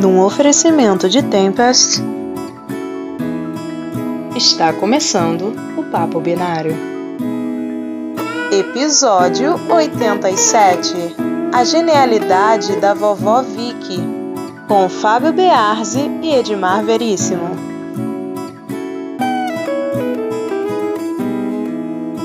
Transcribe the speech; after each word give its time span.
num 0.00 0.18
oferecimento 0.18 1.10
de 1.10 1.22
Tempest. 1.22 2.00
Está 4.34 4.72
começando 4.72 5.52
o 5.76 5.84
Papo 5.90 6.18
Binário. 6.20 6.74
Episódio 8.50 9.54
87 9.70 10.94
A 11.52 11.64
Genialidade 11.64 12.80
da 12.80 12.94
Vovó 12.94 13.42
Vicky, 13.42 14.00
com 14.66 14.88
Fábio 14.88 15.34
Bearzi 15.34 16.10
e 16.22 16.34
Edmar 16.34 16.82
Veríssimo. 16.82 17.50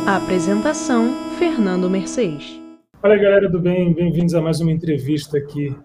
A 0.07 0.15
apresentação: 0.15 1.13
Fernando 1.37 1.89
Mercedes. 1.89 2.57
Fala 3.01 3.17
galera 3.17 3.49
do 3.49 3.59
bem, 3.59 3.93
bem-vindos 3.93 4.33
a 4.33 4.41
mais 4.41 4.61
uma 4.61 4.71
entrevista 4.71 5.37
aqui 5.37 5.75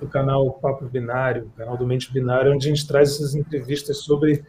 do 0.00 0.08
canal 0.08 0.50
Papo 0.52 0.86
Binário, 0.86 1.50
canal 1.56 1.76
do 1.76 1.86
Mente 1.86 2.12
Binário, 2.12 2.52
onde 2.52 2.66
a 2.66 2.70
gente 2.70 2.86
traz 2.86 3.10
essas 3.10 3.34
entrevistas 3.34 3.98
sobre 3.98 4.42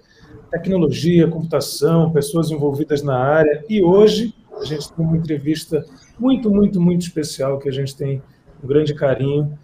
tecnologia, 0.50 1.28
computação, 1.28 2.12
pessoas 2.12 2.50
envolvidas 2.50 3.04
na 3.04 3.18
área. 3.18 3.64
E 3.70 3.84
hoje 3.84 4.34
a 4.60 4.64
gente 4.64 4.92
tem 4.92 5.06
uma 5.06 5.18
entrevista 5.18 5.86
muito, 6.18 6.50
muito, 6.50 6.80
muito 6.80 7.02
especial 7.02 7.60
que 7.60 7.68
a 7.68 7.72
gente 7.72 7.96
tem 7.96 8.22
um 8.64 8.68
grande 8.68 8.94
carinho 8.94 9.58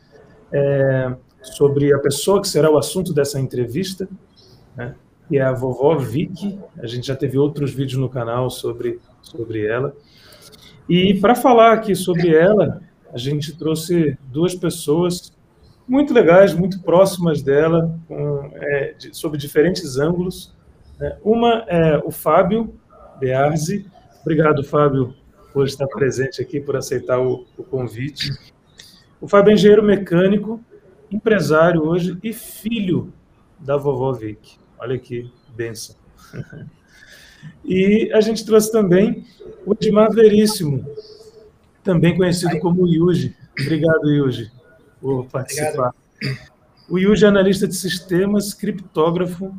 é, 0.51 1.15
sobre 1.41 1.93
a 1.93 1.99
pessoa 1.99 2.41
que 2.41 2.47
será 2.47 2.69
o 2.69 2.77
assunto 2.77 3.13
dessa 3.13 3.39
entrevista, 3.39 4.09
né, 4.75 4.95
que 5.27 5.37
é 5.37 5.41
a 5.41 5.53
vovó 5.53 5.95
Vicky. 5.97 6.59
A 6.79 6.87
gente 6.87 7.07
já 7.07 7.15
teve 7.15 7.37
outros 7.37 7.73
vídeos 7.73 7.99
no 7.99 8.09
canal 8.09 8.49
sobre, 8.49 8.99
sobre 9.21 9.65
ela. 9.65 9.95
E 10.89 11.13
para 11.15 11.35
falar 11.35 11.73
aqui 11.73 11.95
sobre 11.95 12.33
ela, 12.33 12.81
a 13.13 13.17
gente 13.17 13.55
trouxe 13.57 14.17
duas 14.31 14.55
pessoas 14.55 15.31
muito 15.87 16.13
legais, 16.13 16.53
muito 16.53 16.81
próximas 16.81 17.41
dela, 17.41 17.97
com, 18.07 18.51
é, 18.53 18.93
de, 18.93 19.15
sob 19.15 19.37
diferentes 19.37 19.97
ângulos. 19.97 20.53
Né? 20.99 21.17
Uma 21.23 21.65
é 21.67 21.97
o 22.03 22.11
Fábio 22.11 22.73
Bearzi. 23.19 23.89
Obrigado, 24.21 24.63
Fábio, 24.63 25.15
por 25.53 25.65
estar 25.65 25.87
presente 25.87 26.41
aqui, 26.41 26.59
por 26.59 26.75
aceitar 26.75 27.19
o, 27.19 27.45
o 27.57 27.63
convite. 27.63 28.31
O 29.21 29.27
Fábio 29.27 29.51
é 29.51 29.53
engenheiro 29.53 29.83
mecânico, 29.83 30.59
empresário 31.09 31.83
hoje 31.83 32.17
e 32.21 32.33
filho 32.33 33.13
da 33.59 33.77
vovó 33.77 34.11
Vic. 34.11 34.57
Olha 34.77 34.97
que 34.99 35.31
benção. 35.55 35.95
E 37.63 38.11
a 38.13 38.19
gente 38.19 38.45
trouxe 38.45 38.71
também 38.71 39.23
o 39.65 39.73
Edmar 39.73 40.11
Veríssimo, 40.11 40.85
também 41.83 42.17
conhecido 42.17 42.59
como 42.59 42.87
Yuji. 42.87 43.35
Obrigado, 43.61 44.11
Yuji, 44.11 44.51
por 45.07 45.25
participar. 45.27 45.93
Obrigado. 46.17 46.51
O 46.89 46.97
Yuji 46.97 47.23
é 47.23 47.27
analista 47.29 47.65
de 47.65 47.75
sistemas, 47.75 48.53
criptógrafo 48.53 49.55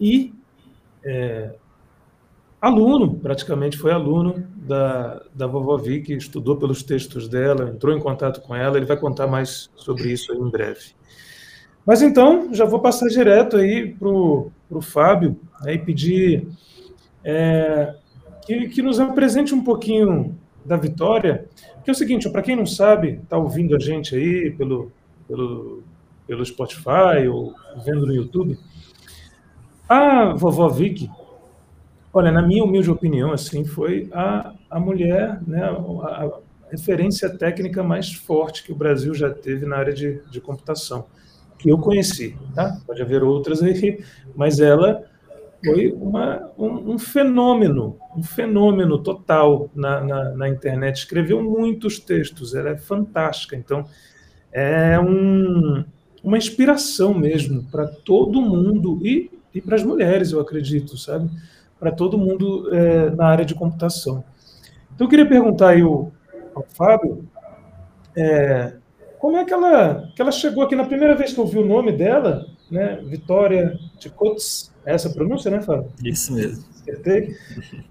e 0.00 0.32
é, 1.04 1.54
aluno, 2.60 3.16
praticamente 3.16 3.76
foi 3.76 3.90
aluno 3.90 4.46
da, 4.56 5.22
da 5.34 5.46
vovó 5.48 5.76
Vicky, 5.76 6.14
estudou 6.14 6.56
pelos 6.56 6.84
textos 6.84 7.28
dela, 7.28 7.70
entrou 7.70 7.96
em 7.96 8.00
contato 8.00 8.40
com 8.40 8.54
ela, 8.54 8.76
ele 8.76 8.86
vai 8.86 8.96
contar 8.96 9.26
mais 9.26 9.70
sobre 9.74 10.12
isso 10.12 10.32
em 10.32 10.50
breve. 10.50 10.94
Mas 11.84 12.00
então, 12.00 12.54
já 12.54 12.64
vou 12.64 12.78
passar 12.78 13.08
direto 13.08 13.56
aí 13.56 13.92
para 13.92 14.08
o 14.08 14.52
Fábio 14.80 15.36
né, 15.62 15.74
e 15.74 15.78
pedir 15.78 16.46
é, 17.24 17.92
que, 18.44 18.68
que, 18.68 18.82
nos 18.82 19.00
apresente 19.00 19.52
um 19.52 19.64
pouquinho 19.64 20.36
da 20.64 20.76
Vitória, 20.76 21.48
que 21.86 21.90
é 21.90 21.92
o 21.92 21.94
seguinte, 21.94 22.28
para 22.28 22.42
quem 22.42 22.56
não 22.56 22.66
sabe, 22.66 23.20
está 23.22 23.38
ouvindo 23.38 23.76
a 23.76 23.78
gente 23.78 24.16
aí 24.16 24.50
pelo, 24.50 24.90
pelo, 25.28 25.84
pelo 26.26 26.44
Spotify 26.44 27.28
ou 27.30 27.54
vendo 27.84 28.04
no 28.04 28.12
YouTube, 28.12 28.58
a 29.88 30.34
vovó 30.34 30.68
Vicky, 30.68 31.08
olha, 32.12 32.32
na 32.32 32.42
minha 32.42 32.64
humilde 32.64 32.90
opinião, 32.90 33.30
assim, 33.30 33.64
foi 33.64 34.10
a, 34.12 34.52
a 34.68 34.80
mulher, 34.80 35.40
né, 35.46 35.62
a, 35.62 36.24
a 36.24 36.40
referência 36.72 37.30
técnica 37.30 37.84
mais 37.84 38.12
forte 38.12 38.64
que 38.64 38.72
o 38.72 38.76
Brasil 38.76 39.14
já 39.14 39.30
teve 39.30 39.64
na 39.64 39.76
área 39.76 39.94
de, 39.94 40.20
de 40.28 40.40
computação, 40.40 41.06
que 41.56 41.70
eu 41.70 41.78
conheci, 41.78 42.36
tá? 42.52 42.80
Pode 42.84 43.00
haver 43.00 43.22
outras 43.22 43.62
aí, 43.62 44.02
mas 44.34 44.58
ela 44.58 45.04
foi 45.66 45.92
uma, 45.92 46.48
um, 46.56 46.92
um, 46.92 46.98
fenômeno, 46.98 47.98
um 48.16 48.22
fenômeno 48.22 49.02
total 49.02 49.68
na, 49.74 50.00
na, 50.00 50.30
na, 50.30 50.48
internet. 50.48 50.98
Escreveu 50.98 51.42
muitos 51.42 51.98
textos, 51.98 52.54
ela 52.54 52.70
é 52.70 52.76
fantástica. 52.76 53.56
Então, 53.56 53.84
é 54.52 54.98
um, 55.00 55.84
uma 56.22 56.38
inspiração 56.38 57.12
mesmo 57.12 57.64
para 57.64 57.86
todo 57.88 58.40
mundo 58.40 59.00
e, 59.02 59.28
e 59.52 59.60
para 59.60 59.74
as 59.74 59.82
mulheres, 59.82 60.30
eu 60.30 60.40
acredito, 60.40 60.96
sabe? 60.96 61.28
Para 61.80 61.90
todo 61.90 62.16
mundo 62.16 62.72
é, 62.72 63.10
na 63.10 63.26
área 63.26 63.44
de 63.44 63.54
computação. 63.54 64.24
Então, 64.94 65.06
eu 65.06 65.10
queria 65.10 65.26
perguntar 65.26 65.70
aí 65.70 65.82
ao, 65.82 66.12
ao 66.54 66.62
Fábio 66.62 67.28
é, 68.16 68.74
como 69.18 69.36
é 69.36 69.44
que 69.44 69.52
ela, 69.52 70.12
que 70.14 70.22
ela 70.22 70.30
chegou 70.30 70.62
aqui 70.62 70.76
na 70.76 70.84
primeira 70.84 71.16
vez 71.16 71.32
que 71.32 71.40
eu 71.40 71.46
vi 71.46 71.58
o 71.58 71.66
nome 71.66 71.90
dela, 71.90 72.46
né? 72.70 73.00
Vitória 73.04 73.76
de 73.98 74.08
Cotes 74.08 74.72
essa 74.94 75.10
pronúncia, 75.10 75.50
né, 75.50 75.60
Fábio? 75.60 75.90
Isso 76.04 76.32
mesmo. 76.32 76.64
Acertei. 76.80 77.34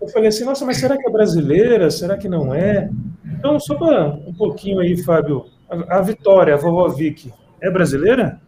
Eu 0.01 0.07
falei 0.07 0.29
assim, 0.29 0.45
nossa, 0.45 0.66
mas 0.66 0.78
será 0.78 0.97
que 0.97 1.07
é 1.07 1.11
brasileira? 1.11 1.91
Será 1.91 2.17
que 2.17 2.29
não 2.29 2.53
é? 2.53 2.89
Então, 3.38 3.59
só 3.59 3.75
para 3.75 4.07
um 4.25 4.33
pouquinho 4.33 4.79
aí, 4.79 4.95
Fábio, 5.03 5.45
a, 5.69 5.97
a 5.97 6.01
Vitória, 6.01 6.53
a 6.53 6.57
vovó 6.57 6.88
Vicky, 6.88 7.33
é 7.61 7.69
brasileira? 7.69 8.39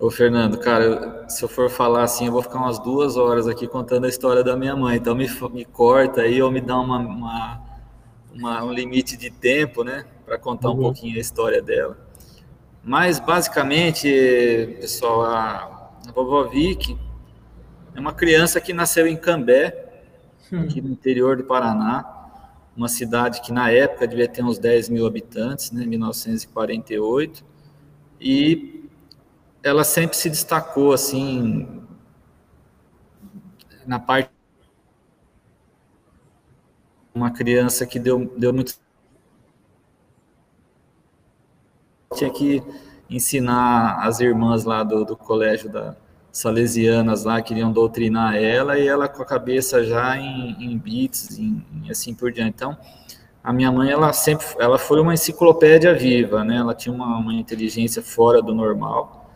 Ô, 0.00 0.10
Fernando, 0.10 0.58
cara, 0.58 1.28
se 1.28 1.44
eu 1.44 1.48
for 1.48 1.70
falar 1.70 2.02
assim, 2.02 2.26
eu 2.26 2.32
vou 2.32 2.42
ficar 2.42 2.58
umas 2.58 2.80
duas 2.80 3.16
horas 3.16 3.46
aqui 3.46 3.68
contando 3.68 4.04
a 4.04 4.08
história 4.08 4.42
da 4.42 4.56
minha 4.56 4.74
mãe. 4.74 4.96
Então, 4.96 5.14
me, 5.14 5.28
me 5.52 5.64
corta 5.64 6.22
aí 6.22 6.42
ou 6.42 6.50
me 6.50 6.60
dá 6.60 6.76
uma, 6.76 6.98
uma, 6.98 7.60
uma 8.34 8.64
um 8.64 8.72
limite 8.72 9.16
de 9.16 9.30
tempo, 9.30 9.84
né, 9.84 10.04
para 10.26 10.36
contar 10.36 10.70
uhum. 10.70 10.74
um 10.74 10.80
pouquinho 10.80 11.16
a 11.16 11.20
história 11.20 11.62
dela. 11.62 11.96
Mas, 12.82 13.20
basicamente, 13.20 14.76
pessoal, 14.80 15.22
a, 15.22 15.92
a 16.08 16.12
vovó 16.12 16.48
Vicky, 16.48 16.98
é 17.94 18.00
uma 18.00 18.12
criança 18.12 18.60
que 18.60 18.72
nasceu 18.72 19.06
em 19.06 19.16
Cambé, 19.16 20.02
hum. 20.52 20.62
aqui 20.62 20.80
no 20.80 20.90
interior 20.90 21.36
do 21.36 21.44
Paraná, 21.44 22.04
uma 22.76 22.88
cidade 22.88 23.40
que 23.42 23.52
na 23.52 23.70
época 23.70 24.08
devia 24.08 24.28
ter 24.28 24.42
uns 24.42 24.58
10 24.58 24.88
mil 24.88 25.06
habitantes, 25.06 25.70
né, 25.70 25.84
1948, 25.84 27.44
e 28.20 28.88
ela 29.62 29.84
sempre 29.84 30.16
se 30.16 30.30
destacou 30.30 30.92
assim 30.92 31.82
na 33.86 33.98
parte 33.98 34.30
uma 37.14 37.30
criança 37.30 37.86
que 37.86 37.98
deu, 37.98 38.32
deu 38.38 38.52
muito 38.52 38.80
tinha 42.14 42.30
que 42.30 42.62
ensinar 43.08 44.06
as 44.06 44.20
irmãs 44.20 44.64
lá 44.64 44.82
do, 44.82 45.04
do 45.04 45.16
colégio 45.16 45.70
da, 45.70 45.96
salesianas 46.32 47.24
lá 47.24 47.42
queriam 47.42 47.70
doutrinar 47.70 48.36
ela 48.36 48.78
e 48.78 48.88
ela 48.88 49.06
com 49.06 49.22
a 49.22 49.26
cabeça 49.26 49.84
já 49.84 50.16
em, 50.16 50.56
em 50.58 50.78
bits, 50.78 51.38
em 51.38 51.62
assim 51.90 52.14
por 52.14 52.32
diante. 52.32 52.54
Então, 52.56 52.76
a 53.44 53.52
minha 53.52 53.70
mãe, 53.72 53.90
ela 53.90 54.12
sempre, 54.12 54.46
ela 54.58 54.78
foi 54.78 55.00
uma 55.00 55.12
enciclopédia 55.12 55.92
viva, 55.92 56.44
né? 56.44 56.56
Ela 56.56 56.74
tinha 56.74 56.94
uma, 56.94 57.18
uma 57.18 57.34
inteligência 57.34 58.00
fora 58.00 58.40
do 58.40 58.54
normal. 58.54 59.30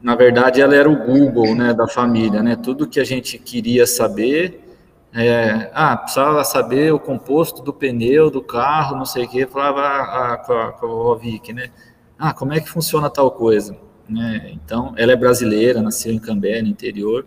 Na 0.00 0.14
verdade, 0.14 0.60
ela 0.60 0.74
era 0.74 0.88
o 0.88 0.96
Google, 0.96 1.54
né, 1.54 1.74
da 1.74 1.88
família, 1.88 2.42
né? 2.42 2.56
Tudo 2.56 2.86
que 2.86 3.00
a 3.00 3.04
gente 3.04 3.38
queria 3.38 3.86
saber, 3.86 4.76
é, 5.12 5.70
ah, 5.74 5.96
precisava 5.96 6.44
saber 6.44 6.92
o 6.92 6.98
composto 6.98 7.62
do 7.62 7.72
pneu 7.72 8.30
do 8.30 8.40
carro, 8.40 8.96
não 8.96 9.04
sei 9.04 9.24
o 9.24 9.28
que, 9.28 9.46
falava 9.46 9.80
a, 9.80 10.34
a, 10.34 10.36
com 10.38 10.52
a, 10.52 10.72
com 10.72 11.12
a 11.12 11.16
Vicky, 11.16 11.52
né? 11.52 11.70
Ah, 12.18 12.32
como 12.32 12.52
é 12.52 12.60
que 12.60 12.68
funciona 12.68 13.10
tal 13.10 13.30
coisa? 13.32 13.76
Né? 14.08 14.50
Então, 14.52 14.94
ela 14.96 15.12
é 15.12 15.16
brasileira, 15.16 15.80
nasceu 15.80 16.12
em 16.12 16.18
Cambé, 16.18 16.60
no 16.60 16.68
interior, 16.68 17.26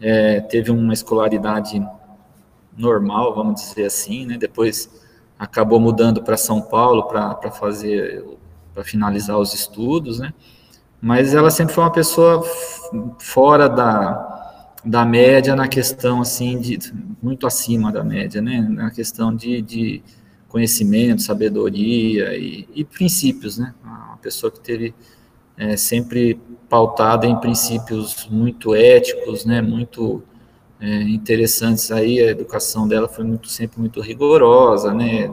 é, 0.00 0.40
teve 0.40 0.70
uma 0.70 0.92
escolaridade 0.92 1.80
normal, 2.76 3.34
vamos 3.34 3.60
dizer 3.60 3.84
assim, 3.84 4.26
né? 4.26 4.38
Depois 4.38 4.90
acabou 5.38 5.78
mudando 5.78 6.22
para 6.22 6.36
São 6.36 6.60
Paulo 6.60 7.04
para 7.04 7.50
fazer, 7.50 8.24
para 8.74 8.82
finalizar 8.82 9.38
os 9.38 9.54
estudos, 9.54 10.18
né? 10.18 10.32
Mas 11.00 11.34
ela 11.34 11.50
sempre 11.50 11.74
foi 11.74 11.84
uma 11.84 11.92
pessoa 11.92 12.42
fora 13.18 13.68
da, 13.68 14.72
da 14.84 15.04
média 15.04 15.54
na 15.54 15.68
questão, 15.68 16.20
assim, 16.20 16.58
de 16.58 16.78
muito 17.22 17.46
acima 17.46 17.92
da 17.92 18.02
média, 18.02 18.40
né? 18.40 18.60
Na 18.60 18.90
questão 18.90 19.34
de, 19.34 19.62
de 19.62 20.02
conhecimento, 20.48 21.22
sabedoria 21.22 22.36
e, 22.36 22.68
e 22.74 22.84
princípios, 22.84 23.58
né? 23.58 23.74
Uma 23.82 24.18
pessoa 24.18 24.50
que 24.50 24.60
teve 24.60 24.94
é, 25.60 25.76
sempre 25.76 26.40
pautada 26.68 27.26
em 27.26 27.36
princípios 27.36 28.26
muito 28.30 28.74
éticos, 28.74 29.44
né, 29.44 29.60
muito 29.60 30.22
é, 30.80 31.02
interessantes 31.02 31.92
aí, 31.92 32.18
a 32.20 32.30
educação 32.30 32.88
dela 32.88 33.06
foi 33.06 33.24
muito, 33.24 33.48
sempre 33.48 33.78
muito 33.78 34.00
rigorosa, 34.00 34.94
né, 34.94 35.30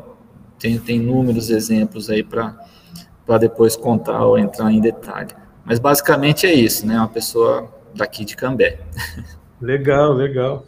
tem, 0.60 0.78
tem 0.78 0.98
inúmeros 0.98 1.50
exemplos 1.50 2.10
aí 2.10 2.24
para 2.24 3.38
depois 3.40 3.76
contar 3.76 4.26
ou 4.26 4.38
entrar 4.38 4.72
em 4.72 4.82
detalhe. 4.82 5.30
Mas 5.64 5.80
basicamente 5.80 6.46
é 6.46 6.54
isso, 6.54 6.88
né? 6.88 6.98
Uma 6.98 7.10
pessoa 7.10 7.70
daqui 7.94 8.24
de 8.24 8.36
Cambé. 8.38 8.80
Legal, 9.60 10.14
legal. 10.14 10.66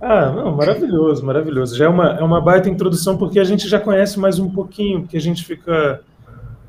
Ah, 0.00 0.30
não, 0.30 0.54
maravilhoso, 0.54 1.26
maravilhoso. 1.26 1.76
Já 1.76 1.86
é 1.86 1.88
uma, 1.88 2.10
é 2.10 2.22
uma 2.22 2.40
baita 2.40 2.68
introdução, 2.68 3.18
porque 3.18 3.40
a 3.40 3.42
gente 3.42 3.68
já 3.68 3.80
conhece 3.80 4.16
mais 4.16 4.38
um 4.38 4.48
pouquinho, 4.48 5.00
porque 5.00 5.16
a 5.16 5.20
gente 5.20 5.44
fica. 5.44 6.00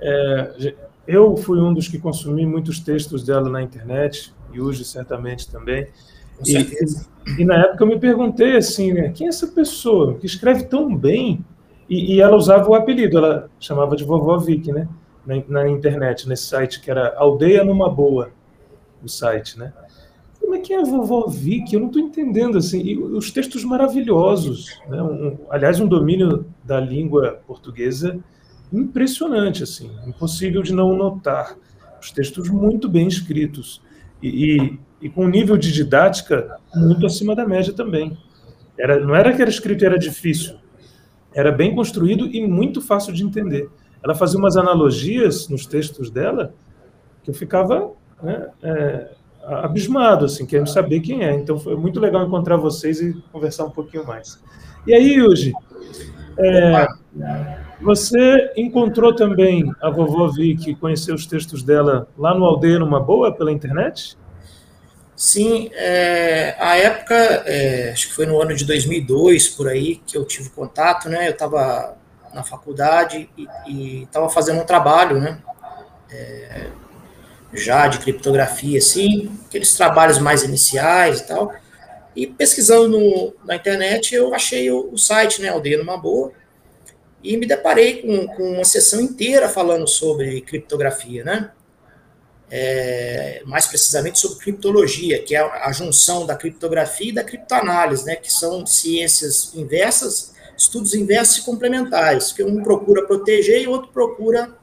É, 0.02 0.74
eu 1.10 1.36
fui 1.36 1.60
um 1.60 1.74
dos 1.74 1.88
que 1.88 1.98
consumi 1.98 2.46
muitos 2.46 2.80
textos 2.80 3.24
dela 3.24 3.50
na 3.50 3.64
internet, 3.64 4.32
e 4.54 4.62
hoje 4.62 4.86
certamente 4.86 5.50
também. 5.50 5.88
E, 6.46 7.42
e, 7.42 7.44
na 7.44 7.56
época 7.56 7.84
eu 7.84 7.88
me 7.88 8.00
perguntei 8.00 8.56
assim, 8.56 8.94
né, 8.94 9.10
quem 9.10 9.26
é 9.26 9.30
essa 9.30 9.48
pessoa 9.48 10.14
que 10.20 10.28
escreve 10.28 10.66
tão 10.66 10.96
bem? 10.96 11.44
E, 11.90 12.14
e 12.14 12.22
ela 12.22 12.38
usava 12.38 12.70
o 12.70 12.76
apelido, 12.76 13.18
ela 13.18 13.50
chamava 13.60 13.96
de 13.96 14.04
vovó 14.04 14.38
Vicky, 14.38 14.72
né? 14.72 14.88
Na, 15.26 15.64
na, 15.64 15.70
internet, 15.70 16.30
nesse 16.30 16.46
site 16.46 16.80
que 16.80 16.92
era 16.92 17.16
Aldeia 17.18 17.64
Numa 17.64 17.90
Boa, 17.90 18.30
o 19.04 19.10
site, 19.10 19.58
né? 19.58 19.74
Como 20.40 20.54
é 20.54 20.60
que 20.60 20.74
é 20.74 20.80
a 20.80 20.84
vovó 20.84 21.28
Vicky? 21.28 21.74
Eu 21.74 21.82
não 21.82 21.88
estou 21.88 22.02
entendendo, 22.02 22.60
assim, 22.60 22.82
e 22.82 22.98
os 22.98 23.32
textos 23.32 23.64
maravilhosos, 23.64 24.80
né? 24.88 25.02
Um, 25.02 25.38
aliás, 25.50 25.80
um 25.80 25.88
domínio 25.88 26.46
da 26.64 26.80
língua 26.80 27.42
portuguesa 27.48 28.20
impressionante, 28.72 29.64
assim, 29.64 29.92
impossível 30.06 30.62
de 30.62 30.74
não 30.74 30.96
notar. 30.96 31.56
Os 32.02 32.12
textos 32.12 32.50
muito 32.50 32.88
bem 32.88 33.08
escritos 33.08 33.82
e, 34.22 34.28
e, 34.56 34.80
e 35.02 35.10
com 35.10 35.26
um 35.26 35.30
nível 35.30 35.58
de 35.58 35.72
didática 35.72 36.58
muito 36.76 37.06
acima 37.06 37.36
da 37.36 37.46
média 37.46 37.74
também. 37.74 38.18
Era, 38.78 39.00
não 39.00 39.16
era 39.16 39.34
que 39.34 39.42
era 39.42 39.50
escrito 39.50 39.84
era 39.84 40.00
difícil, 40.00 40.56
era 41.34 41.52
bem 41.52 41.76
construído 41.76 42.26
e 42.28 42.48
muito 42.48 42.82
fácil 42.82 43.14
de 43.14 43.24
entender. 43.24 43.70
Ela 44.02 44.16
fazia 44.16 44.40
umas 44.40 44.56
analogias 44.56 45.50
nos 45.50 45.66
textos 45.66 46.10
dela 46.10 46.54
que 47.22 47.30
eu 47.30 47.34
ficava 47.34 47.92
né, 48.24 48.48
é, 48.64 49.12
abismado, 49.44 50.26
assim, 50.26 50.46
querendo 50.46 50.70
saber 50.70 51.02
quem 51.02 51.24
é. 51.24 51.34
Então 51.36 51.60
foi 51.60 51.76
muito 51.76 52.00
legal 52.00 52.26
encontrar 52.26 52.56
vocês 52.56 53.02
e 53.02 53.14
conversar 53.32 53.66
um 53.66 53.72
pouquinho 53.72 54.06
mais. 54.06 54.42
E 54.88 54.94
aí, 54.94 55.16
Yuji, 55.16 55.54
é, 56.38 56.88
você 57.82 58.52
encontrou 58.58 59.16
também 59.16 59.72
a 59.82 59.90
vovó 59.90 60.28
Vicky, 60.28 60.76
conheceu 60.76 61.16
os 61.16 61.26
textos 61.26 61.64
dela 61.64 62.08
lá 62.18 62.34
no 62.34 62.46
Aldeia 62.46 62.80
Numa 62.80 63.00
Boa, 63.00 63.34
pela 63.34 63.52
internet? 63.52 64.18
Sim, 65.16 65.70
é, 65.74 66.56
a 66.60 66.78
época, 66.78 67.14
é, 67.14 67.92
acho 67.92 68.08
que 68.08 68.14
foi 68.14 68.26
no 68.26 68.42
ano 68.42 68.56
de 68.56 68.66
2002, 68.66 69.50
por 69.50 69.68
aí, 69.68 69.98
que 70.08 70.18
eu 70.18 70.24
tive 70.24 70.50
contato, 70.50 71.10
né, 71.10 71.28
eu 71.28 71.32
estava 71.32 71.98
na 72.34 72.42
faculdade 72.42 73.30
e 73.68 74.04
estava 74.04 74.30
fazendo 74.30 74.62
um 74.62 74.66
trabalho, 74.66 75.20
né, 75.20 75.42
é, 76.10 76.68
já 77.54 77.88
de 77.88 78.00
criptografia, 78.00 78.78
assim, 78.78 79.30
aqueles 79.46 79.76
trabalhos 79.76 80.20
mais 80.20 80.44
iniciais 80.44 81.20
e 81.20 81.28
tal, 81.28 81.52
e 82.16 82.26
pesquisando 82.26 82.88
no, 82.88 83.34
na 83.44 83.56
internet, 83.56 84.16
eu 84.16 84.34
achei 84.34 84.72
o, 84.72 84.90
o 84.94 84.98
site, 84.98 85.42
né, 85.42 85.50
Aldeia 85.50 85.78
Numa 85.78 85.98
Boa, 85.98 86.32
e 87.24 87.36
me 87.38 87.46
deparei 87.46 88.02
com, 88.02 88.28
com 88.28 88.54
uma 88.54 88.64
sessão 88.64 89.02
inteira 89.02 89.50
falando 89.50 89.88
sobre 89.88 90.42
criptografia, 90.42 91.24
né? 91.24 91.52
É, 92.52 93.44
mais 93.46 93.68
precisamente 93.68 94.18
sobre 94.18 94.40
criptologia, 94.40 95.22
que 95.22 95.36
é 95.36 95.40
a, 95.40 95.72
junção 95.72 96.26
da 96.26 96.36
criptografia 96.36 97.10
e 97.10 97.14
da 97.14 97.24
criptoanálise, 97.24 98.06
né? 98.06 98.16
Que 98.16 98.32
são 98.32 98.66
ciências 98.66 99.54
inversas, 99.54 100.34
estudos 100.58 100.94
inversos 100.94 101.38
e 101.38 101.46
complementares, 101.46 102.32
que 102.32 102.42
um 102.42 102.64
procura 102.64 103.06
proteger 103.06 103.62
e 103.62 103.68
o 103.68 103.72
outro 103.72 103.92
procura 103.92 104.58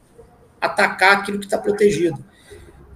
atacar 0.61 1.19
aquilo 1.19 1.39
que 1.39 1.47
está 1.47 1.59
protegido. 1.59 2.25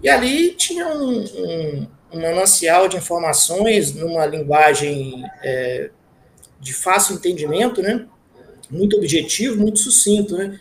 E 0.02 0.08
ali 0.08 0.54
tinha 0.54 0.88
um, 0.88 1.22
um, 1.22 1.88
um 2.12 2.20
manancial 2.20 2.88
de 2.88 2.96
informações 2.96 3.94
numa 3.94 4.24
linguagem 4.24 5.22
é, 5.42 5.90
de 6.58 6.72
fácil 6.72 7.14
entendimento, 7.14 7.82
né? 7.82 8.06
Muito 8.70 8.96
objetivo, 8.96 9.60
muito 9.60 9.78
sucinto, 9.78 10.36
né? 10.36 10.58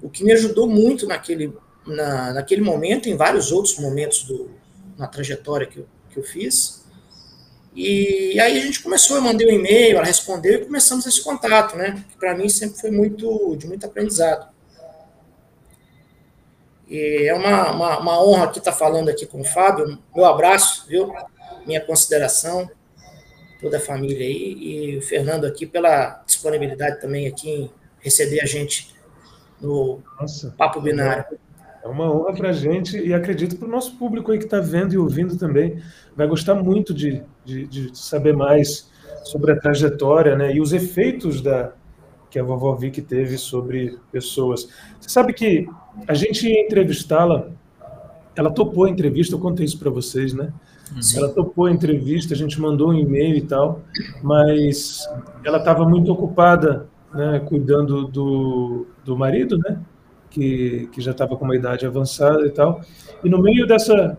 O 0.00 0.08
que 0.08 0.22
me 0.22 0.32
ajudou 0.32 0.68
muito 0.68 1.06
naquele, 1.06 1.52
na, 1.86 2.32
naquele 2.34 2.62
momento, 2.62 3.08
em 3.08 3.16
vários 3.16 3.50
outros 3.50 3.78
momentos 3.78 4.22
do, 4.24 4.50
na 4.96 5.06
trajetória 5.06 5.66
que 5.66 5.78
eu, 5.78 5.86
que 6.10 6.18
eu 6.18 6.22
fiz. 6.22 6.84
E 7.74 8.38
aí 8.40 8.58
a 8.58 8.60
gente 8.60 8.82
começou, 8.82 9.16
eu 9.16 9.22
mandei 9.22 9.46
um 9.46 9.58
e-mail, 9.58 9.96
ela 9.96 10.06
respondeu 10.06 10.54
e 10.54 10.64
começamos 10.64 11.06
esse 11.06 11.22
contato, 11.22 11.76
né? 11.76 12.04
Que 12.08 12.16
para 12.16 12.36
mim 12.36 12.48
sempre 12.48 12.80
foi 12.80 12.90
muito 12.90 13.56
de 13.56 13.66
muito 13.66 13.86
aprendizado. 13.86 14.48
E 16.88 17.26
é 17.28 17.34
uma, 17.34 17.70
uma, 17.70 17.98
uma 18.00 18.24
honra 18.24 18.44
aqui 18.44 18.58
estar 18.58 18.72
falando 18.72 19.10
aqui 19.10 19.26
com 19.26 19.40
o 19.40 19.44
Fábio. 19.44 19.98
Meu 20.14 20.24
abraço, 20.24 20.86
viu? 20.88 21.12
Minha 21.66 21.80
consideração 21.80 22.68
toda 23.60 23.78
a 23.78 23.80
família 23.80 24.26
aí, 24.26 24.56
e 24.58 24.98
o 24.98 25.02
Fernando 25.02 25.44
aqui 25.44 25.66
pela 25.66 26.22
disponibilidade 26.26 27.00
também 27.00 27.26
aqui 27.26 27.50
em 27.50 27.70
receber 28.00 28.40
a 28.40 28.46
gente 28.46 28.94
no 29.60 30.00
Nossa, 30.20 30.54
Papo 30.56 30.80
Binário. 30.80 31.24
É 31.82 31.88
uma 31.88 32.12
honra 32.12 32.34
para 32.34 32.48
a 32.50 32.52
gente 32.52 32.98
e 32.98 33.14
acredito 33.14 33.56
para 33.56 33.66
o 33.66 33.70
nosso 33.70 33.96
público 33.96 34.32
aí 34.32 34.38
que 34.38 34.44
está 34.44 34.60
vendo 34.60 34.92
e 34.92 34.98
ouvindo 34.98 35.36
também. 35.36 35.82
Vai 36.16 36.26
gostar 36.26 36.54
muito 36.54 36.92
de, 36.92 37.22
de, 37.44 37.66
de, 37.66 37.98
saber 37.98 38.34
mais 38.34 38.90
sobre 39.24 39.52
a 39.52 39.60
trajetória 39.60 40.36
né, 40.36 40.52
e 40.52 40.60
os 40.60 40.72
efeitos 40.72 41.40
da, 41.40 41.72
que 42.30 42.38
a 42.38 42.42
vovó 42.42 42.74
Vicky 42.74 43.02
teve 43.02 43.38
sobre 43.38 43.98
pessoas. 44.10 44.68
Você 45.00 45.08
sabe 45.08 45.32
que 45.32 45.68
a 46.06 46.14
gente 46.14 46.48
ia 46.48 46.62
entrevistá-la, 46.62 47.50
ela 48.38 48.52
topou 48.52 48.84
a 48.84 48.88
entrevista, 48.88 49.34
eu 49.34 49.40
contei 49.40 49.66
isso 49.66 49.76
para 49.80 49.90
vocês, 49.90 50.32
né? 50.32 50.52
Sim. 51.00 51.18
Ela 51.18 51.28
topou 51.28 51.66
a 51.66 51.72
entrevista, 51.72 52.34
a 52.34 52.36
gente 52.36 52.60
mandou 52.60 52.90
um 52.90 52.94
e-mail 52.94 53.36
e 53.36 53.40
tal, 53.40 53.80
mas 54.22 55.00
ela 55.44 55.58
estava 55.58 55.86
muito 55.86 56.12
ocupada, 56.12 56.86
né, 57.12 57.40
cuidando 57.40 58.06
do, 58.06 58.86
do 59.04 59.16
marido, 59.16 59.58
né, 59.58 59.80
que, 60.30 60.88
que 60.92 61.00
já 61.00 61.10
estava 61.10 61.36
com 61.36 61.44
uma 61.44 61.56
idade 61.56 61.84
avançada 61.84 62.46
e 62.46 62.50
tal. 62.50 62.80
E 63.24 63.28
no 63.28 63.42
meio 63.42 63.66
dessa, 63.66 64.16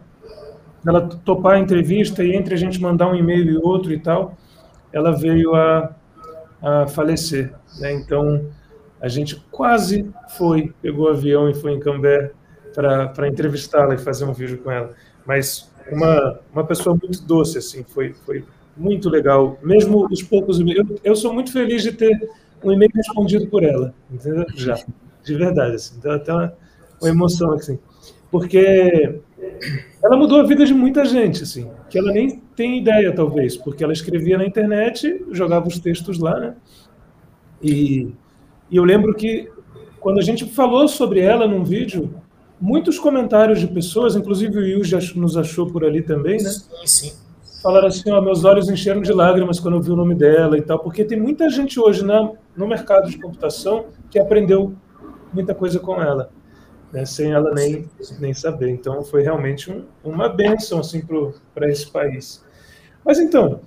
ela 0.85 1.07
topar 1.23 1.53
a 1.53 1.59
entrevista 1.59 2.21
e 2.21 2.35
entre 2.35 2.53
a 2.53 2.57
gente 2.57 2.81
mandar 2.81 3.09
um 3.09 3.15
e-mail 3.15 3.49
e 3.49 3.57
outro 3.57 3.93
e 3.93 3.99
tal, 3.99 4.37
ela 4.91 5.13
veio 5.13 5.55
a, 5.55 5.95
a 6.61 6.87
falecer. 6.87 7.53
Né? 7.79 7.93
Então 7.93 8.47
a 8.99 9.07
gente 9.07 9.41
quase 9.49 10.11
foi, 10.37 10.73
pegou 10.81 11.05
o 11.05 11.09
avião 11.09 11.49
e 11.49 11.53
foi 11.53 11.71
em 11.71 11.79
Cambé 11.79 12.33
para 12.73 13.27
entrevistá-la 13.27 13.95
e 13.95 13.97
fazer 13.97 14.25
um 14.25 14.33
vídeo 14.33 14.59
com 14.59 14.71
ela. 14.71 14.93
Mas 15.25 15.69
uma, 15.91 16.39
uma 16.53 16.63
pessoa 16.63 16.95
muito 16.95 17.21
doce, 17.23 17.57
assim, 17.57 17.83
foi, 17.83 18.13
foi 18.25 18.43
muito 18.75 19.09
legal. 19.09 19.57
Mesmo 19.61 20.07
os 20.09 20.23
poucos. 20.23 20.59
Eu, 20.59 20.99
eu 21.03 21.15
sou 21.15 21.33
muito 21.33 21.51
feliz 21.51 21.83
de 21.83 21.91
ter 21.91 22.29
um 22.63 22.71
e-mail 22.71 22.91
respondido 22.93 23.47
por 23.47 23.63
ela, 23.63 23.93
entendeu? 24.11 24.45
Já, 24.55 24.77
de 25.23 25.35
verdade, 25.35 25.75
assim. 25.75 25.95
Então, 25.97 26.11
até 26.11 26.33
uma, 26.33 26.53
uma 27.01 27.09
emoção, 27.09 27.53
assim. 27.53 27.79
Porque 28.31 29.19
ela 30.03 30.17
mudou 30.17 30.39
a 30.39 30.43
vida 30.43 30.65
de 30.65 30.73
muita 30.73 31.03
gente, 31.05 31.43
assim, 31.43 31.69
que 31.89 31.97
ela 31.97 32.11
nem 32.11 32.39
tem 32.55 32.77
ideia, 32.77 33.13
talvez, 33.13 33.57
porque 33.57 33.83
ela 33.83 33.93
escrevia 33.93 34.37
na 34.37 34.45
internet, 34.45 35.25
jogava 35.31 35.67
os 35.67 35.79
textos 35.79 36.19
lá, 36.19 36.39
né? 36.39 36.55
E, 37.61 38.11
e 38.69 38.77
eu 38.77 38.83
lembro 38.83 39.13
que 39.15 39.49
quando 39.99 40.19
a 40.19 40.21
gente 40.21 40.45
falou 40.45 40.87
sobre 40.87 41.19
ela 41.19 41.47
num 41.47 41.63
vídeo, 41.63 42.13
muitos 42.59 42.99
comentários 42.99 43.59
de 43.59 43.67
pessoas, 43.67 44.15
inclusive 44.15 44.57
o 44.57 44.61
Will 44.61 44.83
já 44.83 44.99
nos 45.15 45.37
achou 45.37 45.71
por 45.71 45.83
ali 45.83 46.01
também, 46.01 46.41
né? 46.41 46.49
Sim, 46.49 46.85
sim. 46.85 47.13
Falaram 47.61 47.87
assim, 47.87 48.09
ó, 48.11 48.21
meus 48.21 48.45
olhos 48.45 48.69
encheram 48.69 49.01
de 49.01 49.11
lágrimas 49.11 49.59
quando 49.59 49.75
eu 49.75 49.81
vi 49.81 49.91
o 49.91 49.95
nome 49.95 50.15
dela 50.15 50.57
e 50.57 50.61
tal, 50.61 50.79
porque 50.79 51.03
tem 51.03 51.19
muita 51.19 51.49
gente 51.49 51.79
hoje 51.79 52.05
na, 52.05 52.31
no 52.55 52.67
mercado 52.67 53.09
de 53.09 53.17
computação 53.17 53.87
que 54.09 54.17
aprendeu 54.17 54.73
muita 55.33 55.53
coisa 55.53 55.79
com 55.79 56.01
ela, 56.01 56.31
né, 56.91 57.05
sem 57.05 57.31
ela 57.31 57.53
nem, 57.53 57.87
nem 58.19 58.33
saber. 58.33 58.69
Então, 58.69 59.03
foi 59.03 59.23
realmente 59.23 59.69
um, 59.71 59.83
uma 60.03 60.29
benção 60.29 60.79
assim, 60.79 61.03
para 61.53 61.69
esse 61.69 61.91
país. 61.91 62.43
Mas 63.05 63.19
então, 63.19 63.59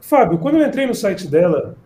Fábio, 0.00 0.38
quando 0.38 0.56
eu 0.56 0.66
entrei 0.66 0.86
no 0.86 0.94
site 0.94 1.26
dela, 1.26 1.76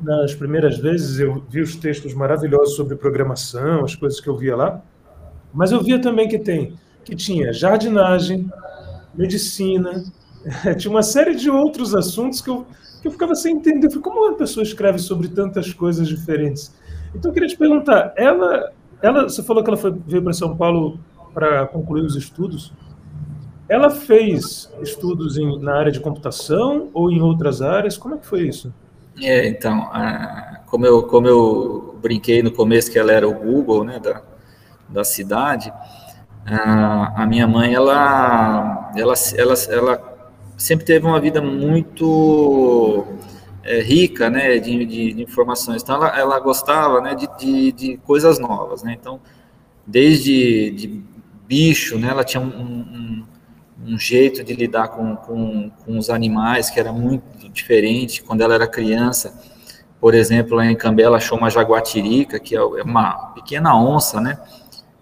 nas 0.00 0.34
primeiras 0.34 0.78
vezes, 0.78 1.20
eu 1.20 1.44
vi 1.48 1.60
os 1.60 1.76
textos 1.76 2.14
maravilhosos 2.14 2.74
sobre 2.74 2.96
programação, 2.96 3.84
as 3.84 3.94
coisas 3.94 4.20
que 4.20 4.28
eu 4.28 4.36
via 4.36 4.56
lá, 4.56 4.82
mas 5.52 5.72
eu 5.72 5.82
via 5.82 6.00
também 6.00 6.28
que 6.28 6.38
tem 6.38 6.76
que 7.08 7.16
tinha 7.16 7.54
jardinagem, 7.54 8.50
medicina, 9.14 10.04
tinha 10.76 10.90
uma 10.90 11.02
série 11.02 11.34
de 11.34 11.48
outros 11.48 11.94
assuntos 11.94 12.42
que 12.42 12.50
eu, 12.50 12.66
que 13.00 13.08
eu 13.08 13.12
ficava 13.12 13.34
sem 13.34 13.56
entender. 13.56 13.88
Como 14.00 14.26
uma 14.26 14.36
pessoa 14.36 14.62
escreve 14.62 14.98
sobre 14.98 15.28
tantas 15.28 15.72
coisas 15.72 16.06
diferentes? 16.06 16.74
Então 17.14 17.30
eu 17.30 17.32
queria 17.32 17.48
te 17.48 17.56
perguntar, 17.56 18.12
ela, 18.14 18.72
ela 19.00 19.22
você 19.22 19.42
falou 19.42 19.64
que 19.64 19.70
ela 19.70 19.78
foi, 19.78 19.94
veio 20.06 20.22
para 20.22 20.34
São 20.34 20.54
Paulo 20.54 21.00
para 21.32 21.66
concluir 21.66 22.04
os 22.04 22.14
estudos. 22.14 22.74
Ela 23.70 23.88
fez 23.88 24.70
estudos 24.82 25.38
em, 25.38 25.58
na 25.60 25.76
área 25.76 25.92
de 25.92 26.00
computação 26.00 26.90
ou 26.92 27.10
em 27.10 27.22
outras 27.22 27.62
áreas? 27.62 27.96
Como 27.96 28.14
é 28.14 28.18
que 28.18 28.26
foi 28.26 28.42
isso? 28.42 28.72
É, 29.20 29.48
então, 29.48 29.88
como, 30.66 30.84
eu, 30.84 31.02
como 31.04 31.26
eu 31.26 31.98
brinquei 32.02 32.42
no 32.42 32.52
começo 32.52 32.90
que 32.90 32.98
ela 32.98 33.12
era 33.12 33.26
o 33.26 33.34
Google, 33.34 33.82
né, 33.82 33.98
da, 33.98 34.22
da 34.88 35.04
cidade, 35.04 35.72
a, 36.50 37.26
minha 37.26 37.46
mãe, 37.46 37.74
ela, 37.74 38.90
ela, 38.96 39.14
ela, 39.36 39.54
ela 39.68 40.18
sempre 40.56 40.84
teve 40.84 41.06
uma 41.06 41.20
vida 41.20 41.42
muito 41.42 43.06
é, 43.62 43.80
rica, 43.80 44.30
né, 44.30 44.58
de, 44.58 44.84
de, 44.84 45.12
de, 45.12 45.22
informações. 45.22 45.82
Então, 45.82 45.96
ela, 45.96 46.18
ela 46.18 46.40
gostava, 46.40 47.00
né, 47.00 47.14
de, 47.14 47.28
de, 47.38 47.72
de, 47.72 47.96
coisas 47.98 48.38
novas, 48.38 48.82
né. 48.82 48.96
Então, 48.98 49.20
desde 49.86 50.70
de 50.70 51.02
bicho, 51.46 51.98
né, 51.98 52.08
ela 52.08 52.24
tinha 52.24 52.42
um, 52.42 52.46
um, 52.46 53.24
um 53.86 53.98
jeito 53.98 54.42
de 54.42 54.54
lidar 54.54 54.88
com, 54.88 55.16
com, 55.16 55.70
com, 55.84 55.98
os 55.98 56.08
animais 56.10 56.70
que 56.70 56.80
era 56.80 56.92
muito 56.92 57.48
diferente 57.50 58.22
quando 58.22 58.40
ela 58.40 58.54
era 58.54 58.66
criança. 58.66 59.38
Por 60.00 60.14
exemplo, 60.14 60.62
em 60.62 60.76
Cambé, 60.76 61.02
ela 61.02 61.16
achou 61.16 61.36
uma 61.36 61.50
jaguatirica, 61.50 62.38
que 62.38 62.54
é 62.54 62.62
uma 62.62 63.32
pequena 63.34 63.76
onça, 63.76 64.20
né, 64.20 64.38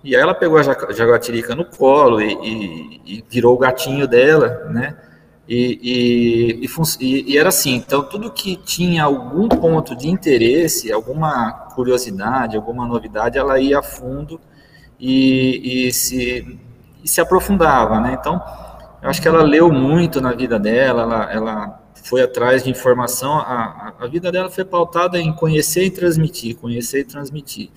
e 0.06 0.14
aí 0.14 0.22
ela 0.22 0.34
pegou 0.34 0.58
a 0.58 0.62
jaguatirica 0.92 1.54
no 1.54 1.64
colo 1.64 2.20
e, 2.20 2.32
e, 2.32 3.00
e 3.04 3.24
virou 3.28 3.54
o 3.54 3.58
gatinho 3.58 4.06
dela, 4.06 4.68
né, 4.70 4.96
e, 5.48 6.60
e, 7.00 7.30
e, 7.30 7.38
era 7.38 7.50
assim, 7.50 7.74
então 7.74 8.02
tudo 8.02 8.32
que 8.32 8.56
tinha 8.56 9.04
algum 9.04 9.48
ponto 9.48 9.96
de 9.96 10.08
interesse, 10.08 10.92
alguma 10.92 11.52
curiosidade, 11.74 12.56
alguma 12.56 12.86
novidade, 12.86 13.38
ela 13.38 13.58
ia 13.60 13.78
a 13.78 13.82
fundo 13.82 14.40
e, 14.98 15.90
se, 15.92 16.58
se 17.04 17.20
aprofundava, 17.20 18.00
né? 18.00 18.16
Então, 18.18 18.42
eu 19.00 19.08
acho 19.08 19.22
que 19.22 19.28
ela 19.28 19.42
leu 19.42 19.70
muito 19.70 20.20
na 20.20 20.32
vida 20.32 20.58
dela, 20.58 21.02
ela, 21.02 21.32
ela 21.32 21.82
foi 22.02 22.22
atrás 22.22 22.64
de 22.64 22.70
informação, 22.70 23.34
a, 23.34 23.94
a 24.00 24.06
vida 24.08 24.32
dela 24.32 24.50
foi 24.50 24.64
pautada 24.64 25.16
em 25.18 25.32
conhecer 25.32 25.84
e 25.84 25.90
transmitir, 25.90 26.56
conhecer 26.56 27.00
e 27.00 27.04
transmitir. 27.04 27.70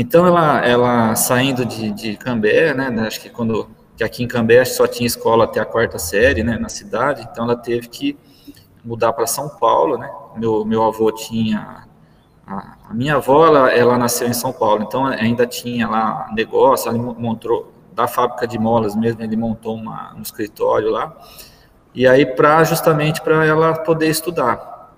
Então, 0.00 0.24
ela, 0.24 0.64
ela 0.64 1.16
saindo 1.16 1.64
de, 1.64 1.90
de 1.90 2.16
Cambé, 2.16 2.72
né, 2.72 2.88
acho 3.04 3.20
que 3.20 3.28
quando 3.28 3.68
que 3.96 4.04
aqui 4.04 4.22
em 4.22 4.28
Cambé 4.28 4.64
só 4.64 4.86
tinha 4.86 5.08
escola 5.08 5.42
até 5.42 5.58
a 5.58 5.64
quarta 5.64 5.98
série, 5.98 6.44
né, 6.44 6.56
na 6.56 6.68
cidade, 6.68 7.26
então 7.28 7.42
ela 7.42 7.56
teve 7.56 7.88
que 7.88 8.16
mudar 8.84 9.12
para 9.12 9.26
São 9.26 9.48
Paulo, 9.48 9.98
né, 9.98 10.08
meu, 10.36 10.64
meu 10.64 10.84
avô 10.84 11.10
tinha, 11.10 11.82
a, 12.46 12.76
a 12.88 12.94
minha 12.94 13.16
avó, 13.16 13.44
ela, 13.48 13.72
ela, 13.72 13.98
nasceu 13.98 14.28
em 14.28 14.32
São 14.32 14.52
Paulo, 14.52 14.84
então 14.84 15.04
ainda 15.04 15.44
tinha 15.48 15.88
lá 15.88 16.28
negócio, 16.32 16.88
ela 16.88 16.96
montou, 16.96 17.72
da 17.92 18.06
fábrica 18.06 18.46
de 18.46 18.56
molas 18.56 18.94
mesmo, 18.94 19.20
ele 19.20 19.36
montou 19.36 19.74
uma, 19.74 20.14
um 20.14 20.22
escritório 20.22 20.90
lá, 20.90 21.12
e 21.92 22.06
aí 22.06 22.24
para 22.24 22.62
justamente 22.62 23.20
para 23.20 23.44
ela 23.44 23.74
poder 23.74 24.06
estudar. 24.06 24.94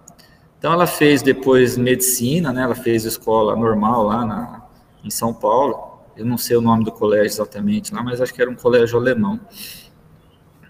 Então 0.58 0.74
ela 0.74 0.86
fez 0.86 1.22
depois 1.22 1.78
medicina, 1.78 2.52
né, 2.52 2.64
ela 2.64 2.74
fez 2.74 3.06
escola 3.06 3.56
normal 3.56 4.02
lá 4.02 4.26
na, 4.26 4.69
em 5.04 5.10
São 5.10 5.32
Paulo, 5.32 6.00
eu 6.16 6.24
não 6.24 6.36
sei 6.36 6.56
o 6.56 6.60
nome 6.60 6.84
do 6.84 6.92
colégio 6.92 7.26
exatamente 7.26 7.94
lá, 7.94 8.02
mas 8.02 8.20
acho 8.20 8.32
que 8.34 8.42
era 8.42 8.50
um 8.50 8.54
colégio 8.54 8.98
alemão. 8.98 9.40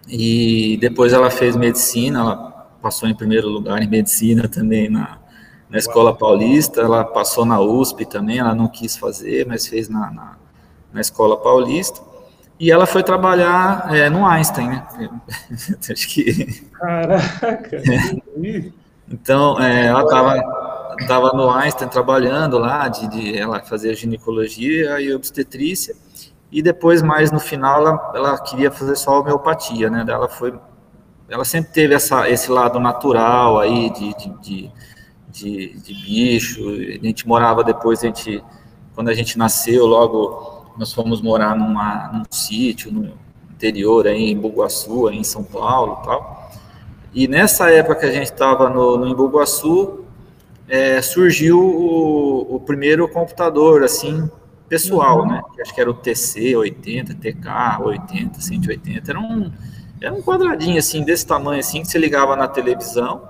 E 0.09 0.77
depois 0.81 1.13
ela 1.13 1.31
fez 1.31 1.57
medicina, 1.57 2.21
ela 2.21 2.37
passou 2.81 3.09
em 3.09 3.15
primeiro 3.15 3.49
lugar 3.49 3.83
em 3.83 3.89
medicina 3.89 4.49
também 4.49 4.89
na, 4.89 5.19
na 5.69 5.79
Escola 5.79 6.17
Paulista, 6.17 6.81
ela 6.81 7.05
passou 7.05 7.45
na 7.45 7.61
USP 7.61 8.05
também, 8.05 8.39
ela 8.39 8.55
não 8.55 8.69
quis 8.69 8.97
fazer, 8.97 9.47
mas 9.47 9.67
fez 9.67 9.89
na, 9.89 10.11
na, 10.11 10.37
na 10.93 11.01
Escola 11.01 11.37
Paulista. 11.37 12.01
E 12.59 12.71
ela 12.71 12.87
foi 12.87 13.03
trabalhar 13.03 13.89
é, 13.95 14.11
no 14.11 14.27
Einstein, 14.27 14.69
né? 14.69 14.87
Acho 15.91 16.09
que. 16.09 16.63
Caraca! 16.73 17.77
É. 17.77 18.71
Então, 19.09 19.61
é, 19.61 19.87
ela 19.87 20.03
estava 20.03 20.60
estava 21.01 21.33
no 21.33 21.51
Einstein 21.51 21.89
trabalhando 21.89 22.59
lá, 22.59 22.89
de, 22.89 23.09
de, 23.09 23.39
ela 23.39 23.61
fazia 23.61 23.95
ginecologia 23.95 25.01
e 25.01 25.15
obstetrícia, 25.15 25.95
e 26.53 26.63
depois, 26.63 27.01
mais 27.03 27.31
no 27.31 27.39
final, 27.39 27.81
ela, 27.81 28.13
ela 28.15 28.39
queria 28.39 28.71
fazer 28.71 28.97
só 28.97 29.21
homeopatia, 29.21 29.89
né? 29.89 30.05
Ela 30.07 30.29
foi, 30.29 30.53
ela 31.29 31.45
sempre 31.45 31.73
teve 31.73 31.95
essa, 31.95 32.29
esse 32.29 32.51
lado 32.51 32.81
natural 32.81 33.61
aí 33.61 33.91
de, 33.91 34.15
de, 34.15 34.73
de, 35.31 35.81
de, 35.81 35.95
bicho. 35.95 36.61
A 36.69 37.07
gente 37.07 37.27
morava 37.27 37.63
depois, 37.63 38.01
a 38.01 38.07
gente, 38.07 38.43
quando 38.97 39.11
a 39.11 39.15
gente 39.15 39.39
nasceu, 39.39 39.87
logo 39.87 40.67
nós 40.77 40.93
fomos 40.93 41.21
morar 41.23 41.55
numa, 41.55 42.11
num 42.13 42.23
sítio 42.31 42.91
no 42.91 43.13
interior 43.51 44.07
aí 44.09 44.31
em 44.31 44.37
Bugaçu, 44.37 45.07
aí 45.07 45.19
em 45.19 45.25
São 45.25 45.45
Paulo, 45.45 45.97
tal. 46.05 46.51
E 47.13 47.27
nessa 47.27 47.71
época 47.71 47.97
que 47.97 48.07
a 48.07 48.13
gente 48.13 48.31
estava 48.31 48.69
no, 48.71 48.97
no 48.97 49.09
Embu-Guaçu, 49.09 50.05
é, 50.71 51.03
surgiu 51.03 51.59
o, 51.59 52.55
o, 52.55 52.61
primeiro 52.61 53.09
computador, 53.09 53.83
assim, 53.83 54.31
pessoal, 54.69 55.23
uhum. 55.23 55.27
né? 55.27 55.43
Acho 55.61 55.75
que 55.75 55.81
era 55.81 55.91
o 55.91 55.95
TC80, 55.95 57.19
TK80, 57.21 58.41
180. 58.41 59.11
Era 59.11 59.19
um, 59.19 59.51
era 60.01 60.15
um 60.15 60.23
quadradinho, 60.23 60.79
assim, 60.79 61.03
desse 61.03 61.27
tamanho, 61.27 61.59
assim, 61.59 61.83
que 61.83 61.89
você 61.89 61.99
ligava 61.99 62.37
na 62.37 62.47
televisão. 62.47 63.29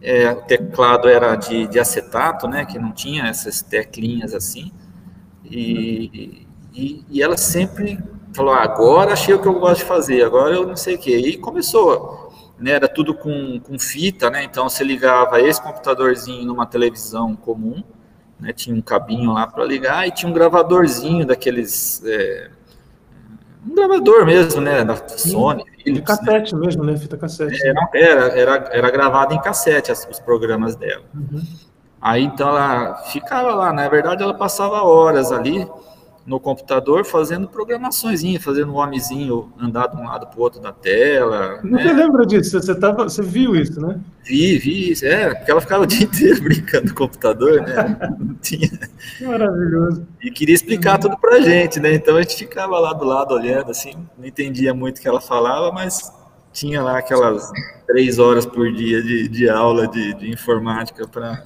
É, 0.00 0.30
o 0.32 0.36
teclado 0.42 1.08
era 1.08 1.36
de, 1.36 1.66
de, 1.66 1.78
acetato, 1.78 2.48
né? 2.48 2.64
Que 2.64 2.78
não 2.78 2.90
tinha 2.90 3.24
essas 3.24 3.60
teclinhas 3.60 4.32
assim. 4.32 4.72
E, 5.44 6.46
e, 6.72 7.04
e 7.10 7.22
ela 7.22 7.36
sempre 7.36 7.98
falou, 8.32 8.54
ah, 8.54 8.62
agora 8.62 9.12
achei 9.12 9.34
o 9.34 9.40
que 9.40 9.48
eu 9.48 9.58
gosto 9.58 9.80
de 9.80 9.84
fazer, 9.86 10.22
agora 10.22 10.54
eu 10.54 10.66
não 10.66 10.76
sei 10.76 10.94
o 10.94 10.98
quê. 10.98 11.18
E 11.18 11.36
começou 11.36 12.25
né, 12.58 12.72
era 12.72 12.88
tudo 12.88 13.14
com, 13.14 13.60
com 13.60 13.78
fita, 13.78 14.30
né, 14.30 14.44
então 14.44 14.68
você 14.68 14.82
ligava 14.82 15.40
esse 15.40 15.60
computadorzinho 15.62 16.46
numa 16.46 16.66
televisão 16.66 17.36
comum, 17.36 17.82
né, 18.40 18.52
tinha 18.52 18.74
um 18.74 18.82
cabinho 18.82 19.32
lá 19.32 19.46
para 19.46 19.64
ligar 19.64 20.06
e 20.06 20.10
tinha 20.10 20.28
um 20.28 20.32
gravadorzinho 20.32 21.26
daqueles, 21.26 22.02
é, 22.04 22.50
um 23.68 23.74
gravador 23.74 24.24
mesmo, 24.24 24.60
né, 24.60 24.84
da 24.84 24.96
Sony, 24.96 25.64
Philips, 25.82 26.16
cassete 26.16 26.54
né? 26.54 26.60
mesmo, 26.66 26.84
né, 26.84 26.96
fita 26.96 27.16
cassete. 27.16 27.66
Era, 27.66 27.88
era, 27.94 28.26
era, 28.28 28.68
era 28.72 28.90
gravado 28.90 29.34
em 29.34 29.40
cassete 29.40 29.92
as, 29.92 30.06
os 30.10 30.18
programas 30.18 30.76
dela. 30.76 31.04
Uhum. 31.14 31.42
Aí 32.00 32.22
então 32.22 32.48
ela 32.48 32.94
ficava 33.06 33.54
lá, 33.54 33.72
na 33.72 33.88
verdade 33.88 34.22
ela 34.22 34.34
passava 34.34 34.82
horas 34.82 35.32
ali, 35.32 35.66
no 36.26 36.40
computador 36.40 37.04
fazendo 37.04 37.46
programações, 37.46 38.20
fazendo 38.40 38.72
um 38.72 38.76
homenzinho 38.76 39.52
andar 39.58 39.86
de 39.86 39.96
um 39.96 40.04
lado 40.04 40.26
para 40.26 40.38
o 40.38 40.42
outro 40.42 40.60
da 40.60 40.72
tela. 40.72 41.60
Não 41.62 41.78
né? 41.78 41.92
lembra 41.92 42.26
disso? 42.26 42.60
Você, 42.60 42.74
tava, 42.74 43.04
você 43.04 43.22
viu 43.22 43.54
isso, 43.54 43.80
né? 43.80 44.00
Vi, 44.24 44.58
vi 44.58 44.90
isso. 44.90 45.06
É, 45.06 45.32
porque 45.32 45.50
ela 45.52 45.60
ficava 45.60 45.84
o 45.84 45.86
dia 45.86 46.02
inteiro 46.04 46.42
brincando 46.42 46.88
no 46.88 46.94
computador, 46.94 47.62
né? 47.62 47.96
Tinha... 48.42 48.68
Maravilhoso. 49.20 50.04
E 50.20 50.30
queria 50.32 50.54
explicar 50.54 50.98
tudo 50.98 51.16
para 51.16 51.36
a 51.36 51.40
gente, 51.40 51.78
né? 51.78 51.94
Então 51.94 52.16
a 52.16 52.22
gente 52.22 52.36
ficava 52.36 52.76
lá 52.80 52.92
do 52.92 53.04
lado 53.04 53.32
olhando, 53.32 53.70
assim, 53.70 53.94
não 54.18 54.26
entendia 54.26 54.74
muito 54.74 54.98
o 54.98 55.00
que 55.00 55.06
ela 55.06 55.20
falava, 55.20 55.70
mas 55.70 56.12
tinha 56.52 56.82
lá 56.82 56.98
aquelas 56.98 57.52
três 57.86 58.18
horas 58.18 58.44
por 58.44 58.72
dia 58.72 59.00
de, 59.00 59.28
de 59.28 59.48
aula 59.48 59.86
de, 59.86 60.12
de 60.14 60.28
informática 60.28 61.06
para 61.06 61.44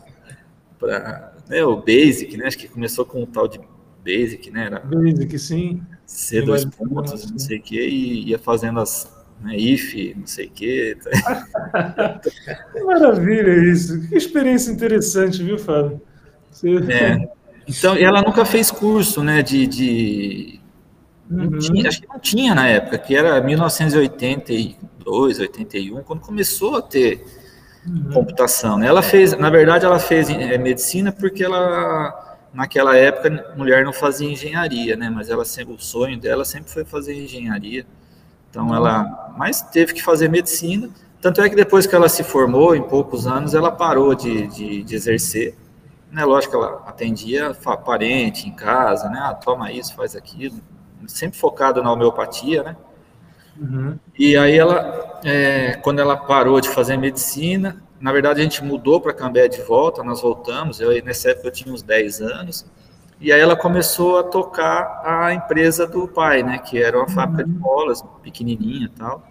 né, 1.48 1.62
o 1.64 1.76
Basic, 1.76 2.34
né? 2.38 2.46
Acho 2.46 2.56
que 2.56 2.68
começou 2.68 3.04
com 3.04 3.22
o 3.22 3.26
tal 3.26 3.46
de 3.46 3.60
Basic, 4.04 4.50
né? 4.50 4.66
Era 4.66 4.80
Basic, 4.80 5.38
sim. 5.38 5.82
C 6.06 6.42
dois 6.42 6.64
pontos, 6.64 7.30
não 7.30 7.38
sei 7.38 7.58
o 7.58 7.62
que, 7.62 7.80
e 7.80 8.30
ia 8.30 8.38
fazendo 8.38 8.80
as 8.80 9.08
né, 9.42 9.56
if, 9.56 9.94
não 10.16 10.26
sei 10.26 10.46
o 10.46 10.50
que. 10.50 10.96
que 12.72 12.80
maravilha 12.84 13.70
isso. 13.70 14.06
Que 14.08 14.16
experiência 14.16 14.70
interessante, 14.70 15.42
viu, 15.42 15.58
Fábio? 15.58 16.00
Você... 16.50 16.76
É. 16.92 17.28
Então, 17.66 17.94
ela 17.94 18.20
nunca 18.22 18.44
fez 18.44 18.70
curso, 18.70 19.22
né, 19.22 19.42
de... 19.42 19.66
de... 19.66 20.60
Uhum. 21.30 21.58
Tinha, 21.58 21.88
acho 21.88 22.02
que 22.02 22.08
não 22.08 22.18
tinha 22.18 22.54
na 22.56 22.66
época, 22.66 22.98
que 22.98 23.14
era 23.14 23.40
1982, 23.40 25.38
81, 25.38 26.02
quando 26.02 26.20
começou 26.20 26.76
a 26.76 26.82
ter 26.82 27.24
uhum. 27.86 28.10
computação. 28.12 28.76
Né? 28.76 28.88
Ela 28.88 29.00
fez, 29.00 29.38
na 29.38 29.48
verdade, 29.48 29.84
ela 29.84 30.00
fez 30.00 30.28
é, 30.28 30.58
medicina 30.58 31.12
porque 31.12 31.44
ela 31.44 32.29
naquela 32.52 32.96
época 32.96 33.54
mulher 33.56 33.84
não 33.84 33.92
fazia 33.92 34.30
engenharia, 34.30 34.96
né? 34.96 35.10
Mas 35.10 35.28
ela 35.30 35.44
sempre, 35.44 35.74
o 35.74 35.78
sonho 35.78 36.18
dela 36.18 36.44
sempre 36.44 36.70
foi 36.70 36.84
fazer 36.84 37.14
engenharia. 37.14 37.86
Então 38.50 38.74
ela, 38.74 39.32
mas 39.36 39.62
teve 39.62 39.94
que 39.94 40.02
fazer 40.02 40.28
medicina. 40.28 40.90
Tanto 41.20 41.40
é 41.42 41.48
que 41.48 41.54
depois 41.54 41.86
que 41.86 41.94
ela 41.94 42.08
se 42.08 42.24
formou, 42.24 42.74
em 42.74 42.82
poucos 42.82 43.26
anos, 43.26 43.54
ela 43.54 43.70
parou 43.70 44.14
de, 44.14 44.46
de, 44.48 44.82
de 44.82 44.94
exercer. 44.94 45.54
Né? 46.10 46.24
Lógico 46.24 46.52
que 46.52 46.64
ela 46.64 46.82
atendia 46.86 47.54
parente 47.84 48.48
em 48.48 48.52
casa, 48.52 49.08
né? 49.08 49.20
Ah, 49.22 49.34
toma 49.34 49.70
isso, 49.70 49.94
faz 49.94 50.16
aquilo. 50.16 50.56
Sempre 51.06 51.38
focada 51.38 51.82
na 51.82 51.92
homeopatia, 51.92 52.62
né? 52.62 52.76
Uhum. 53.60 53.98
E 54.18 54.36
aí 54.36 54.56
ela, 54.56 55.20
é, 55.22 55.74
quando 55.82 55.98
ela 55.98 56.16
parou 56.16 56.60
de 56.60 56.68
fazer 56.68 56.96
medicina, 56.96 57.82
na 58.00 58.12
verdade, 58.12 58.40
a 58.40 58.42
gente 58.42 58.64
mudou 58.64 59.00
para 59.00 59.12
Cambé 59.12 59.46
de 59.46 59.60
volta, 59.60 60.02
nós 60.02 60.22
voltamos. 60.22 60.80
Eu, 60.80 60.90
nessa 61.04 61.30
época 61.30 61.48
eu 61.48 61.52
tinha 61.52 61.72
uns 61.72 61.82
10 61.82 62.22
anos. 62.22 62.66
E 63.20 63.30
aí 63.30 63.40
ela 63.40 63.54
começou 63.54 64.18
a 64.18 64.22
tocar 64.22 65.02
a 65.04 65.34
empresa 65.34 65.86
do 65.86 66.08
pai, 66.08 66.42
né? 66.42 66.58
Que 66.58 66.82
era 66.82 66.96
uma 66.96 67.08
fábrica 67.08 67.44
de 67.44 67.52
bolas, 67.52 68.02
pequenininha 68.22 68.86
e 68.86 68.88
tal. 68.88 69.22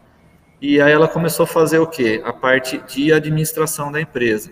E 0.62 0.80
aí 0.80 0.92
ela 0.92 1.08
começou 1.08 1.46
a 1.46 1.48
fazer 1.48 1.80
o 1.80 1.88
quê? 1.88 2.22
A 2.24 2.32
parte 2.32 2.78
de 2.78 3.12
administração 3.12 3.92
da 3.92 4.00
empresa. 4.00 4.52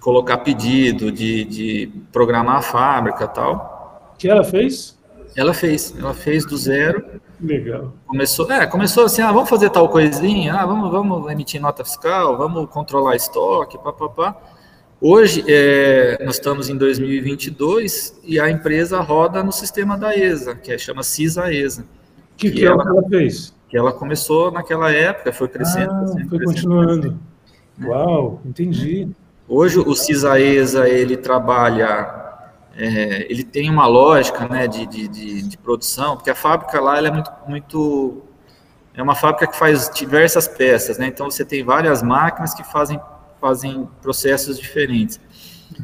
colocar 0.01 0.39
pedido, 0.39 1.13
de, 1.13 1.45
de 1.45 1.93
programar 2.13 2.57
a 2.57 2.63
fábrica 2.63 3.29
tal. 3.29 4.17
Que 4.19 4.29
ela 4.29 4.43
fez? 4.43 4.94
Ela 5.37 5.53
fez, 5.53 5.95
ela 5.99 6.15
fez 6.15 6.47
do 6.47 6.57
zero 6.57 7.05
Legal. 7.41 7.93
Começou, 8.07 8.51
é, 8.51 8.67
começou 8.67 9.05
assim, 9.05 9.21
ah, 9.21 9.33
vamos 9.33 9.49
fazer 9.49 9.71
tal 9.71 9.89
coisinha, 9.89 10.55
ah, 10.55 10.67
vamos, 10.67 10.91
vamos 10.91 11.31
emitir 11.31 11.61
nota 11.61 11.85
fiscal, 11.85 12.39
vamos 12.39 12.69
controlar 12.71 13.17
estoque, 13.17 13.77
papapá. 13.79 14.37
Hoje, 15.01 15.45
é, 15.47 16.23
nós 16.25 16.37
estamos 16.37 16.69
em 16.69 16.77
2022 16.77 18.19
e 18.25 18.41
a 18.41 18.49
empresa 18.49 19.01
roda 19.01 19.43
no 19.43 19.53
sistema 19.53 19.99
da 19.99 20.17
ESA, 20.17 20.55
que 20.55 20.73
é, 20.73 20.79
chama 20.79 21.03
CISA-ESA. 21.03 21.85
Que, 22.37 22.51
que, 22.51 22.61
que 22.61 22.67
ela, 22.67 22.83
ela 22.83 23.03
fez? 23.09 23.55
Que 23.69 23.77
ela 23.77 23.93
começou 23.93 24.51
naquela 24.51 24.91
época, 24.91 25.33
foi 25.33 25.49
crescendo. 25.49 25.93
Ah, 25.93 26.01
crescendo 26.01 26.29
foi 26.31 26.45
continuando. 26.45 27.19
Crescendo. 27.77 27.93
Uau, 27.93 28.41
entendi. 28.45 29.09
Hoje, 29.47 29.79
o 29.79 29.95
CISA-ESA, 29.95 30.89
ele 30.89 31.17
trabalha 31.17 32.34
é, 32.77 33.27
ele 33.31 33.45
tem 33.45 33.71
uma 33.71 33.87
lógica 33.87 34.49
né, 34.49 34.67
de, 34.67 34.87
de, 34.87 35.43
de, 35.43 35.59
produção, 35.59 36.17
porque 36.17 36.31
a 36.31 36.35
fábrica 36.35 36.81
lá 36.81 36.99
é 36.99 37.11
muito, 37.11 37.31
muito. 37.47 38.23
É 38.93 39.03
uma 39.03 39.15
fábrica 39.15 39.47
que 39.47 39.57
faz 39.57 39.91
diversas 39.91 40.49
peças, 40.49 40.99
né? 40.99 41.07
Então 41.07 41.31
você 41.31 41.45
tem 41.45 41.65
várias 41.65 42.03
máquinas 42.03 42.55
que 42.55 42.65
fazem, 42.65 43.01
fazem 43.41 43.89
processos 44.03 44.59
diferentes. 44.59 45.21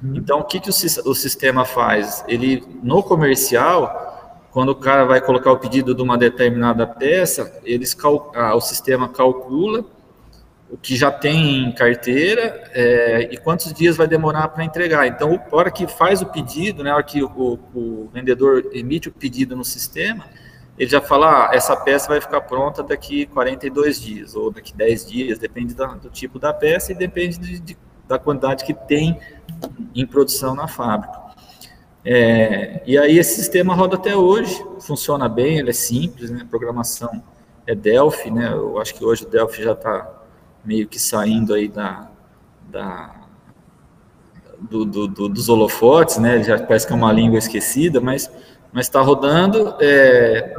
Uhum. 0.02 0.14
Então 0.16 0.40
o 0.40 0.44
que, 0.44 0.60
que 0.60 0.70
o, 0.70 0.72
o 1.10 1.14
sistema 1.14 1.64
faz? 1.64 2.24
Ele, 2.28 2.64
no 2.82 3.02
comercial, 3.02 4.46
quando 4.50 4.70
o 4.70 4.76
cara 4.76 5.04
vai 5.04 5.20
colocar 5.20 5.52
o 5.52 5.58
pedido 5.58 5.94
de 5.94 6.02
uma 6.02 6.18
determinada 6.18 6.86
peça, 6.86 7.60
eles 7.64 7.96
ah, 8.34 8.54
o 8.54 8.60
sistema 8.60 9.08
calcula 9.08 9.84
o 10.70 10.76
que 10.76 10.96
já 10.96 11.10
tem 11.10 11.64
em 11.64 11.72
carteira 11.72 12.70
é, 12.72 13.28
e 13.32 13.36
quantos 13.36 13.72
dias 13.72 13.96
vai 13.96 14.06
demorar 14.06 14.48
para 14.48 14.64
entregar. 14.64 15.06
Então, 15.06 15.42
a 15.50 15.56
hora 15.56 15.70
que 15.70 15.86
faz 15.88 16.22
o 16.22 16.26
pedido, 16.26 16.84
né, 16.84 16.90
a 16.90 16.94
hora 16.94 17.02
que 17.02 17.22
o, 17.22 17.58
o 17.74 18.08
vendedor 18.12 18.70
emite 18.72 19.08
o 19.08 19.12
pedido 19.12 19.56
no 19.56 19.64
sistema, 19.64 20.24
ele 20.78 20.88
já 20.88 21.00
fala, 21.00 21.48
ah, 21.48 21.54
essa 21.54 21.76
peça 21.76 22.08
vai 22.08 22.20
ficar 22.20 22.40
pronta 22.42 22.82
daqui 22.82 23.26
42 23.26 24.00
dias, 24.00 24.34
ou 24.34 24.50
daqui 24.50 24.74
10 24.74 25.06
dias, 25.06 25.38
depende 25.38 25.74
do 25.74 26.08
tipo 26.08 26.38
da 26.38 26.54
peça 26.54 26.92
e 26.92 26.94
depende 26.94 27.38
de, 27.38 27.60
de, 27.60 27.78
da 28.08 28.18
quantidade 28.18 28.64
que 28.64 28.72
tem 28.72 29.20
em 29.94 30.06
produção 30.06 30.54
na 30.54 30.68
fábrica. 30.68 31.18
É, 32.02 32.82
e 32.86 32.96
aí 32.96 33.18
esse 33.18 33.34
sistema 33.34 33.74
roda 33.74 33.96
até 33.96 34.16
hoje, 34.16 34.64
funciona 34.80 35.28
bem, 35.28 35.58
ele 35.58 35.68
é 35.68 35.74
simples, 35.74 36.30
né, 36.30 36.40
a 36.42 36.46
programação 36.46 37.22
é 37.66 37.74
Delphi, 37.74 38.30
né, 38.30 38.50
eu 38.52 38.80
acho 38.80 38.94
que 38.94 39.04
hoje 39.04 39.24
o 39.24 39.28
Delphi 39.28 39.62
já 39.62 39.72
está 39.72 40.19
meio 40.64 40.86
que 40.86 40.98
saindo 40.98 41.54
aí 41.54 41.68
da, 41.68 42.10
da 42.68 43.14
do, 44.60 44.84
do, 44.84 45.08
do, 45.08 45.28
dos 45.28 45.48
holofotes, 45.48 46.18
né? 46.18 46.42
Já 46.42 46.58
parece 46.58 46.86
que 46.86 46.92
é 46.92 46.96
uma 46.96 47.12
língua 47.12 47.38
esquecida, 47.38 48.00
mas 48.00 48.30
mas 48.72 48.86
está 48.86 49.00
rodando. 49.00 49.74
É, 49.80 50.54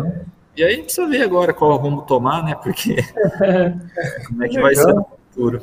e 0.56 0.64
aí 0.64 0.84
precisa 0.84 1.08
ver 1.08 1.24
agora 1.24 1.54
qual 1.54 1.76
rumo 1.78 2.02
tomar, 2.04 2.44
né? 2.44 2.56
Porque 2.56 2.98
como 4.28 4.44
é 4.44 4.50
que, 4.50 4.60
vai 4.60 4.76
ser 4.76 4.94
no 4.94 5.06
futuro. 5.06 5.62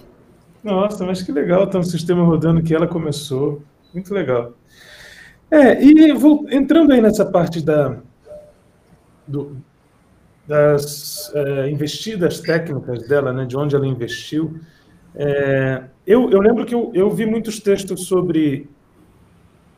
Nossa, 0.63 1.05
mas 1.05 1.23
que 1.23 1.31
legal, 1.31 1.67
tá 1.67 1.79
um 1.79 1.85
sistema 1.85 2.25
rodando 2.25 2.63
que 2.63 2.75
ela 2.75 2.87
começou. 2.87 3.63
Muito 3.93 4.13
legal. 4.13 4.53
É, 5.51 5.83
e 5.83 6.13
vou, 6.13 6.47
entrando 6.51 6.93
aí 6.93 7.01
nessa 7.01 7.25
parte 7.25 7.63
da, 7.63 7.97
do, 9.27 9.57
das 10.49 11.31
é, 11.35 11.69
investidas 11.69 12.41
técnicas 12.41 13.07
dela, 13.07 13.35
né, 13.35 13.45
de 13.45 13.55
onde 13.55 13.77
ela 13.77 13.87
investiu. 13.87 14.59
É, 15.15 15.85
eu, 16.07 16.31
eu, 16.31 16.41
lembro 16.41 16.65
que 16.65 16.75
eu, 16.75 16.91
eu, 16.95 17.11
vi 17.11 17.27
muitos 17.27 17.61
textos 17.61 18.07
sobre 18.07 18.67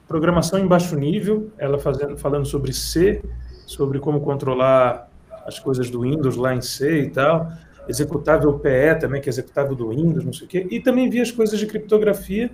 programação 0.07 0.61
em 0.61 0.67
baixo 0.69 0.95
nível, 0.95 1.51
ela 1.59 1.77
fazendo, 1.79 2.17
falando 2.17 2.47
sobre 2.47 2.73
C, 2.73 3.21
sobre 3.67 3.99
como 3.99 4.21
controlar 4.21 5.11
as 5.45 5.59
coisas 5.59 5.91
do 5.91 6.03
Windows 6.03 6.37
lá 6.37 6.55
em 6.55 6.61
C 6.61 7.03
e 7.03 7.11
tal, 7.11 7.51
executável 7.89 8.57
PE 8.61 9.01
também, 9.01 9.21
que 9.21 9.29
é 9.29 9.33
executável 9.33 9.75
do 9.75 9.89
Windows, 9.89 10.25
não 10.25 10.33
sei 10.33 10.47
o 10.47 10.49
quê, 10.49 10.67
e 10.71 10.79
também 10.79 11.11
vi 11.11 11.21
as 11.21 11.33
coisas 11.33 11.59
de 11.59 11.67
criptografia, 11.67 12.51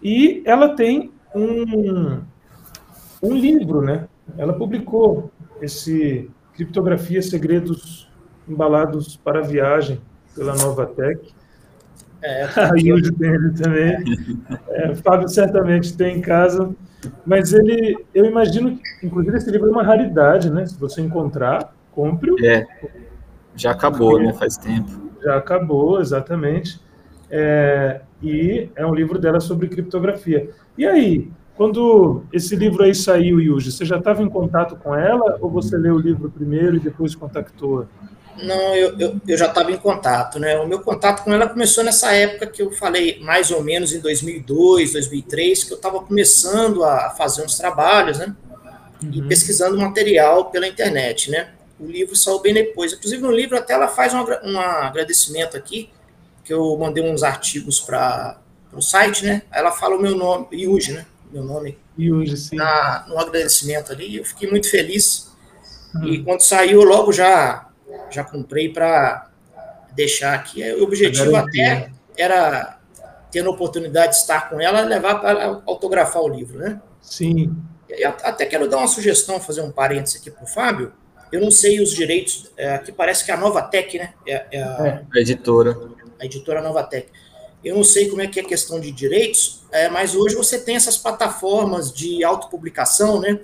e 0.00 0.40
ela 0.46 0.76
tem 0.76 1.12
um, 1.34 2.20
um 3.20 3.34
livro, 3.34 3.82
né? 3.82 4.08
Ela 4.38 4.52
publicou 4.52 5.30
esse 5.60 6.30
Criptografia, 6.60 7.22
segredos 7.22 8.06
embalados 8.46 9.16
para 9.16 9.38
a 9.38 9.42
viagem 9.42 9.98
pela 10.34 10.54
Nova 10.54 10.84
Tech. 10.84 11.18
É, 12.20 12.44
a 12.54 12.74
Yuri 12.76 13.10
tem 13.12 13.30
ele 13.30 13.50
também. 13.52 13.96
É, 14.68 14.94
Fábio 14.96 15.26
certamente 15.26 15.96
tem 15.96 16.18
em 16.18 16.20
casa. 16.20 16.70
Mas 17.24 17.54
ele, 17.54 17.96
eu 18.14 18.26
imagino 18.26 18.76
que, 18.76 19.06
inclusive, 19.06 19.38
esse 19.38 19.50
livro 19.50 19.68
é 19.68 19.70
uma 19.70 19.82
raridade, 19.82 20.50
né? 20.50 20.66
Se 20.66 20.78
você 20.78 21.00
encontrar, 21.00 21.74
compre-o. 21.92 22.36
É, 22.44 22.66
já 23.56 23.70
acabou, 23.70 24.22
né? 24.22 24.34
Faz 24.34 24.58
tempo. 24.58 25.10
Já 25.22 25.38
acabou, 25.38 25.98
exatamente. 25.98 26.78
É, 27.30 28.02
e 28.22 28.68
é 28.76 28.84
um 28.84 28.94
livro 28.94 29.18
dela 29.18 29.40
sobre 29.40 29.66
criptografia. 29.66 30.50
E 30.76 30.84
aí, 30.84 31.30
quando 31.60 32.24
esse 32.32 32.56
livro 32.56 32.82
aí 32.82 32.94
saiu, 32.94 33.38
Yuji, 33.38 33.70
você 33.70 33.84
já 33.84 33.98
estava 33.98 34.22
em 34.22 34.30
contato 34.30 34.76
com 34.76 34.96
ela 34.96 35.36
ou 35.42 35.50
você 35.50 35.76
leu 35.76 35.96
o 35.96 35.98
livro 35.98 36.30
primeiro 36.30 36.76
e 36.76 36.80
depois 36.80 37.14
contactou? 37.14 37.86
Não, 38.42 38.74
eu, 38.74 38.98
eu, 38.98 39.20
eu 39.28 39.36
já 39.36 39.44
estava 39.44 39.70
em 39.70 39.76
contato, 39.76 40.38
né? 40.38 40.58
O 40.58 40.66
meu 40.66 40.80
contato 40.80 41.22
com 41.22 41.34
ela 41.34 41.46
começou 41.46 41.84
nessa 41.84 42.12
época 42.14 42.46
que 42.46 42.62
eu 42.62 42.70
falei, 42.70 43.20
mais 43.20 43.50
ou 43.50 43.62
menos 43.62 43.92
em 43.92 44.00
2002, 44.00 44.94
2003, 44.94 45.64
que 45.64 45.72
eu 45.74 45.76
estava 45.76 46.00
começando 46.00 46.82
a 46.82 47.10
fazer 47.10 47.44
uns 47.44 47.58
trabalhos, 47.58 48.16
né? 48.16 48.34
Uhum. 49.02 49.10
E 49.12 49.22
pesquisando 49.28 49.76
material 49.76 50.46
pela 50.46 50.66
internet, 50.66 51.30
né? 51.30 51.50
O 51.78 51.84
livro 51.84 52.16
saiu 52.16 52.40
bem 52.40 52.54
depois. 52.54 52.94
Inclusive, 52.94 53.20
no 53.20 53.30
livro 53.30 53.58
até 53.58 53.74
ela 53.74 53.88
faz 53.88 54.14
um, 54.14 54.24
um 54.44 54.58
agradecimento 54.58 55.58
aqui, 55.58 55.90
que 56.42 56.54
eu 56.54 56.74
mandei 56.78 57.04
uns 57.04 57.22
artigos 57.22 57.80
para 57.80 58.38
o 58.72 58.80
site, 58.80 59.26
né? 59.26 59.42
Ela 59.52 59.70
fala 59.70 59.96
o 59.96 60.00
meu 60.00 60.16
nome, 60.16 60.46
Yuji, 60.54 60.94
né? 60.94 61.04
Meu 61.32 61.44
nome, 61.44 61.78
e 61.98 62.36
sim. 62.36 62.56
Na, 62.56 63.04
no 63.08 63.18
agradecimento 63.18 63.92
ali. 63.92 64.16
Eu 64.16 64.24
fiquei 64.24 64.50
muito 64.50 64.70
feliz. 64.70 65.30
Hum. 65.94 66.04
E 66.04 66.22
quando 66.22 66.40
saiu, 66.40 66.82
logo 66.82 67.12
já, 67.12 67.68
já 68.10 68.24
comprei 68.24 68.72
para 68.72 69.30
deixar 69.92 70.34
aqui. 70.34 70.62
O 70.74 70.84
objetivo 70.84 71.34
até 71.36 71.90
era, 72.16 72.78
tendo 73.30 73.48
a 73.48 73.52
oportunidade 73.52 74.12
de 74.12 74.18
estar 74.18 74.48
com 74.48 74.60
ela, 74.60 74.82
levar 74.82 75.16
para 75.16 75.62
autografar 75.66 76.22
o 76.22 76.28
livro, 76.28 76.58
né? 76.58 76.80
Sim. 77.00 77.56
E 77.88 78.04
até 78.04 78.46
quero 78.46 78.68
dar 78.68 78.78
uma 78.78 78.86
sugestão, 78.86 79.40
fazer 79.40 79.62
um 79.62 79.72
parênteses 79.72 80.20
aqui 80.20 80.30
para 80.30 80.44
o 80.44 80.46
Fábio. 80.46 80.92
Eu 81.32 81.40
não 81.40 81.50
sei 81.50 81.80
os 81.80 81.90
direitos, 81.90 82.50
é, 82.56 82.74
aqui 82.74 82.90
parece 82.90 83.24
que 83.24 83.30
é 83.30 83.34
a 83.34 83.36
Nova 83.36 83.62
Tech, 83.62 83.96
né? 83.98 84.14
É, 84.26 84.46
é 84.50 84.62
a, 84.62 84.86
é. 84.86 85.04
a 85.12 85.20
editora. 85.20 85.76
A 86.20 86.24
editora 86.24 86.60
Nova 86.60 86.82
Tech. 86.82 87.08
Eu 87.64 87.76
não 87.76 87.84
sei 87.84 88.08
como 88.08 88.22
é 88.22 88.26
que 88.26 88.40
é 88.40 88.42
a 88.42 88.46
questão 88.46 88.80
de 88.80 88.90
direitos, 88.90 89.62
é, 89.70 89.88
mas 89.88 90.14
hoje 90.14 90.34
você 90.34 90.58
tem 90.58 90.76
essas 90.76 90.96
plataformas 90.96 91.92
de 91.92 92.24
autopublicação, 92.24 93.20
né? 93.20 93.40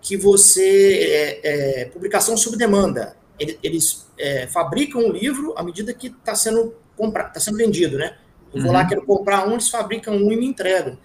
Que 0.00 0.16
você. 0.16 1.40
É, 1.42 1.80
é, 1.80 1.84
publicação 1.86 2.36
sob 2.36 2.56
demanda. 2.56 3.16
Eles 3.38 4.06
é, 4.18 4.46
fabricam 4.46 5.02
um 5.02 5.10
livro 5.10 5.54
à 5.56 5.62
medida 5.62 5.94
que 5.94 6.08
está 6.08 6.34
sendo, 6.34 6.74
compra, 6.96 7.24
tá 7.24 7.40
sendo 7.40 7.56
vendido, 7.56 7.96
né? 7.96 8.16
Eu 8.52 8.60
vou 8.60 8.70
uhum. 8.70 8.76
lá, 8.76 8.84
quero 8.84 9.04
comprar 9.04 9.48
um, 9.48 9.52
eles 9.52 9.68
fabricam 9.68 10.14
um 10.14 10.30
e 10.30 10.36
me 10.36 10.46
entregam. 10.46 10.98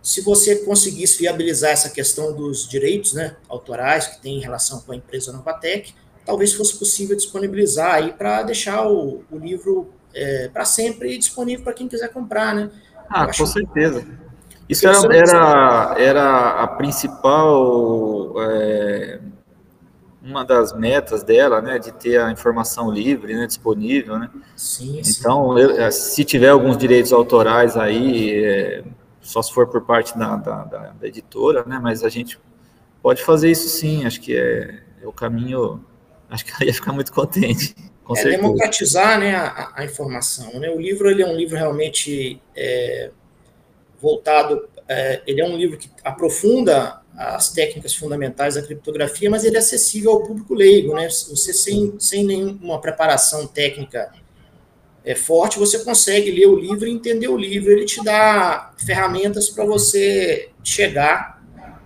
Se 0.00 0.20
você 0.20 0.56
conseguisse 0.56 1.18
viabilizar 1.18 1.70
essa 1.70 1.88
questão 1.88 2.32
dos 2.32 2.68
direitos 2.68 3.14
né, 3.14 3.36
autorais 3.48 4.06
que 4.06 4.20
tem 4.20 4.36
em 4.36 4.40
relação 4.40 4.80
com 4.82 4.92
a 4.92 4.96
empresa 4.96 5.32
Novatec, 5.32 5.94
talvez 6.26 6.52
fosse 6.52 6.78
possível 6.78 7.16
disponibilizar 7.16 7.94
aí 7.94 8.12
para 8.12 8.42
deixar 8.42 8.86
o, 8.86 9.24
o 9.30 9.38
livro 9.38 9.92
é, 10.14 10.48
para 10.48 10.64
sempre 10.64 11.16
disponível 11.18 11.64
para 11.64 11.72
quem 11.72 11.88
quiser 11.88 12.08
comprar, 12.08 12.54
né? 12.54 12.70
Ah, 13.08 13.26
com 13.26 13.46
certeza. 13.46 14.06
Isso 14.68 14.86
era, 14.88 15.14
era, 15.14 15.94
era 15.98 16.50
a 16.62 16.66
principal, 16.66 18.34
é, 18.38 19.20
uma 20.22 20.42
das 20.44 20.72
metas 20.72 21.22
dela, 21.22 21.60
né, 21.60 21.78
de 21.78 21.92
ter 21.92 22.18
a 22.18 22.30
informação 22.30 22.90
livre, 22.90 23.34
né, 23.34 23.46
disponível, 23.46 24.18
né? 24.18 24.30
Sim, 24.56 25.02
Então, 25.06 25.58
eu, 25.58 25.78
é, 25.78 25.90
se 25.90 26.24
tiver 26.24 26.48
alguns 26.48 26.78
direitos 26.78 27.12
autorais 27.12 27.76
aí, 27.76 28.42
é, 28.42 28.84
só 29.20 29.42
se 29.42 29.52
for 29.52 29.66
por 29.66 29.82
parte 29.82 30.16
da, 30.16 30.36
da, 30.36 30.64
da, 30.64 30.78
da, 30.98 31.06
editora, 31.06 31.62
né, 31.66 31.78
mas 31.82 32.02
a 32.02 32.08
gente 32.08 32.40
pode 33.02 33.22
fazer 33.22 33.50
isso 33.50 33.68
sim, 33.68 34.06
acho 34.06 34.18
que 34.18 34.34
é, 34.34 34.82
é 35.02 35.06
o 35.06 35.12
caminho 35.12 35.84
acho 36.30 36.44
que 36.44 36.52
ela 36.52 36.64
ia 36.64 36.74
ficar 36.74 36.92
muito 36.92 37.12
contente. 37.12 37.74
É 38.12 38.14
certeza. 38.16 38.36
democratizar 38.36 39.18
né, 39.18 39.34
a, 39.34 39.72
a, 39.76 39.84
informação. 39.84 40.58
Né? 40.60 40.68
O 40.68 40.78
livro 40.78 41.10
ele 41.10 41.22
é 41.22 41.26
um 41.26 41.34
livro 41.34 41.56
realmente 41.56 42.40
é, 42.54 43.10
voltado, 44.00 44.68
é, 44.88 45.22
ele 45.26 45.40
é 45.40 45.44
um 45.44 45.56
livro 45.56 45.78
que 45.78 45.90
aprofunda 46.04 47.00
as 47.16 47.52
técnicas 47.52 47.94
fundamentais 47.94 48.56
da 48.56 48.62
criptografia, 48.62 49.30
mas 49.30 49.44
ele 49.44 49.56
é 49.56 49.60
acessível 49.60 50.12
ao 50.12 50.22
público 50.22 50.52
leigo, 50.52 50.94
né? 50.94 51.08
Você 51.08 51.52
sem, 51.52 51.94
sem 51.98 52.24
nenhuma 52.24 52.80
preparação 52.80 53.46
técnica 53.46 54.12
é, 55.04 55.14
forte, 55.14 55.58
você 55.58 55.78
consegue 55.78 56.30
ler 56.30 56.46
o 56.46 56.56
livro 56.56 56.88
e 56.88 56.90
entender 56.90 57.28
o 57.28 57.36
livro. 57.36 57.70
Ele 57.70 57.84
te 57.84 58.02
dá 58.02 58.72
ferramentas 58.76 59.48
para 59.48 59.64
você 59.64 60.50
chegar 60.64 61.42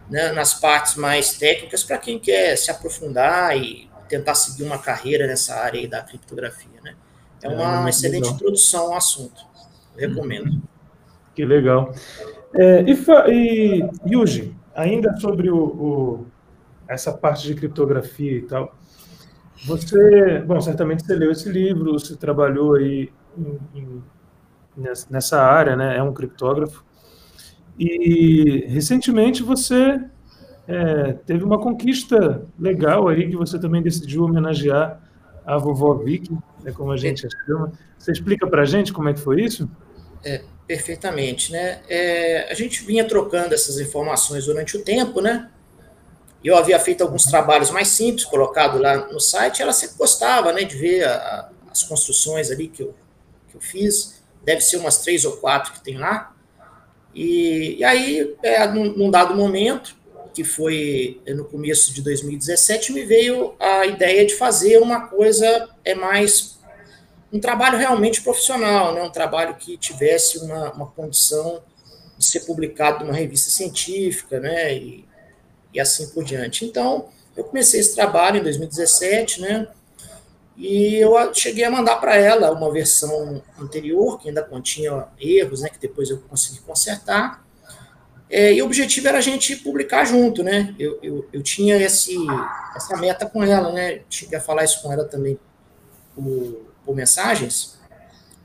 né, 0.08 0.32
nas 0.32 0.54
partes 0.54 0.94
mais 0.94 1.36
técnicas 1.36 1.84
para 1.84 1.98
quem 1.98 2.18
quer 2.18 2.56
se 2.56 2.70
aprofundar 2.70 3.56
e 3.56 3.87
tentar 4.08 4.34
seguir 4.34 4.64
uma 4.64 4.78
carreira 4.78 5.26
nessa 5.26 5.54
área 5.54 5.86
da 5.88 6.02
criptografia, 6.02 6.80
né? 6.82 6.94
É 7.42 7.48
uma 7.48 7.86
é, 7.86 7.90
excelente 7.90 8.22
legal. 8.22 8.34
introdução 8.34 8.86
ao 8.86 8.94
assunto. 8.94 9.46
Eu 9.96 10.08
recomendo. 10.08 10.60
Que 11.34 11.44
legal. 11.44 11.92
É, 12.54 12.82
e, 12.82 12.94
e 13.28 13.82
Yuji, 14.10 14.56
ainda 14.74 15.16
sobre 15.18 15.50
o, 15.50 15.56
o, 15.56 16.26
essa 16.88 17.12
parte 17.12 17.46
de 17.46 17.54
criptografia 17.54 18.38
e 18.38 18.42
tal, 18.42 18.74
você, 19.66 20.40
bom, 20.40 20.60
certamente 20.60 21.04
você 21.04 21.14
leu 21.14 21.30
esse 21.30 21.48
livro, 21.48 21.92
você 21.92 22.16
trabalhou 22.16 22.74
aí 22.74 23.10
em, 23.36 23.58
em, 23.74 24.02
nessa 25.10 25.42
área, 25.42 25.76
né? 25.76 25.96
É 25.96 26.02
um 26.02 26.12
criptógrafo. 26.12 26.84
E 27.78 28.64
recentemente 28.68 29.42
você 29.42 30.00
é, 30.68 31.14
teve 31.24 31.42
uma 31.42 31.58
conquista 31.58 32.46
legal 32.58 33.08
aí 33.08 33.30
que 33.30 33.36
você 33.36 33.58
também 33.58 33.80
decidiu 33.80 34.24
homenagear 34.24 35.00
a 35.46 35.56
vovó 35.56 35.94
Vicky, 35.94 36.36
né, 36.62 36.72
como 36.72 36.92
a 36.92 36.96
gente 36.98 37.26
chama. 37.46 37.72
Você 37.98 38.12
explica 38.12 38.46
para 38.46 38.62
a 38.62 38.66
gente 38.66 38.92
como 38.92 39.08
é 39.08 39.14
que 39.14 39.20
foi 39.20 39.40
isso? 39.40 39.66
É, 40.22 40.42
perfeitamente, 40.66 41.50
né? 41.50 41.80
É, 41.88 42.52
a 42.52 42.54
gente 42.54 42.84
vinha 42.84 43.02
trocando 43.08 43.54
essas 43.54 43.80
informações 43.80 44.44
durante 44.44 44.76
o 44.76 44.84
tempo, 44.84 45.22
né? 45.22 45.48
Eu 46.44 46.54
havia 46.54 46.78
feito 46.78 47.02
alguns 47.02 47.24
trabalhos 47.24 47.70
mais 47.70 47.88
simples, 47.88 48.26
colocado 48.26 48.78
lá 48.78 49.10
no 49.10 49.18
site, 49.18 49.62
ela 49.62 49.72
sempre 49.72 49.96
gostava, 49.96 50.52
né, 50.52 50.64
de 50.64 50.76
ver 50.76 51.04
a, 51.04 51.50
as 51.70 51.82
construções 51.82 52.50
ali 52.50 52.68
que 52.68 52.82
eu, 52.82 52.94
que 53.48 53.56
eu 53.56 53.60
fiz. 53.60 54.22
Deve 54.44 54.60
ser 54.60 54.76
umas 54.76 54.98
três 54.98 55.24
ou 55.24 55.38
quatro 55.38 55.72
que 55.72 55.80
tem 55.80 55.96
lá. 55.96 56.34
E, 57.14 57.76
e 57.78 57.84
aí, 57.84 58.36
é, 58.42 58.66
num, 58.68 58.92
num 58.94 59.10
dado 59.10 59.34
momento, 59.34 59.96
que 60.38 60.44
foi 60.44 61.20
no 61.26 61.44
começo 61.44 61.92
de 61.92 62.00
2017, 62.00 62.92
me 62.92 63.02
veio 63.02 63.56
a 63.58 63.84
ideia 63.86 64.24
de 64.24 64.36
fazer 64.36 64.80
uma 64.80 65.08
coisa 65.08 65.68
é 65.84 65.96
mais 65.96 66.60
um 67.32 67.40
trabalho 67.40 67.76
realmente 67.76 68.22
profissional, 68.22 68.94
né? 68.94 69.02
um 69.02 69.10
trabalho 69.10 69.56
que 69.56 69.76
tivesse 69.76 70.38
uma, 70.38 70.70
uma 70.74 70.86
condição 70.86 71.60
de 72.16 72.24
ser 72.24 72.46
publicado 72.46 73.04
numa 73.04 73.16
revista 73.16 73.50
científica, 73.50 74.38
né? 74.38 74.76
E, 74.76 75.04
e 75.74 75.80
assim 75.80 76.08
por 76.10 76.22
diante. 76.22 76.64
Então, 76.64 77.08
eu 77.36 77.42
comecei 77.42 77.80
esse 77.80 77.96
trabalho 77.96 78.38
em 78.38 78.42
2017, 78.44 79.40
né? 79.40 79.66
E 80.56 80.94
eu 80.94 81.34
cheguei 81.34 81.64
a 81.64 81.70
mandar 81.70 81.96
para 81.96 82.14
ela 82.14 82.52
uma 82.52 82.72
versão 82.72 83.42
anterior, 83.58 84.20
que 84.20 84.28
ainda 84.28 84.44
continha 84.44 85.08
erros, 85.18 85.62
né? 85.62 85.68
Que 85.68 85.80
depois 85.80 86.10
eu 86.10 86.18
consegui 86.28 86.60
consertar. 86.60 87.44
É, 88.30 88.52
e 88.52 88.60
o 88.60 88.66
objetivo 88.66 89.08
era 89.08 89.18
a 89.18 89.22
gente 89.22 89.56
publicar 89.56 90.04
junto, 90.04 90.42
né? 90.42 90.74
Eu, 90.78 90.98
eu, 91.02 91.28
eu 91.32 91.42
tinha 91.42 91.76
esse, 91.76 92.14
essa 92.76 92.96
meta 92.96 93.24
com 93.26 93.42
ela, 93.42 93.72
né? 93.72 94.02
Cheguei 94.10 94.38
a 94.38 94.40
falar 94.40 94.64
isso 94.64 94.82
com 94.82 94.92
ela 94.92 95.04
também 95.04 95.38
por, 96.14 96.66
por 96.84 96.94
mensagens. 96.94 97.78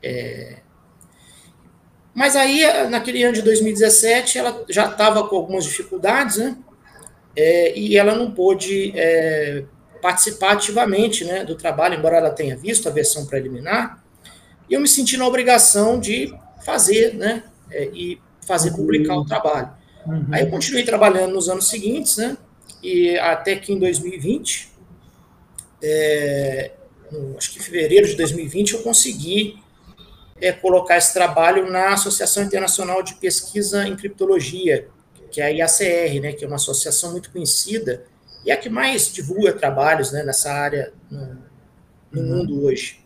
É, 0.02 0.56
mas 2.14 2.36
aí, 2.36 2.62
naquele 2.88 3.24
ano 3.24 3.34
de 3.34 3.42
2017, 3.42 4.38
ela 4.38 4.64
já 4.68 4.88
estava 4.88 5.26
com 5.26 5.34
algumas 5.34 5.64
dificuldades, 5.64 6.36
né? 6.36 6.56
É, 7.36 7.76
e 7.76 7.96
ela 7.96 8.14
não 8.14 8.30
pôde 8.30 8.92
é, 8.94 9.64
participar 10.00 10.52
ativamente 10.52 11.24
né, 11.24 11.44
do 11.44 11.56
trabalho, 11.56 11.96
embora 11.96 12.18
ela 12.18 12.30
tenha 12.30 12.56
visto 12.56 12.88
a 12.88 12.92
versão 12.92 13.26
preliminar. 13.26 14.04
E 14.70 14.74
eu 14.74 14.80
me 14.80 14.86
senti 14.86 15.16
na 15.16 15.26
obrigação 15.26 15.98
de 15.98 16.32
fazer, 16.64 17.14
né? 17.14 17.42
É, 17.68 17.86
e 17.92 18.20
fazer 18.46 18.72
publicar 18.72 19.16
o 19.16 19.24
trabalho. 19.24 19.70
Uhum. 20.06 20.26
Aí 20.30 20.42
eu 20.42 20.50
continuei 20.50 20.84
trabalhando 20.84 21.32
nos 21.32 21.48
anos 21.48 21.68
seguintes, 21.68 22.16
né? 22.16 22.36
E 22.82 23.18
até 23.18 23.56
que 23.56 23.72
em 23.72 23.78
2020, 23.78 24.70
é, 25.82 26.72
acho 27.36 27.52
que 27.52 27.58
em 27.58 27.62
fevereiro 27.62 28.06
de 28.06 28.14
2020, 28.14 28.74
eu 28.74 28.82
consegui 28.82 29.58
é, 30.40 30.52
colocar 30.52 30.96
esse 30.96 31.12
trabalho 31.12 31.70
na 31.70 31.94
Associação 31.94 32.42
Internacional 32.42 33.02
de 33.02 33.14
Pesquisa 33.14 33.86
em 33.86 33.96
Criptologia, 33.96 34.88
que 35.30 35.40
é 35.40 35.46
a 35.46 35.48
IACR, 35.48 36.20
né, 36.20 36.32
que 36.32 36.44
é 36.44 36.46
uma 36.46 36.56
associação 36.56 37.12
muito 37.12 37.30
conhecida 37.30 38.04
e 38.44 38.50
é 38.50 38.54
a 38.54 38.56
que 38.56 38.68
mais 38.68 39.12
divulga 39.12 39.52
trabalhos 39.52 40.12
né, 40.12 40.22
nessa 40.22 40.52
área 40.52 40.92
no, 41.10 41.38
no 42.12 42.20
uhum. 42.20 42.36
mundo 42.38 42.64
hoje. 42.64 43.03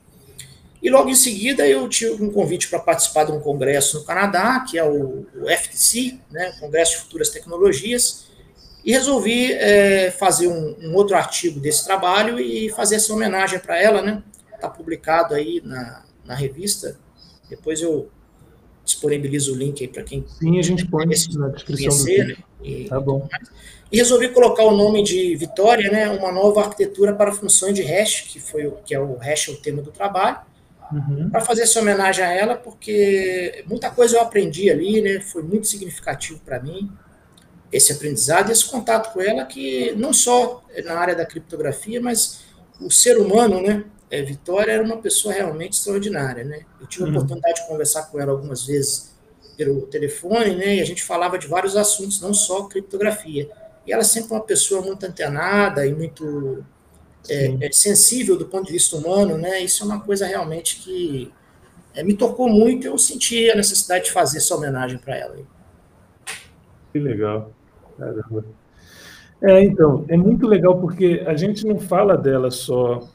E 0.82 0.90
logo 0.90 1.08
em 1.08 1.14
seguida 1.14 1.66
eu 1.66 1.88
tive 1.88 2.22
um 2.22 2.30
convite 2.30 2.68
para 2.68 2.78
participar 2.78 3.24
de 3.24 3.32
um 3.32 3.40
congresso 3.40 3.98
no 3.98 4.04
Canadá, 4.04 4.64
que 4.68 4.78
é 4.78 4.84
o, 4.84 5.26
o 5.34 5.48
FTC, 5.48 6.18
né, 6.30 6.52
Congresso 6.60 6.92
de 6.92 6.98
Futuras 6.98 7.30
Tecnologias, 7.30 8.28
e 8.84 8.92
resolvi 8.92 9.52
é, 9.52 10.10
fazer 10.10 10.46
um, 10.46 10.76
um, 10.80 10.94
outro 10.94 11.16
artigo 11.16 11.58
desse 11.58 11.84
trabalho 11.84 12.38
e 12.38 12.70
fazer 12.70 12.94
essa 12.94 13.12
homenagem 13.12 13.58
para 13.58 13.80
ela, 13.80 14.00
né? 14.00 14.22
Está 14.54 14.68
publicado 14.68 15.34
aí 15.34 15.60
na, 15.64 16.04
na 16.24 16.34
revista. 16.34 16.96
Depois 17.50 17.82
eu 17.82 18.08
disponibilizo 18.84 19.52
o 19.52 19.56
link 19.56 19.82
aí 19.82 19.88
para 19.88 20.02
quem. 20.04 20.24
Sim, 20.38 20.58
a 20.58 20.62
gente 20.62 20.86
põe 20.86 21.06
na 21.06 21.48
descrição 21.48 22.04
conhecer, 22.04 22.22
do 22.22 22.28
né? 22.28 22.36
e, 22.62 22.84
Tá 22.88 23.00
bom. 23.00 23.28
E 23.90 23.96
resolvi 23.96 24.28
colocar 24.28 24.64
o 24.64 24.76
nome 24.76 25.02
de 25.02 25.34
Vitória, 25.36 25.90
né? 25.90 26.08
Uma 26.10 26.30
nova 26.30 26.60
arquitetura 26.60 27.14
para 27.14 27.32
funções 27.32 27.74
de 27.74 27.82
hash, 27.82 28.22
que 28.22 28.38
foi 28.38 28.66
o 28.66 28.72
que 28.84 28.94
é 28.94 29.00
o 29.00 29.16
hash 29.16 29.48
é 29.48 29.52
o 29.52 29.56
tema 29.56 29.82
do 29.82 29.90
trabalho. 29.90 30.38
Uhum. 30.92 31.28
Para 31.30 31.40
fazer 31.40 31.62
essa 31.62 31.80
homenagem 31.80 32.24
a 32.24 32.32
ela, 32.32 32.56
porque 32.56 33.64
muita 33.66 33.90
coisa 33.90 34.16
eu 34.16 34.22
aprendi 34.22 34.70
ali, 34.70 35.02
né? 35.02 35.20
Foi 35.20 35.42
muito 35.42 35.66
significativo 35.66 36.40
para 36.40 36.60
mim 36.60 36.90
esse 37.70 37.92
aprendizado 37.92 38.48
e 38.48 38.52
esse 38.52 38.64
contato 38.64 39.12
com 39.12 39.20
ela, 39.20 39.44
que 39.44 39.92
não 39.92 40.12
só 40.12 40.64
na 40.84 40.94
área 40.94 41.14
da 41.14 41.26
criptografia, 41.26 42.00
mas 42.00 42.40
o 42.80 42.90
ser 42.90 43.18
humano, 43.18 43.60
né? 43.60 43.84
É, 44.10 44.22
Vitória 44.22 44.72
era 44.72 44.82
uma 44.82 44.96
pessoa 44.96 45.34
realmente 45.34 45.74
extraordinária, 45.74 46.42
né? 46.42 46.60
Eu 46.80 46.86
tive 46.86 47.04
a 47.04 47.06
uhum. 47.08 47.12
oportunidade 47.16 47.60
de 47.60 47.66
conversar 47.66 48.04
com 48.04 48.18
ela 48.18 48.32
algumas 48.32 48.64
vezes 48.64 49.14
pelo 49.56 49.82
telefone, 49.82 50.54
né? 50.56 50.76
E 50.76 50.80
a 50.80 50.84
gente 50.86 51.02
falava 51.02 51.38
de 51.38 51.46
vários 51.46 51.76
assuntos, 51.76 52.20
não 52.20 52.32
só 52.32 52.62
criptografia. 52.64 53.50
E 53.86 53.92
ela 53.92 54.04
sempre 54.04 54.32
uma 54.32 54.40
pessoa 54.40 54.80
muito 54.80 55.04
antenada 55.04 55.86
e 55.86 55.92
muito 55.92 56.64
é, 57.28 57.66
é, 57.66 57.72
sensível 57.72 58.36
do 58.36 58.46
ponto 58.46 58.66
de 58.66 58.72
vista 58.72 58.96
humano, 58.96 59.36
né? 59.36 59.60
Isso 59.60 59.82
é 59.82 59.86
uma 59.86 60.00
coisa 60.00 60.26
realmente 60.26 60.80
que 60.80 61.32
é, 61.94 62.02
me 62.02 62.14
tocou 62.14 62.48
muito. 62.48 62.86
Eu 62.86 62.98
senti 62.98 63.50
a 63.50 63.56
necessidade 63.56 64.04
de 64.04 64.12
fazer 64.12 64.38
essa 64.38 64.54
homenagem 64.54 64.98
para 64.98 65.16
ela. 65.16 65.36
Que 66.92 66.98
legal. 66.98 67.52
Caramba. 67.98 68.44
É, 69.42 69.62
então, 69.62 70.04
é 70.08 70.16
muito 70.16 70.46
legal 70.46 70.80
porque 70.80 71.22
a 71.26 71.36
gente 71.36 71.66
não 71.66 71.78
fala 71.78 72.16
dela 72.16 72.50
só 72.50 73.08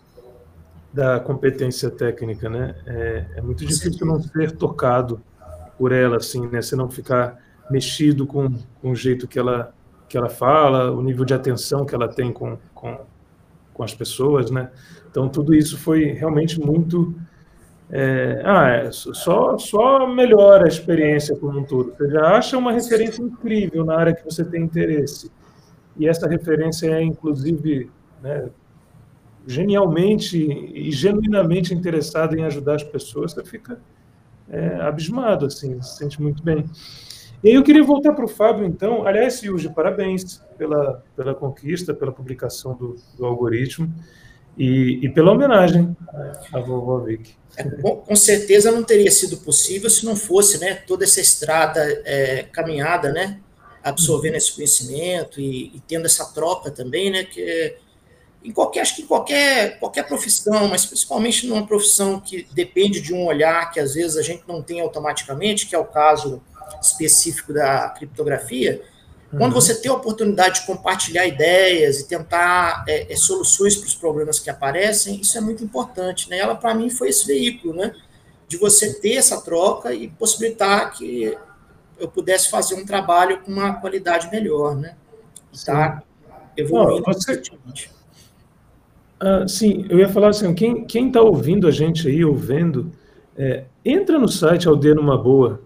da 0.94 1.20
competência 1.20 1.90
técnica, 1.90 2.50
né? 2.50 2.76
É, 2.86 3.26
é 3.38 3.42
muito 3.42 3.66
difícil 3.66 4.06
não 4.06 4.22
ser 4.22 4.52
tocado 4.52 5.22
por 5.78 5.92
ela, 5.92 6.18
assim, 6.18 6.48
né? 6.48 6.62
Você 6.62 6.76
não 6.76 6.90
ficar 6.90 7.42
mexido 7.70 8.28
com, 8.28 8.54
com 8.82 8.92
o 8.92 8.96
jeito 8.96 9.28
que 9.28 9.40
ela, 9.40 9.74
que 10.08 10.18
ela 10.18 10.30
fala, 10.30 10.92
o 10.92 11.02
nível 11.02 11.26
de 11.26 11.34
atenção 11.34 11.86
que 11.86 11.96
ela 11.96 12.08
tem 12.08 12.32
com, 12.32 12.58
com, 12.76 13.00
com 13.74 13.84
as 13.84 13.94
pessoas, 13.94 14.52
né? 14.52 14.70
Então, 15.10 15.28
tudo 15.30 15.54
isso 15.54 15.78
foi 15.78 16.06
realmente 16.06 16.60
muito 16.60 17.16
é, 17.96 18.42
ah, 18.44 18.68
é, 18.70 18.92
só, 18.92 19.56
só 19.58 20.08
melhora 20.08 20.66
a 20.66 20.68
experiência 20.68 21.36
como 21.36 21.60
um 21.60 21.64
todo. 21.64 21.94
Você 21.96 22.10
já 22.10 22.38
acha 22.38 22.58
uma 22.58 22.72
referência 22.72 23.22
incrível 23.22 23.86
na 23.86 23.96
área 23.96 24.16
que 24.16 24.24
você 24.24 24.44
tem 24.44 24.64
interesse. 24.64 25.32
E 25.96 26.08
essa 26.08 26.28
referência 26.28 26.88
é, 26.88 27.04
inclusive, 27.04 27.92
né, 28.22 28.50
genialmente 29.46 30.38
e 30.38 30.92
genuinamente 30.92 31.74
interessada 31.74 32.36
em 32.36 32.44
ajudar 32.46 32.76
as 32.76 32.84
pessoas, 32.84 33.34
você 33.34 33.44
fica 33.44 33.80
é, 34.50 34.82
abismado, 34.82 35.46
assim, 35.46 35.80
se 35.82 35.98
sente 35.98 36.20
muito 36.20 36.42
bem. 36.42 36.66
E 37.44 37.50
aí 37.50 37.56
eu 37.56 37.64
queria 37.64 37.84
voltar 37.84 38.14
para 38.14 38.24
o 38.24 38.28
Fábio, 38.28 38.66
então. 38.66 39.06
Aliás, 39.06 39.42
Yuji, 39.44 39.70
parabéns 39.70 40.42
pela, 40.58 41.04
pela 41.16 41.36
conquista, 41.36 41.94
pela 41.94 42.12
publicação 42.12 42.74
do, 42.74 42.96
do 43.18 43.26
algoritmo 43.26 43.94
e, 44.58 45.00
e 45.04 45.10
pela 45.10 45.32
homenagem 45.32 45.96
à 46.54 46.60
vovó 46.60 47.00
Vicky. 47.00 47.36
É, 47.58 47.64
com, 47.64 47.98
com, 47.98 48.16
certeza 48.16 48.72
não 48.72 48.84
teria 48.84 49.12
sido 49.12 49.38
possível 49.38 49.90
se 49.90 50.06
não 50.06 50.16
fosse 50.16 50.58
né, 50.58 50.76
toda 50.76 51.04
essa 51.04 51.20
estrada 51.20 51.82
é, 52.06 52.44
caminhada, 52.44 53.12
né, 53.12 53.40
absorvendo 53.84 54.36
esse 54.36 54.54
conhecimento 54.54 55.40
e, 55.40 55.68
e, 55.76 55.80
tendo 55.88 56.06
essa 56.06 56.26
troca 56.34 56.72
também, 56.72 57.12
né, 57.12 57.26
que 57.26 57.76
em 58.44 58.52
qualquer, 58.52 58.82
acho 58.82 58.96
que 58.96 59.02
em 59.04 59.06
qualquer, 59.06 59.80
qualquer 59.80 60.08
profissão, 60.08 60.68
mas 60.68 60.86
principalmente 60.86 61.46
numa 61.46 61.68
profissão 61.68 62.20
que 62.20 62.48
depende 62.54 63.02
de 63.02 63.14
um 63.14 63.26
olhar 63.26 63.72
que 63.72 63.80
às 63.80 63.94
vezes 63.94 64.18
a 64.18 64.22
gente 64.22 64.44
não 64.48 64.62
tem 64.62 64.82
automaticamente, 64.82 65.68
que 65.68 65.76
é 65.76 65.78
o 65.78 65.86
caso 65.86 66.42
específico 66.82 67.54
da 67.54 67.90
criptografia, 67.90 68.82
uhum. 69.32 69.40
quando 69.40 69.54
você 69.54 69.76
tem 69.76 69.92
a 69.92 69.96
oportunidade 69.96 70.62
de 70.62 70.66
compartilhar 70.66 71.26
ideias 71.26 72.00
e 72.00 72.08
tentar 72.08 72.84
é, 72.88 73.12
é, 73.12 73.16
soluções 73.16 73.76
para 73.76 73.88
os 73.88 73.96
problemas 73.96 74.40
que 74.40 74.50
aparecem, 74.50 75.20
isso 75.22 75.38
é 75.38 75.42
muito 75.42 75.64
importante. 75.64 76.30
Né? 76.30 76.40
Ela, 76.40 76.56
para 76.56 76.74
mim, 76.74 76.90
foi 76.90 77.10
esse 77.10 77.26
veículo, 77.26 77.74
né? 77.74 77.94
de 78.54 78.58
você 78.58 78.94
ter 78.94 79.14
essa 79.14 79.42
troca 79.42 79.94
e 79.94 80.08
possibilitar 80.10 80.94
que 80.94 81.36
eu 82.00 82.08
pudesse 82.08 82.50
fazer 82.50 82.76
um 82.76 82.86
trabalho 82.86 83.42
com 83.42 83.52
uma 83.52 83.74
qualidade 83.74 84.30
melhor, 84.32 84.76
né? 84.76 84.96
Tá 85.66 86.04
evoluindo 86.56 87.04
Não, 87.06 87.14
você... 87.14 87.42
Ah, 89.20 89.48
sim, 89.48 89.86
eu 89.90 89.98
ia 90.00 90.10
falar 90.10 90.30
assim, 90.30 90.54
quem 90.54 91.08
está 91.08 91.22
ouvindo 91.22 91.68
a 91.68 91.72
gente 91.72 92.08
aí, 92.08 92.24
ouvindo, 92.24 92.92
é, 93.38 93.64
entra 93.84 94.20
no 94.20 94.28
site 94.28 94.68
Aldeia 94.68 94.94
Numa 94.94 95.18
Boa, 95.18 95.62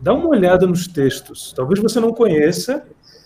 dá 0.00 0.14
uma 0.14 0.28
olhada 0.28 0.66
nos 0.66 0.86
textos. 0.86 1.52
Talvez 1.54 1.80
você 1.80 2.00
não 2.00 2.12
conheça 2.12 2.84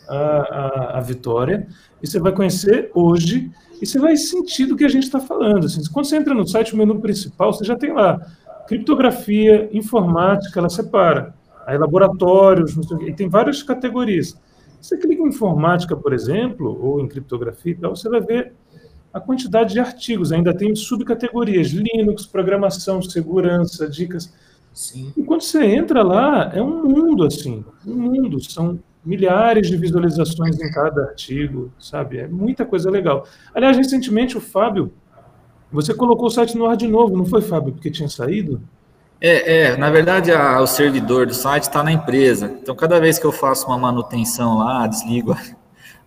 a, 0.08 0.16
a, 0.16 0.98
a 0.98 1.00
Vitória, 1.00 1.66
e 2.02 2.06
você 2.06 2.18
vai 2.18 2.32
conhecer 2.32 2.90
hoje, 2.94 3.50
e 3.80 3.87
você 3.87 3.98
vai 3.98 4.16
sentir 4.16 4.66
do 4.66 4.76
que 4.76 4.85
a 4.85 4.88
gente 4.88 5.04
está 5.04 5.20
falando. 5.20 5.66
Assim, 5.66 5.82
quando 5.92 6.06
você 6.06 6.16
entra 6.16 6.35
no 6.35 6.46
site, 6.46 6.74
o 6.74 6.76
menu 6.76 7.00
principal, 7.00 7.52
você 7.52 7.64
já 7.64 7.76
tem 7.76 7.92
lá 7.92 8.20
criptografia, 8.66 9.68
informática, 9.72 10.58
ela 10.58 10.68
separa. 10.68 11.35
Aí 11.66 11.76
laboratórios, 11.78 12.76
e 13.06 13.12
tem 13.12 13.28
várias 13.28 13.62
categorias. 13.62 14.37
Você 14.80 14.96
clica 14.96 15.22
em 15.22 15.28
informática, 15.28 15.96
por 15.96 16.12
exemplo, 16.12 16.78
ou 16.82 17.00
em 17.00 17.08
criptografia, 17.08 17.72
então 17.72 17.94
você 17.94 18.08
vai 18.08 18.20
ver 18.20 18.52
a 19.12 19.20
quantidade 19.20 19.74
de 19.74 19.80
artigos. 19.80 20.32
Ainda 20.32 20.54
tem 20.54 20.74
subcategorias: 20.74 21.68
Linux, 21.68 22.26
programação, 22.26 23.00
segurança, 23.02 23.88
dicas. 23.88 24.32
Sim. 24.72 25.12
E 25.16 25.22
quando 25.22 25.42
você 25.42 25.64
entra 25.64 26.02
lá, 26.02 26.50
é 26.54 26.62
um 26.62 26.85
mundo 26.85 27.24
assim, 27.24 27.64
um 27.87 27.94
mundo. 27.94 28.42
São 28.42 28.78
milhares 29.04 29.66
de 29.68 29.76
visualizações 29.76 30.61
em 30.61 30.70
cada 30.70 31.02
artigo, 31.02 31.72
sabe? 31.78 32.18
É 32.18 32.28
muita 32.28 32.64
coisa 32.64 32.90
legal. 32.90 33.26
Aliás, 33.54 33.76
recentemente 33.76 34.37
o 34.37 34.40
Fábio, 34.40 34.92
você 35.70 35.92
colocou 35.92 36.26
o 36.26 36.30
site 36.30 36.56
no 36.56 36.66
ar 36.66 36.76
de 36.76 36.87
novo, 36.87 37.16
não 37.16 37.26
foi, 37.26 37.42
Fábio? 37.42 37.72
Porque 37.72 37.90
tinha 37.90 38.08
saído? 38.08 38.61
É, 39.24 39.70
é, 39.70 39.76
na 39.76 39.88
verdade 39.88 40.32
a, 40.32 40.61
o 40.61 40.66
servidor 40.66 41.26
do 41.26 41.35
site 41.35 41.64
está 41.64 41.82
na 41.82 41.92
empresa. 41.92 42.58
Então, 42.61 42.74
cada 42.74 42.98
vez 42.98 43.18
que 43.18 43.24
eu 43.24 43.30
faço 43.30 43.66
uma 43.68 43.78
manutenção 43.78 44.58
lá, 44.58 44.87
desligo 44.87 45.32
a, 45.32 45.38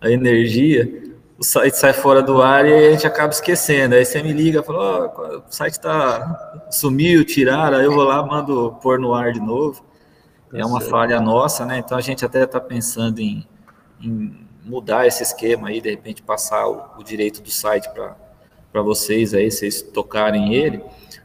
a, 0.00 0.10
energia, 0.10 1.15
o 1.38 1.44
site 1.44 1.76
sai 1.76 1.92
fora 1.92 2.22
do 2.22 2.40
ar 2.40 2.66
e 2.66 2.72
a 2.72 2.90
gente 2.92 3.06
acaba 3.06 3.32
esquecendo. 3.32 3.94
Aí 3.94 4.04
você 4.04 4.22
me 4.22 4.32
liga, 4.32 4.62
fala, 4.62 5.12
oh, 5.14 5.38
o 5.38 5.42
site 5.48 5.78
tá 5.78 6.66
sumiu, 6.70 7.24
tiraram, 7.24 7.76
aí 7.76 7.84
eu 7.84 7.92
vou 7.92 8.04
lá, 8.04 8.24
mando 8.24 8.76
pôr 8.82 8.98
no 8.98 9.14
ar 9.14 9.32
de 9.32 9.40
novo. 9.40 9.84
é 10.52 10.64
uma 10.64 10.80
falha 10.80 11.20
nossa, 11.20 11.66
né? 11.66 11.78
Então 11.78 11.98
a 11.98 12.00
gente 12.00 12.24
até 12.24 12.44
está 12.44 12.58
pensando 12.58 13.20
em, 13.20 13.46
em, 14.00 14.46
mudar 14.64 15.06
esse 15.06 15.22
esquema 15.22 15.68
aí, 15.68 15.80
de 15.80 15.90
repente 15.90 16.22
passar 16.22 16.66
o, 16.66 16.82
o 16.98 17.04
direito 17.04 17.42
do 17.42 17.50
site 17.50 17.88
para 17.90 18.82
vocês 18.82 19.34
aí, 19.34 19.50
vocês 19.50 19.82
tocarem 19.82 20.54
ele. 20.54 20.82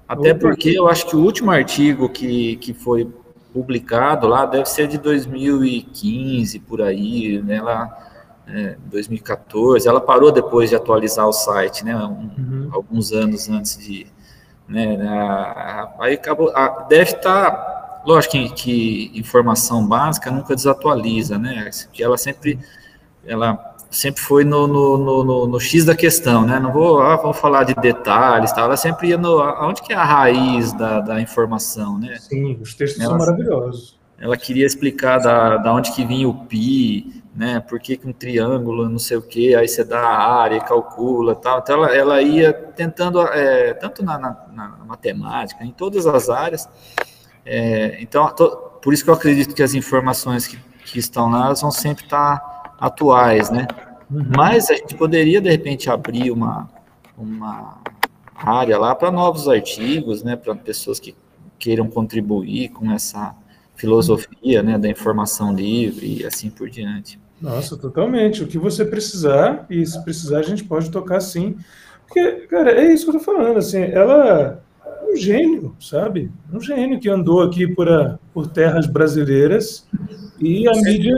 Até 0.08 0.34
porque 0.34 0.78
eu 0.78 0.90
acho 0.90 1.08
que 1.08 1.16
o 1.16 1.24
último 1.24 1.52
artigo 1.52 2.10
que, 2.10 2.58
que 2.58 2.74
foi 2.74 3.10
publicado 3.54 4.28
lá 4.28 4.46
deve 4.46 4.66
ser 4.66 4.88
de 4.88 4.98
2015, 4.98 6.60
por 6.60 6.82
aí, 6.82 7.42
né? 7.42 7.62
Lá, 7.62 8.11
é, 8.52 8.76
2014. 8.86 9.88
Ela 9.88 10.02
parou 10.02 10.32
depois 10.32 10.70
de 10.70 10.76
atualizar 10.76 11.28
o 11.28 11.34
site, 11.34 11.86
né? 11.86 11.96
Um, 11.96 12.30
uhum. 12.38 12.70
Alguns 12.72 13.12
anos 13.12 13.50
antes 13.50 13.78
de. 13.78 14.08
Né, 14.68 14.98
aí 16.00 16.14
acabou. 16.14 16.52
A, 16.56 16.86
deve 16.88 17.12
estar. 17.12 17.52
Tá, 17.52 18.04
lógico 18.06 18.34
que, 18.34 18.50
que, 18.54 19.12
informação 19.20 19.86
básica 19.86 20.32
nunca 20.32 20.56
desatualiza, 20.56 21.38
né? 21.38 21.70
Que 21.92 22.04
ela 22.04 22.18
sempre. 22.18 22.60
Ela 23.26 23.72
sempre 23.90 24.22
foi 24.22 24.46
no, 24.46 24.66
no, 24.68 25.24
no, 25.24 25.48
no, 25.48 25.60
X 25.60 25.84
da 25.84 25.94
questão, 25.94 26.46
né? 26.46 26.60
Não 26.60 26.72
vou, 26.72 27.02
ah, 27.02 27.18
vou 27.18 27.34
falar 27.34 27.66
de 27.66 27.76
detalhes, 27.76 28.52
tal. 28.54 28.66
Ela 28.66 28.78
sempre 28.78 29.10
ia 29.10 29.18
no, 29.18 29.40
aonde 29.40 29.82
que 29.82 29.92
é 29.92 29.96
a 29.96 30.04
raiz 30.04 30.72
da, 30.74 31.02
da 31.02 31.22
informação, 31.22 32.00
né? 32.00 32.16
Sim, 32.18 32.58
os 32.62 32.74
textos 32.74 33.02
ela, 33.02 33.10
são 33.10 33.20
maravilhosos. 33.20 34.00
Ela 34.18 34.38
queria 34.38 34.66
explicar 34.66 35.20
da, 35.20 35.58
da 35.58 35.74
onde 35.74 35.92
que 35.92 36.06
vinha 36.06 36.28
o 36.28 36.34
pi, 36.34 37.21
né? 37.34 37.60
Por 37.62 37.80
que, 37.80 37.96
que 37.96 38.08
um 38.08 38.14
triângulo, 38.14 38.90
não 38.90 39.00
sei 39.00 39.18
o 39.18 39.22
que, 39.22 39.56
aí 39.56 39.68
você 39.68 39.84
dá 39.84 40.00
a 40.00 40.42
área 40.42 40.60
calcula, 40.60 41.36
tal. 41.36 41.60
Então 41.60 41.76
ela, 41.76 41.96
ela 41.96 42.22
ia 42.22 42.54
tentando, 42.54 43.22
é, 43.22 43.74
tanto 43.74 44.04
na, 44.04 44.18
na, 44.18 44.48
na, 44.52 44.68
matemática, 44.86 45.64
em 45.64 45.72
todas 45.72 46.06
as 46.06 46.30
áreas. 46.30 46.68
É, 47.46 47.98
então, 48.02 48.28
to, 48.36 48.50
por 48.82 48.94
isso 48.94 49.04
que 49.04 49.10
eu 49.10 49.14
acredito 49.14 49.56
que 49.56 49.64
as 49.64 49.74
informações 49.74 50.46
que, 50.46 50.58
que 50.86 51.00
estão 51.00 51.30
lá 51.30 51.54
vão 51.54 51.72
sempre 51.72 52.04
estar 52.04 52.40
tá 52.40 52.76
atuais, 52.80 53.50
né? 53.50 53.68
Uhum. 54.10 54.26
Mas 54.36 54.70
a 54.70 54.76
gente 54.76 54.96
poderia, 54.96 55.40
de 55.40 55.50
repente, 55.50 55.90
abrir 55.90 56.32
uma, 56.32 56.70
uma 57.18 57.78
área 58.36 58.78
lá 58.78 58.94
para 58.94 59.10
novos 59.10 59.48
artigos, 59.48 60.22
né? 60.22 60.36
Para 60.36 60.54
pessoas 60.56 61.00
que 61.00 61.16
queiram 61.58 61.88
contribuir 61.88 62.70
com 62.70 62.92
essa 62.92 63.36
filosofia, 63.82 64.62
né? 64.62 64.78
Da 64.78 64.88
informação 64.88 65.54
livre 65.54 66.20
e 66.20 66.26
assim 66.26 66.50
por 66.50 66.70
diante. 66.70 67.20
Nossa, 67.42 67.76
totalmente. 67.76 68.44
O 68.44 68.48
que 68.48 68.60
você 68.60 68.86
precisar, 68.86 69.66
e 69.70 69.84
se 69.86 70.02
precisar, 70.04 70.40
a 70.40 70.44
gente 70.44 70.64
pode 70.64 70.92
tocar 70.92 71.20
sim. 71.20 71.58
Porque, 72.06 72.48
cara, 72.48 72.72
é 72.72 72.94
isso 72.94 73.06
que 73.06 73.16
eu 73.16 73.20
tô 73.20 73.26
falando, 73.26 73.58
assim, 73.58 73.80
ela 73.80 74.62
é 74.86 75.12
um 75.12 75.16
gênio, 75.16 75.76
sabe? 75.80 76.32
Um 76.54 76.60
gênio 76.60 77.00
que 77.00 77.10
andou 77.10 77.42
aqui 77.42 77.68
por, 77.68 77.90
a, 77.90 78.20
por 78.34 78.48
terras 78.48 78.86
brasileiras 78.86 79.88
e 80.40 80.68
a 80.68 80.74
mídia 80.74 81.16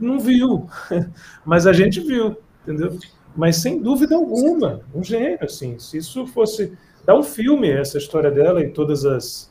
não 0.00 0.20
viu, 0.20 0.68
mas 1.44 1.66
a 1.66 1.72
gente 1.72 2.00
viu, 2.00 2.36
entendeu? 2.62 2.96
Mas 3.34 3.56
sem 3.56 3.80
dúvida 3.80 4.14
alguma, 4.14 4.80
um 4.94 5.02
gênio, 5.02 5.38
assim. 5.40 5.78
Se 5.78 5.96
isso 5.96 6.26
fosse 6.26 6.72
dar 7.04 7.18
um 7.18 7.22
filme, 7.22 7.68
essa 7.70 7.98
história 7.98 8.30
dela 8.30 8.62
e 8.62 8.68
todas 8.68 9.04
as, 9.04 9.50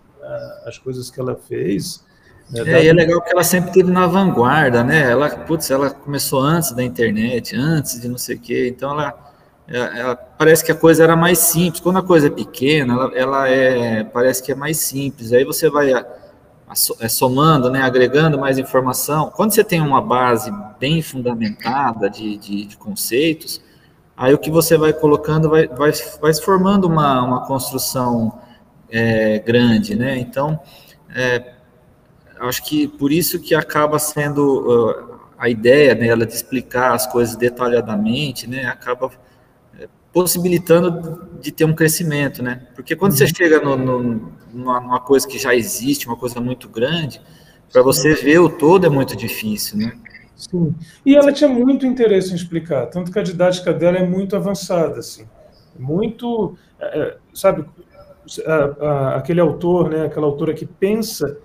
as 0.66 0.78
coisas 0.78 1.10
que 1.10 1.20
ela 1.20 1.36
fez. 1.36 2.06
Né, 2.54 2.72
é, 2.72 2.84
e 2.86 2.88
é 2.88 2.94
legal 2.94 3.20
que 3.20 3.32
ela 3.32 3.44
sempre 3.44 3.70
esteve 3.70 3.92
na 3.92 4.06
vanguarda, 4.06 4.84
né? 4.84 5.10
Ela, 5.10 5.28
putz, 5.30 5.72
ela 5.72 5.90
começou 5.90 6.40
antes 6.40 6.72
da 6.72 6.84
internet, 6.84 7.56
antes 7.56 8.00
de 8.00 8.08
não 8.08 8.18
sei 8.18 8.36
o 8.36 8.40
quê, 8.40 8.68
então 8.68 8.92
ela, 8.92 9.34
ela, 9.68 9.98
ela, 9.98 10.16
parece 10.16 10.64
que 10.64 10.72
a 10.72 10.76
coisa 10.76 11.04
era 11.04 11.16
mais 11.16 11.40
simples. 11.40 11.82
Quando 11.82 11.98
a 11.98 12.04
coisa 12.04 12.28
é 12.28 12.30
pequena, 12.30 12.94
ela, 12.94 13.18
ela 13.18 13.50
é, 13.50 14.04
parece 14.04 14.44
que 14.44 14.52
é 14.52 14.56
mais 14.56 14.78
simples. 14.78 15.34
Aí 15.34 15.44
você 15.44 15.68
vai 15.68 15.92
é, 15.94 17.10
somando, 17.10 17.72
né, 17.72 17.82
agregando 17.82 18.38
mais 18.38 18.60
informação. 18.60 19.32
Quando 19.36 19.52
você 19.52 19.64
tem 19.64 19.82
uma 19.82 20.02
base 20.02 20.52
bem 20.80 21.02
fundamentada 21.02 22.08
de, 22.08 22.38
de, 22.38 22.66
de 22.66 22.78
conceitos, 22.78 23.64
aí 24.16 24.32
o 24.32 24.38
que 24.38 24.52
você 24.52 24.78
vai 24.78 24.94
colocando 24.94 25.50
vai, 25.50 25.68
vai, 25.68 25.92
vai 26.22 26.34
formando 26.36 26.86
uma, 26.86 27.24
uma 27.24 27.46
construção 27.48 28.40
é, 28.92 29.40
grande, 29.40 29.96
né? 29.96 30.20
Então, 30.20 30.60
é, 31.16 31.54
acho 32.40 32.64
que 32.66 32.88
por 32.88 33.12
isso 33.12 33.40
que 33.40 33.56
acaba 33.56 34.00
sendo 34.00 34.62
uh, 34.62 35.20
a 35.38 35.50
ideia 35.50 35.96
dela 35.96 36.26
de 36.26 36.34
explicar 36.34 36.94
as 36.94 37.06
coisas 37.06 37.36
detalhadamente, 37.36 38.48
né? 38.48 38.66
Acaba 38.66 39.12
possibilitando 40.14 41.28
de 41.42 41.52
ter 41.52 41.66
um 41.66 41.74
crescimento, 41.74 42.44
né? 42.44 42.68
Porque 42.76 42.96
quando 42.96 43.14
você 43.14 43.24
uhum. 43.24 43.32
chega 43.36 43.60
no, 43.60 43.76
no, 43.76 44.32
numa, 44.54 45.00
coisa 45.00 45.28
que 45.28 45.40
já 45.40 45.56
existe, 45.56 46.06
uma 46.08 46.16
coisa 46.16 46.40
muito 46.40 46.70
grande, 46.70 47.20
para 47.72 47.82
você 47.82 48.14
ver 48.14 48.38
o 48.38 48.48
todo 48.48 48.86
é 48.86 48.90
muito 48.90 49.18
difícil, 49.18 49.80
né? 49.80 49.94
Sim. 50.36 50.76
E 51.04 51.16
ela 51.16 51.32
tinha 51.32 51.50
muito 51.50 51.86
interesse 51.88 52.32
em 52.32 52.36
explicar, 52.36 52.86
tanto 52.88 53.12
que 53.12 53.18
a 53.18 53.24
didática 53.24 53.74
dela 53.74 53.98
é 53.98 54.08
muito 54.08 54.36
avançada, 54.36 55.00
assim. 55.00 55.28
Muito, 55.78 56.56
é 56.80 57.18
sabe, 57.34 57.66
a, 58.46 58.54
a, 58.86 59.16
aquele 59.18 59.42
autor, 59.42 59.90
né, 59.90 60.06
aquela 60.06 60.28
autora 60.28 60.54
que 60.54 60.68
pensa 60.68 61.38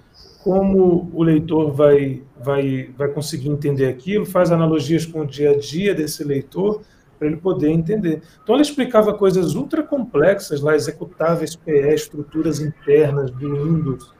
como 0.42 1.10
o 1.12 1.22
leitor 1.22 1.72
vai, 1.72 2.22
vai, 2.40 2.90
vai 2.96 3.08
conseguir 3.08 3.48
entender 3.48 3.86
aquilo, 3.86 4.24
faz 4.24 4.50
analogias 4.52 5.04
com 5.04 5.20
o 5.20 5.26
dia 5.26 5.50
a 5.50 5.58
dia 5.58 5.94
desse 5.94 6.22
leitor, 6.24 6.82
para 7.18 7.26
ele 7.26 7.36
poder 7.36 7.70
entender. 7.70 8.22
Então, 8.42 8.54
ela 8.54 8.62
explicava 8.62 9.12
coisas 9.12 9.54
ultra 9.54 9.82
complexas 9.82 10.60
lá, 10.60 10.74
executáveis 10.74 11.56
PE, 11.56 11.94
estruturas 11.94 12.60
internas 12.60 13.30
do 13.32 13.64
Windows, 13.64 14.12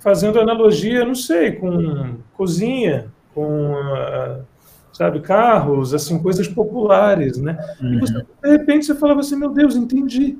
fazendo 0.00 0.40
analogia, 0.40 1.04
não 1.04 1.14
sei, 1.14 1.52
com 1.52 2.16
cozinha, 2.34 3.12
com, 3.32 3.72
uh, 3.72 4.44
sabe, 4.92 5.20
carros, 5.20 5.94
assim, 5.94 6.18
coisas 6.18 6.48
populares, 6.48 7.38
né? 7.38 7.56
Uhum. 7.80 7.94
E 7.94 8.00
você, 8.00 8.26
de 8.42 8.50
repente 8.50 8.86
você 8.86 8.94
falava 8.96 9.20
assim, 9.20 9.36
meu 9.36 9.50
Deus, 9.50 9.76
entendi. 9.76 10.36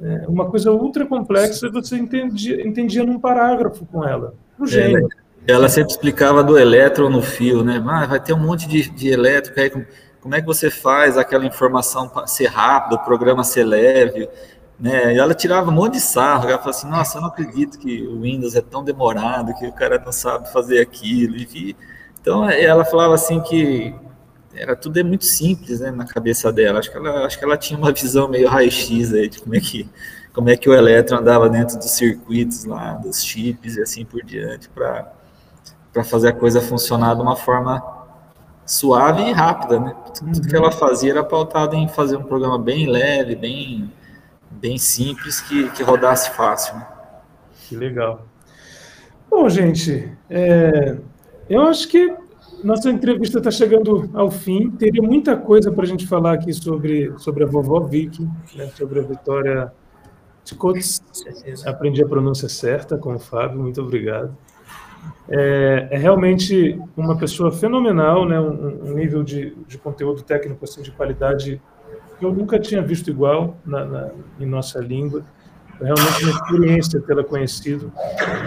É, 0.00 0.26
uma 0.26 0.46
coisa 0.50 0.72
ultra 0.72 1.06
complexa 1.06 1.70
você 1.70 1.96
entendia, 1.96 2.66
entendia 2.66 3.04
num 3.04 3.20
parágrafo 3.20 3.86
com 3.86 4.04
ela. 4.04 4.34
É, 5.46 5.52
ela 5.52 5.68
sempre 5.68 5.92
explicava 5.92 6.42
do 6.42 6.58
elétron 6.58 7.08
no 7.08 7.22
fio, 7.22 7.64
né? 7.64 7.82
Ah, 7.86 8.06
vai 8.06 8.20
ter 8.20 8.32
um 8.32 8.38
monte 8.38 8.68
de, 8.68 8.88
de 8.90 9.08
elétrico 9.08 9.58
aí. 9.60 9.70
como 10.20 10.34
é 10.34 10.40
que 10.40 10.46
você 10.46 10.70
faz 10.70 11.18
aquela 11.18 11.44
informação 11.44 12.10
ser 12.26 12.46
rápida, 12.46 12.96
o 12.96 13.04
programa 13.04 13.42
ser 13.42 13.64
leve, 13.64 14.28
né? 14.78 15.14
E 15.14 15.18
ela 15.18 15.34
tirava 15.34 15.70
um 15.70 15.74
monte 15.74 15.94
de 15.94 16.00
sarro, 16.00 16.48
ela 16.48 16.58
falava 16.58 16.70
assim, 16.70 16.88
nossa, 16.88 17.18
eu 17.18 17.22
não 17.22 17.28
acredito 17.28 17.78
que 17.78 18.02
o 18.02 18.20
Windows 18.20 18.54
é 18.54 18.60
tão 18.60 18.84
demorado, 18.84 19.54
que 19.54 19.66
o 19.66 19.72
cara 19.72 20.00
não 20.04 20.12
sabe 20.12 20.52
fazer 20.52 20.80
aquilo. 20.80 21.36
E, 21.36 21.76
então, 22.20 22.48
ela 22.48 22.84
falava 22.84 23.14
assim 23.14 23.40
que 23.40 23.94
era 24.54 24.76
tudo 24.76 24.98
é 24.98 25.02
muito 25.02 25.24
simples, 25.24 25.80
né, 25.80 25.90
na 25.90 26.06
cabeça 26.06 26.52
dela. 26.52 26.78
Acho 26.78 26.90
que 26.90 26.96
ela, 26.96 27.26
acho 27.26 27.38
que 27.38 27.44
ela 27.44 27.56
tinha 27.56 27.78
uma 27.78 27.92
visão 27.92 28.28
meio 28.28 28.48
raio-x 28.48 29.12
aí 29.14 29.28
de 29.28 29.40
como 29.40 29.56
é 29.56 29.60
que 29.60 29.88
como 30.32 30.48
é 30.48 30.56
que 30.56 30.68
o 30.68 30.74
elétron 30.74 31.18
andava 31.18 31.48
dentro 31.48 31.78
dos 31.78 31.90
circuitos 31.90 32.64
lá, 32.64 32.94
dos 32.94 33.22
chips 33.22 33.76
e 33.76 33.82
assim 33.82 34.04
por 34.04 34.22
diante, 34.24 34.68
para 34.70 36.04
fazer 36.04 36.28
a 36.28 36.32
coisa 36.32 36.60
funcionar 36.60 37.14
de 37.14 37.22
uma 37.22 37.36
forma 37.36 37.82
suave 38.64 39.22
e 39.22 39.32
rápida, 39.32 39.78
né? 39.78 39.94
Tudo 40.18 40.48
que 40.48 40.56
ela 40.56 40.72
fazia 40.72 41.10
era 41.10 41.24
pautado 41.24 41.76
em 41.76 41.88
fazer 41.88 42.16
um 42.16 42.22
programa 42.22 42.58
bem 42.58 42.88
leve, 42.88 43.36
bem, 43.36 43.92
bem 44.50 44.78
simples, 44.78 45.40
que, 45.40 45.68
que 45.70 45.82
rodasse 45.82 46.30
fácil. 46.30 46.76
Né? 46.76 46.86
Que 47.68 47.76
legal. 47.76 48.26
Bom, 49.30 49.48
gente, 49.48 50.10
é, 50.30 50.96
eu 51.48 51.62
acho 51.62 51.88
que 51.88 52.14
nossa 52.64 52.88
entrevista 52.90 53.38
está 53.38 53.50
chegando 53.50 54.08
ao 54.14 54.30
fim. 54.30 54.70
Teria 54.70 55.02
muita 55.02 55.36
coisa 55.36 55.70
para 55.70 55.84
a 55.84 55.86
gente 55.86 56.06
falar 56.06 56.34
aqui 56.34 56.52
sobre, 56.54 57.12
sobre 57.18 57.44
a 57.44 57.46
vovó 57.46 57.80
Vicky, 57.80 58.28
né, 58.54 58.70
sobre 58.76 59.00
a 59.00 59.02
Vitória 59.02 59.72
Ticotz. 60.44 61.02
Aprendi 61.66 62.02
a 62.02 62.06
pronúncia 62.06 62.48
certa 62.48 62.96
com 62.96 63.14
o 63.14 63.18
Fábio, 63.18 63.60
muito 63.60 63.80
obrigado. 63.80 64.36
É, 65.28 65.88
é, 65.90 65.98
realmente 65.98 66.80
uma 66.96 67.16
pessoa 67.16 67.50
fenomenal, 67.50 68.26
né? 68.26 68.38
um, 68.38 68.90
um 68.90 68.94
nível 68.94 69.22
de, 69.22 69.56
de, 69.66 69.78
conteúdo 69.78 70.22
técnico 70.22 70.64
assim, 70.64 70.82
de 70.82 70.90
qualidade 70.90 71.60
que 72.18 72.24
eu 72.24 72.32
nunca 72.32 72.58
tinha 72.58 72.82
visto 72.82 73.10
igual 73.10 73.56
na, 73.64 73.84
na, 73.84 74.10
em 74.38 74.46
nossa 74.46 74.80
língua. 74.80 75.24
É 75.80 75.84
realmente 75.84 76.24
uma 76.24 76.32
experiência 76.32 77.00
tê-la 77.00 77.24
conhecido. 77.24 77.92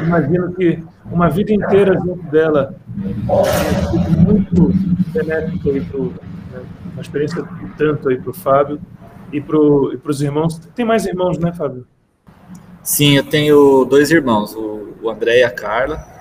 Imagino 0.05 0.53
que 0.53 0.81
uma 1.05 1.29
vida 1.29 1.53
inteira 1.53 1.97
junto 1.97 2.23
dela 2.29 2.75
sido 3.89 4.11
muito 4.21 4.71
benéfica 5.11 5.69
aí 5.69 5.81
pro, 5.81 6.05
né? 6.51 6.63
uma 6.93 7.01
experiência 7.01 7.43
tanto 7.77 8.09
aí 8.09 8.17
para 8.17 8.29
o 8.29 8.33
Fábio 8.33 8.79
e 9.37 9.97
para 9.97 10.11
os 10.11 10.21
irmãos. 10.21 10.59
Tem 10.75 10.85
mais 10.85 11.05
irmãos, 11.05 11.37
né, 11.37 11.53
Fábio? 11.53 11.85
Sim, 12.83 13.17
eu 13.17 13.23
tenho 13.23 13.85
dois 13.85 14.11
irmãos, 14.11 14.53
o, 14.55 14.93
o 15.01 15.09
André 15.09 15.39
e 15.39 15.43
a 15.43 15.51
Carla 15.51 16.15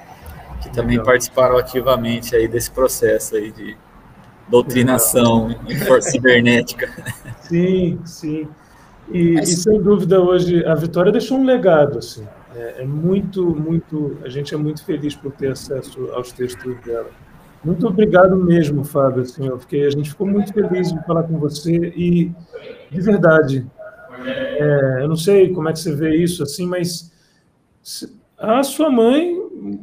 que 0.64 0.70
também 0.70 0.96
Legal. 0.96 1.06
participaram 1.06 1.58
ativamente 1.58 2.34
aí 2.34 2.48
desse 2.48 2.70
processo 2.70 3.36
aí 3.36 3.52
de 3.52 3.76
doutrinação 4.48 5.48
Legal. 5.66 6.00
cibernética. 6.02 6.90
Sim, 7.42 8.00
sim. 8.04 8.48
E, 9.10 9.34
Mas... 9.34 9.50
e, 9.50 9.56
sem 9.56 9.82
dúvida 9.82 10.20
hoje 10.20 10.64
a 10.64 10.74
Vitória 10.74 11.12
deixou 11.12 11.38
um 11.38 11.44
legado 11.44 11.98
assim. 11.98 12.26
É, 12.56 12.82
é, 12.82 12.84
muito, 12.84 13.44
muito. 13.44 14.16
A 14.24 14.28
gente 14.28 14.54
é 14.54 14.56
muito 14.56 14.84
feliz 14.84 15.14
por 15.14 15.32
ter 15.32 15.50
acesso 15.52 16.10
aos 16.12 16.32
textos 16.32 16.80
dela. 16.82 17.10
Muito 17.64 17.86
obrigado 17.86 18.36
mesmo, 18.36 18.84
Fábio. 18.84 19.22
Assim, 19.22 19.50
fiquei, 19.58 19.86
a 19.86 19.90
gente 19.90 20.10
ficou 20.10 20.26
muito 20.26 20.52
feliz 20.52 20.92
de 20.92 21.04
falar 21.06 21.22
com 21.22 21.38
você 21.38 21.74
e 21.96 22.30
de 22.90 23.00
verdade. 23.00 23.66
É, 24.24 24.98
eu 25.02 25.08
não 25.08 25.16
sei 25.16 25.52
como 25.52 25.68
é 25.68 25.72
que 25.72 25.78
você 25.78 25.94
vê 25.94 26.16
isso 26.16 26.42
assim, 26.42 26.66
mas 26.66 27.12
a 28.38 28.62
sua 28.62 28.90
mãe 28.90 29.34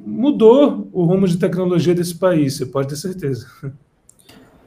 mudou 0.06 0.90
o 0.92 1.04
rumo 1.04 1.28
de 1.28 1.38
tecnologia 1.38 1.94
desse 1.94 2.16
país, 2.16 2.58
você 2.58 2.66
pode 2.66 2.90
ter 2.90 2.96
certeza. 2.96 3.48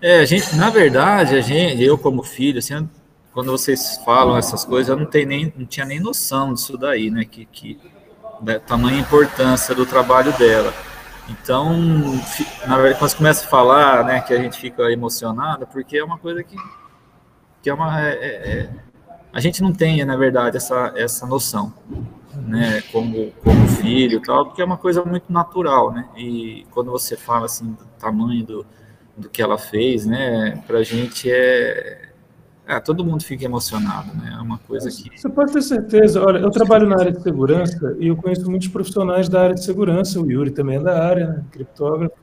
É, 0.02 0.20
a 0.20 0.24
gente, 0.26 0.54
na 0.56 0.68
verdade, 0.68 1.34
a 1.34 1.40
gente, 1.40 1.82
eu 1.82 1.96
como 1.96 2.22
filho, 2.22 2.58
assim, 2.58 2.86
quando 3.32 3.50
vocês 3.50 4.00
falam 4.04 4.36
essas 4.36 4.64
coisas, 4.64 4.88
eu 4.88 4.96
não 4.96 5.06
tenho 5.06 5.26
nem, 5.26 5.52
não 5.56 5.64
tinha 5.64 5.86
nem 5.86 5.98
noção 5.98 6.52
disso 6.52 6.76
daí, 6.76 7.10
né? 7.10 7.24
Que, 7.24 7.46
que 7.46 7.78
da 8.40 8.60
tamanha 8.60 9.00
importância 9.00 9.74
do 9.74 9.86
trabalho 9.86 10.36
dela. 10.38 10.72
Então, 11.28 11.72
na 12.66 12.76
verdade, 12.76 12.98
quando 12.98 13.10
você 13.10 13.16
começa 13.16 13.44
a 13.44 13.48
falar, 13.48 14.04
né, 14.04 14.20
que 14.20 14.34
a 14.34 14.38
gente 14.38 14.58
fica 14.58 14.90
emocionado, 14.92 15.66
porque 15.66 15.96
é 15.96 16.04
uma 16.04 16.18
coisa 16.18 16.42
que, 16.42 16.56
que 17.62 17.70
é 17.70 17.74
uma, 17.74 18.00
é, 18.00 18.12
é, 18.12 18.60
é 18.60 18.70
a 19.32 19.40
gente 19.40 19.62
não 19.62 19.72
tem, 19.72 20.04
na 20.04 20.16
verdade, 20.16 20.56
essa, 20.56 20.92
essa 20.96 21.26
noção 21.26 21.72
né, 22.36 22.82
como, 22.92 23.32
como 23.42 23.68
filho 23.68 24.20
tal, 24.20 24.46
porque 24.46 24.60
é 24.60 24.64
uma 24.64 24.76
coisa 24.76 25.04
muito 25.04 25.32
natural, 25.32 25.92
né, 25.92 26.08
e 26.16 26.66
quando 26.70 26.90
você 26.90 27.16
fala, 27.16 27.46
assim, 27.46 27.72
do 27.72 27.84
tamanho 27.98 28.44
do, 28.44 28.66
do 29.16 29.28
que 29.28 29.42
ela 29.42 29.58
fez, 29.58 30.04
né, 30.04 30.62
pra 30.66 30.82
gente 30.82 31.30
é, 31.30 32.10
é, 32.66 32.80
todo 32.80 33.04
mundo 33.04 33.22
fica 33.22 33.44
emocionado, 33.44 34.14
né, 34.16 34.36
é 34.38 34.42
uma 34.42 34.58
coisa 34.58 34.88
que... 34.90 35.18
Você 35.18 35.28
pode 35.28 35.52
ter 35.52 35.62
certeza, 35.62 36.24
olha, 36.24 36.38
eu 36.38 36.50
trabalho 36.50 36.88
na 36.88 36.98
área 36.98 37.12
de 37.12 37.22
segurança 37.22 37.96
e 37.98 38.08
eu 38.08 38.16
conheço 38.16 38.50
muitos 38.50 38.68
profissionais 38.68 39.28
da 39.28 39.42
área 39.42 39.54
de 39.54 39.64
segurança, 39.64 40.20
o 40.20 40.30
Yuri 40.30 40.50
também 40.50 40.76
é 40.76 40.80
da 40.80 41.04
área, 41.04 41.28
né, 41.28 41.44
criptógrafo, 41.50 42.16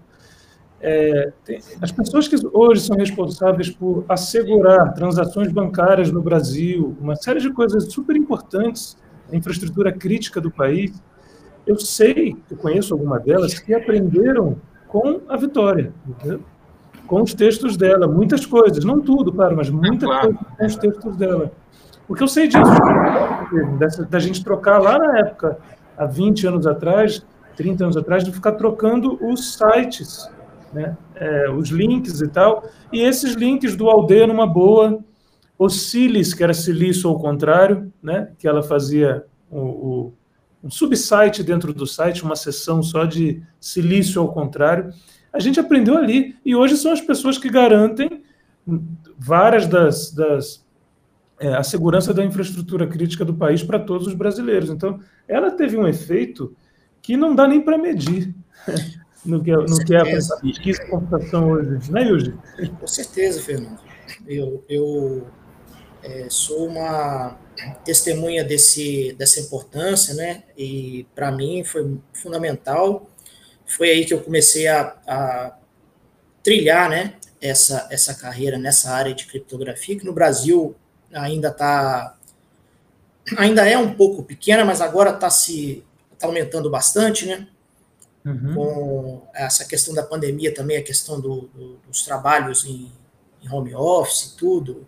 é, 0.84 1.32
tem, 1.46 1.60
as 1.80 1.92
pessoas 1.92 2.28
que 2.28 2.36
hoje 2.54 2.82
são 2.82 2.98
responsáveis 2.98 3.70
por 3.70 4.04
assegurar 4.10 4.94
transações 4.94 5.52
bancárias 5.52 6.12
no 6.12 6.24
Brasil, 6.24 6.98
uma 7.00 7.16
série 7.16 7.40
de 7.40 7.54
coisas 7.54 7.94
super 7.94 8.16
importantes 8.16 8.98
a 9.32 9.36
infraestrutura 9.36 9.92
crítica 9.92 10.42
do 10.42 10.52
país, 10.52 11.02
eu 11.66 11.78
sei, 11.80 12.36
eu 12.50 12.58
conheço 12.58 12.94
alguma 12.94 13.20
delas, 13.20 13.58
que 13.60 13.74
aprenderam 13.74 14.58
com 14.88 15.22
a 15.30 15.38
Vitória, 15.38 15.94
entendeu? 16.06 16.42
Com 17.12 17.22
os 17.24 17.34
textos 17.34 17.76
dela, 17.76 18.08
muitas 18.08 18.46
coisas, 18.46 18.86
não 18.86 19.02
tudo, 19.02 19.34
claro, 19.34 19.58
mas 19.58 19.70
muitas 19.70 20.10
coisas 20.10 20.40
com 20.58 20.66
os 20.66 20.76
textos 20.78 21.18
dela. 21.18 21.52
Porque 22.08 22.24
eu 22.24 22.28
sei 22.28 22.48
disso, 22.48 22.72
dessa, 23.78 24.06
da 24.06 24.18
gente 24.18 24.42
trocar 24.42 24.80
lá 24.80 24.98
na 24.98 25.20
época, 25.20 25.58
há 25.98 26.06
20 26.06 26.48
anos 26.48 26.66
atrás, 26.66 27.22
30 27.58 27.84
anos 27.84 27.98
atrás, 27.98 28.24
de 28.24 28.32
ficar 28.32 28.54
trocando 28.54 29.20
os 29.22 29.56
sites, 29.56 30.32
né? 30.72 30.96
É, 31.16 31.50
os 31.50 31.68
links 31.68 32.22
e 32.22 32.30
tal, 32.30 32.64
e 32.94 33.02
esses 33.02 33.34
links 33.34 33.76
do 33.76 33.90
Aldeia 33.90 34.26
numa 34.26 34.48
boa, 34.48 35.04
o 35.60 35.68
Silis, 35.68 36.34
que 36.34 36.42
era 36.42 36.54
silício 36.54 37.10
ao 37.10 37.20
contrário, 37.20 37.92
né? 38.02 38.32
que 38.40 38.48
ela 38.48 38.64
fazia 38.64 39.26
o, 39.50 39.60
o, 39.60 40.14
um 40.64 40.72
subsite 40.72 41.44
dentro 41.44 41.74
do 41.74 41.86
site, 41.86 42.24
uma 42.24 42.38
seção 42.38 42.82
só 42.82 43.04
de 43.04 43.44
silício 43.60 44.22
ao 44.22 44.32
contrário. 44.32 44.94
A 45.32 45.40
gente 45.40 45.60
aprendeu 45.60 45.98
ali. 45.98 46.36
E 46.46 46.56
hoje 46.56 46.78
são 46.78 46.92
as 46.92 47.02
pessoas 47.02 47.38
que 47.38 47.50
garantem 47.50 48.24
várias 49.18 49.68
das. 49.68 50.12
das 50.12 50.64
é, 51.40 51.56
a 51.56 51.64
segurança 51.64 52.14
da 52.14 52.24
infraestrutura 52.24 52.86
crítica 52.86 53.26
do 53.26 53.34
país 53.34 53.64
para 53.64 53.80
todos 53.80 54.06
os 54.06 54.14
brasileiros. 54.14 54.70
Então, 54.70 55.00
ela 55.28 55.50
teve 55.50 55.76
um 55.76 55.88
efeito 55.88 56.56
que 57.02 57.18
não 57.18 57.34
dá 57.34 57.48
nem 57.48 57.60
para 57.60 57.80
medir 57.80 58.36
no 59.26 59.44
que, 59.44 59.50
é, 59.50 59.56
no 59.56 59.78
que 59.84 59.96
é 59.96 60.02
a 60.02 60.06
pesquisa 60.40 60.84
e 60.84 60.88
computação 60.88 61.50
hoje, 61.50 61.92
né, 61.92 62.04
Yuji? 62.04 62.38
Com 62.80 62.86
certeza, 62.86 63.42
Fernando. 63.42 63.80
Eu, 64.28 64.64
eu 64.70 65.28
é, 66.04 66.28
sou 66.30 66.68
uma 66.68 67.38
testemunha 67.84 68.44
desse, 68.44 69.16
dessa 69.18 69.40
importância, 69.40 70.14
né? 70.14 70.44
E 70.58 71.06
para 71.16 71.32
mim 71.32 71.64
foi 71.64 71.98
fundamental. 72.14 73.10
Foi 73.72 73.90
aí 73.90 74.06
que 74.06 74.14
eu 74.14 74.22
comecei 74.22 74.68
a, 74.68 74.96
a 75.08 75.58
trilhar, 76.44 76.90
né? 76.90 77.16
Essa, 77.40 77.88
essa 77.90 78.14
carreira 78.14 78.58
nessa 78.58 78.92
área 78.92 79.14
de 79.14 79.26
criptografia, 79.26 79.98
que 79.98 80.06
no 80.06 80.14
Brasil 80.14 80.76
ainda 81.12 81.48
está 81.48 82.16
ainda 83.38 83.68
é 83.68 83.78
um 83.78 83.94
pouco 83.94 84.24
pequena, 84.24 84.66
mas 84.66 84.82
agora 84.82 85.12
está 85.12 85.30
se 85.30 85.84
tá 86.20 86.28
aumentando 86.28 86.70
bastante, 86.70 87.26
né? 87.26 87.48
Uhum. 88.24 88.54
Com 88.54 89.28
essa 89.34 89.66
questão 89.66 89.94
da 89.94 90.04
pandemia 90.04 90.54
também, 90.54 90.78
a 90.78 90.84
questão 90.84 91.20
do, 91.20 91.50
do, 91.54 91.78
dos 91.88 92.04
trabalhos 92.04 92.66
em, 92.66 92.92
em 93.42 93.52
home 93.52 93.74
office, 93.74 94.36
tudo, 94.38 94.88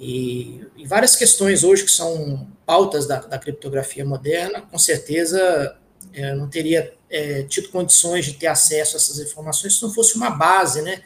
e, 0.00 0.64
e, 0.76 0.86
várias 0.86 1.16
questões 1.16 1.64
hoje 1.64 1.84
que 1.84 1.90
são 1.90 2.46
pautas 2.64 3.06
da, 3.06 3.20
da 3.20 3.38
criptografia 3.38 4.04
moderna, 4.04 4.62
com 4.62 4.78
certeza 4.78 5.76
é, 6.12 6.32
não 6.34 6.48
teria 6.48 6.94
é, 7.10 7.42
tido 7.44 7.68
condições 7.68 8.24
de 8.24 8.34
ter 8.34 8.46
acesso 8.46 8.96
a 8.96 8.98
essas 8.98 9.18
informações 9.18 9.76
se 9.76 9.82
não 9.82 9.92
fosse 9.92 10.16
uma 10.16 10.30
base, 10.30 10.82
né, 10.82 11.02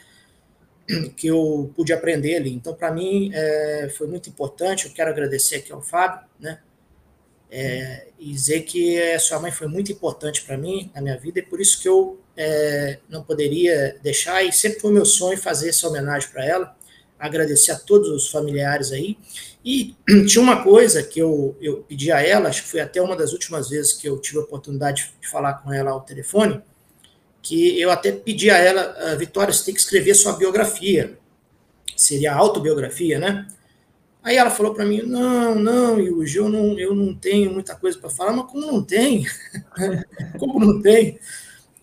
que 1.15 1.27
eu 1.27 1.71
pude 1.75 1.93
aprender 1.93 2.35
ali. 2.35 2.53
Então, 2.53 2.73
para 2.73 2.91
mim, 2.91 3.31
é, 3.33 3.91
foi 3.95 4.07
muito 4.07 4.29
importante. 4.29 4.85
Eu 4.85 4.93
quero 4.93 5.09
agradecer 5.09 5.57
aqui 5.57 5.71
ao 5.71 5.81
Fábio, 5.81 6.27
né, 6.39 6.59
é, 7.55 8.07
e 8.17 8.31
dizer 8.31 8.61
que 8.61 8.99
a 8.99 9.19
sua 9.19 9.39
mãe 9.39 9.51
foi 9.51 9.67
muito 9.67 9.91
importante 9.91 10.41
para 10.41 10.57
mim 10.57 10.89
na 10.95 11.01
minha 11.01 11.15
vida 11.15 11.37
e 11.37 11.43
por 11.43 11.61
isso 11.61 11.79
que 11.79 11.87
eu 11.87 12.19
é, 12.35 12.97
não 13.07 13.23
poderia 13.23 13.95
deixar 14.01 14.43
e 14.43 14.51
sempre 14.51 14.79
foi 14.79 14.91
meu 14.91 15.05
sonho 15.05 15.37
fazer 15.37 15.69
essa 15.69 15.87
homenagem 15.87 16.29
para 16.29 16.43
ela 16.43 16.75
agradecer 17.19 17.71
a 17.71 17.77
todos 17.77 18.09
os 18.09 18.29
familiares 18.29 18.91
aí. 18.91 19.19
E 19.63 19.95
tinha 20.27 20.41
uma 20.41 20.63
coisa 20.63 21.01
que 21.03 21.19
eu, 21.19 21.55
eu 21.61 21.77
pedi 21.87 22.11
a 22.11 22.21
ela, 22.21 22.49
acho 22.49 22.63
que 22.63 22.69
foi 22.69 22.81
até 22.81 23.01
uma 23.01 23.15
das 23.15 23.31
últimas 23.31 23.69
vezes 23.69 23.93
que 23.93 24.07
eu 24.07 24.19
tive 24.19 24.39
a 24.39 24.41
oportunidade 24.41 25.13
de 25.21 25.27
falar 25.27 25.53
com 25.55 25.71
ela 25.71 25.91
ao 25.91 26.01
telefone, 26.01 26.61
que 27.41 27.79
eu 27.79 27.91
até 27.91 28.11
pedi 28.11 28.49
a 28.49 28.57
ela, 28.57 29.15
Vitória, 29.15 29.53
você 29.53 29.65
tem 29.65 29.73
que 29.73 29.79
escrever 29.79 30.15
sua 30.15 30.33
biografia. 30.33 31.17
seria 31.95 32.33
a 32.33 32.37
autobiografia, 32.37 33.19
né? 33.19 33.47
Aí 34.23 34.37
ela 34.37 34.49
falou 34.49 34.73
para 34.73 34.85
mim: 34.85 35.01
não, 35.01 35.53
não, 35.55 35.99
Yuji, 35.99 36.37
eu 36.37 36.49
não, 36.49 36.79
eu 36.79 36.95
não 36.95 37.13
tenho 37.13 37.51
muita 37.51 37.75
coisa 37.75 37.99
para 37.99 38.09
falar, 38.09 38.31
mas 38.31 38.49
como 38.49 38.65
não 38.65 38.81
tem? 38.81 39.25
como 40.39 40.59
não 40.59 40.81
tem? 40.81 41.19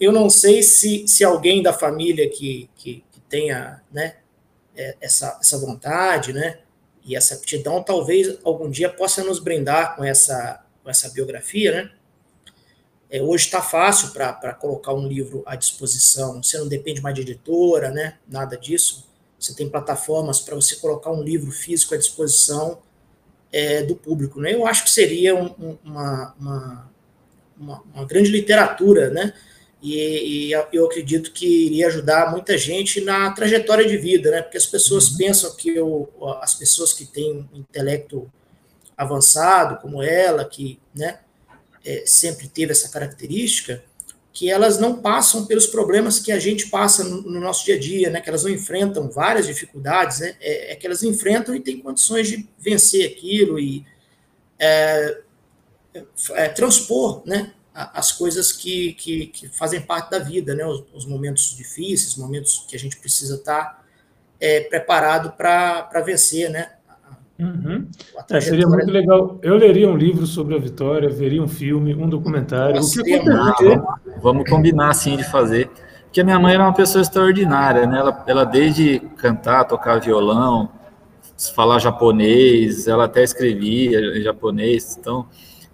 Eu 0.01 0.11
não 0.11 0.31
sei 0.31 0.63
se, 0.63 1.07
se 1.07 1.23
alguém 1.23 1.63
da 1.63 1.75
família 1.75 2.29
que, 2.31 2.71
que, 2.75 3.05
que 3.13 3.21
tenha 3.29 3.83
né, 3.93 4.17
é, 4.75 4.97
essa, 4.99 5.39
essa 5.39 5.59
vontade 5.59 6.33
né, 6.33 6.61
e 7.11 7.17
essa 7.17 7.35
aptidão, 7.35 7.83
talvez 7.83 8.39
algum 8.45 8.71
dia 8.71 8.89
possa 8.89 9.23
nos 9.25 9.39
brindar 9.39 9.97
com 9.97 10.05
essa, 10.05 10.65
com 10.83 10.89
essa 10.89 11.09
biografia. 11.11 11.73
Né? 11.73 11.91
É, 13.11 13.21
hoje 13.21 13.45
está 13.47 13.61
fácil 13.61 14.11
para 14.13 14.55
colocar 14.55 14.95
um 14.95 15.07
livro 15.07 15.43
à 15.45 15.57
disposição, 15.57 16.43
você 16.43 16.57
não 16.57 16.69
depende 16.69 17.01
mais 17.01 17.15
de 17.15 17.23
editora, 17.23 17.91
né, 17.91 18.19
nada 18.29 18.57
disso 18.57 19.11
você 19.41 19.55
tem 19.55 19.69
plataformas 19.69 20.39
para 20.41 20.55
você 20.55 20.77
colocar 20.77 21.11
um 21.11 21.23
livro 21.23 21.51
físico 21.51 21.95
à 21.95 21.97
disposição 21.97 22.79
é, 23.51 23.83
do 23.83 23.97
público. 23.97 24.39
Né? 24.39 24.55
Eu 24.55 24.67
acho 24.67 24.85
que 24.85 24.91
seria 24.91 25.35
um, 25.35 25.79
uma, 25.83 26.35
uma, 26.39 26.91
uma, 27.59 27.83
uma, 27.95 28.05
grande 28.05 28.31
literatura, 28.31 29.09
né? 29.09 29.33
E, 29.83 30.51
e, 30.51 30.53
eu 30.73 30.87
acredito 30.87 31.33
que 31.33 31.67
iria 31.67 31.87
ajudar 31.87 32.31
muita 32.31 32.59
gente 32.59 33.01
na 33.01 33.31
trajetória 33.33 33.87
de 33.87 33.97
vida, 33.97 34.31
né? 34.31 34.43
Porque 34.43 34.59
as 34.59 34.67
pessoas 34.67 35.11
uhum. 35.11 35.17
pensam 35.17 35.57
que 35.57 35.71
eu, 35.71 36.09
as 36.43 36.55
pessoas 36.55 36.93
que 36.93 37.07
têm 37.07 37.49
um 37.53 37.59
intelecto 37.59 38.31
avançado, 38.97 39.81
como 39.81 40.03
ela, 40.03 40.45
que 40.45 40.79
né, 40.95 41.21
é, 41.85 42.05
sempre 42.05 42.47
teve 42.47 42.73
essa 42.73 42.91
característica, 42.91 43.83
que 44.33 44.51
elas 44.51 44.79
não 44.79 45.01
passam 45.01 45.47
pelos 45.47 45.67
problemas 45.67 46.19
que 46.19 46.31
a 46.31 46.39
gente 46.39 46.69
passa 46.69 47.03
no, 47.03 47.23
no 47.23 47.41
nosso 47.41 47.65
dia 47.65 47.77
a 47.77 47.79
dia, 47.79 48.11
né? 48.11 48.21
Que 48.21 48.29
elas 48.29 48.45
não 48.45 48.51
enfrentam 48.51 49.11
várias 49.11 49.47
dificuldades, 49.47 50.21
né? 50.21 50.37
É, 50.41 50.73
é 50.73 50.77
que 50.77 50.87
elas 50.87 51.03
enfrentam 51.03 51.55
e 51.55 51.61
têm 51.61 51.81
condições 51.81 52.29
de 52.29 52.47
vencer 52.59 53.11
aquilo 53.11 53.59
e 53.59 53.85
é, 54.59 55.21
é, 56.33 56.49
transpor, 56.51 57.23
né? 57.25 57.53
As 57.73 58.11
coisas 58.13 58.53
que, 58.53 58.95
que, 58.95 59.27
que, 59.27 59.49
fazem 59.49 59.81
parte 59.81 60.11
da 60.11 60.19
vida, 60.19 60.55
né? 60.55 60.67
Os, 60.67 60.85
os 60.93 61.07
momentos 61.07 61.57
difíceis, 61.57 62.17
momentos 62.17 62.67
que 62.69 62.75
a 62.75 62.79
gente 62.79 62.97
precisa 62.99 63.37
estar 63.37 63.85
é, 64.41 64.61
preparado 64.61 65.33
para 65.37 66.03
vencer, 66.05 66.51
né? 66.51 66.71
Uhum. 67.39 67.87
É, 68.31 68.41
seria 68.41 68.67
muito 68.67 68.91
legal. 68.91 69.39
Eu 69.43 69.57
leria 69.57 69.89
um 69.89 69.97
livro 69.97 70.27
sobre 70.27 70.55
a 70.55 70.59
Vitória, 70.59 71.09
veria 71.09 71.43
um 71.43 71.49
filme, 71.49 71.95
um 71.95 72.09
documentário. 72.09 72.81
O 72.83 72.91
que 72.91 73.19
vamos, 73.21 73.85
vamos 74.21 74.51
combinar 74.51 74.91
assim 74.91 75.17
de 75.17 75.25
fazer. 75.25 75.71
Porque 76.05 76.21
a 76.21 76.25
minha 76.25 76.39
mãe 76.39 76.55
era 76.55 76.65
uma 76.65 76.75
pessoa 76.75 77.01
extraordinária, 77.01 77.87
né? 77.87 77.99
Ela, 77.99 78.25
ela 78.27 78.45
desde 78.45 78.99
cantar, 79.17 79.65
tocar 79.65 80.01
violão, 80.01 80.69
falar 81.55 81.79
japonês, 81.79 82.87
ela 82.87 83.05
até 83.05 83.23
escrevia 83.23 84.01
em 84.19 84.21
japonês. 84.21 84.97
Então, 84.99 85.27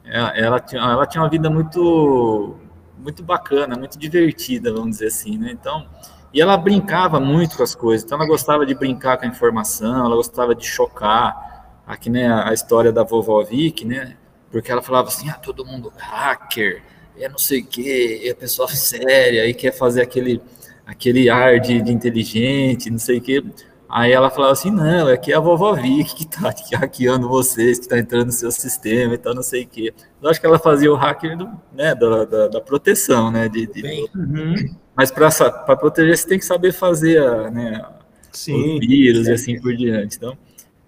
ela, 0.06 0.60
tinha, 0.60 0.80
ela 0.80 1.06
tinha 1.06 1.22
uma 1.22 1.30
vida 1.30 1.50
muito, 1.50 2.56
muito 2.98 3.22
bacana, 3.22 3.76
muito 3.76 3.98
divertida, 3.98 4.72
vamos 4.72 4.90
dizer 4.90 5.06
assim, 5.06 5.38
né? 5.38 5.50
Então, 5.52 5.86
e 6.32 6.40
ela 6.40 6.56
brincava 6.56 7.18
muito 7.18 7.56
com 7.56 7.62
as 7.62 7.74
coisas. 7.74 8.04
Então, 8.04 8.18
ela 8.18 8.26
gostava 8.26 8.66
de 8.66 8.74
brincar 8.74 9.16
com 9.16 9.24
a 9.24 9.28
informação, 9.28 10.04
ela 10.04 10.16
gostava 10.16 10.54
de 10.54 10.66
chocar 10.66 11.56
aqui, 11.86 12.10
né, 12.10 12.28
a 12.28 12.52
história 12.52 12.92
da 12.92 13.04
vovó 13.04 13.42
Vicky, 13.44 13.84
né, 13.84 14.16
porque 14.50 14.70
ela 14.72 14.82
falava 14.82 15.08
assim, 15.08 15.28
ah, 15.30 15.34
todo 15.34 15.64
mundo 15.64 15.92
hacker, 15.96 16.82
é 17.16 17.28
não 17.28 17.38
sei 17.38 17.60
o 17.60 17.66
quê, 17.66 18.22
é 18.24 18.34
pessoa 18.34 18.68
séria, 18.74 19.46
e 19.46 19.54
quer 19.54 19.72
fazer 19.72 20.02
aquele, 20.02 20.42
aquele 20.84 21.30
ar 21.30 21.60
de, 21.60 21.80
de 21.80 21.92
inteligente, 21.92 22.90
não 22.90 22.98
sei 22.98 23.18
o 23.18 23.20
quê. 23.22 23.42
Aí 23.88 24.12
ela 24.12 24.30
falava 24.30 24.52
assim, 24.52 24.70
não, 24.70 25.08
é 25.08 25.16
que 25.16 25.32
é 25.32 25.36
a 25.36 25.40
vovó 25.40 25.72
Vicky 25.74 26.14
que 26.16 26.26
tá 26.26 26.52
hackeando 26.74 27.28
vocês, 27.28 27.78
que 27.78 27.88
tá 27.88 27.98
entrando 27.98 28.26
no 28.26 28.32
seu 28.32 28.50
sistema 28.50 29.14
e 29.14 29.18
tal, 29.18 29.34
não 29.34 29.42
sei 29.42 29.62
o 29.64 29.68
quê. 29.68 29.94
Eu 30.20 30.28
acho 30.28 30.40
que 30.40 30.46
ela 30.46 30.58
fazia 30.58 30.92
o 30.92 30.96
hacker 30.96 31.36
do, 31.36 31.48
né, 31.72 31.94
da, 31.94 32.24
da, 32.24 32.48
da 32.48 32.60
proteção, 32.60 33.30
né, 33.30 33.48
de, 33.48 33.66
de 33.66 34.08
uhum. 34.14 34.54
Mas 34.94 35.10
para 35.10 35.76
proteger 35.76 36.16
você 36.16 36.26
tem 36.26 36.38
que 36.38 36.44
saber 36.44 36.72
fazer 36.72 37.22
a, 37.22 37.50
né, 37.50 37.84
Sim, 38.32 38.78
os 38.78 38.86
vírus 38.86 39.28
é. 39.28 39.30
e 39.30 39.34
assim 39.34 39.60
por 39.60 39.74
diante. 39.74 40.16
Então, 40.16 40.36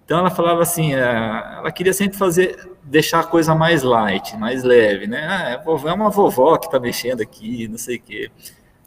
então 0.03 0.19
ela 0.19 0.29
falava 0.29 0.61
assim, 0.61 0.93
é, 0.93 0.99
ela 0.99 1.71
queria 1.71 1.93
sempre 1.93 2.17
fazer, 2.17 2.57
deixar 2.83 3.19
a 3.19 3.23
coisa 3.23 3.55
mais 3.55 3.83
light, 3.83 4.35
mais 4.35 4.63
leve, 4.63 5.07
né? 5.07 5.25
Ah, 5.29 5.49
é, 5.51 5.89
é 5.89 5.93
uma 5.93 6.09
vovó 6.09 6.57
que 6.57 6.69
tá 6.69 6.79
mexendo 6.79 7.21
aqui, 7.21 7.67
não 7.67 7.77
sei 7.77 7.97
o 7.97 8.01
quê. 8.01 8.31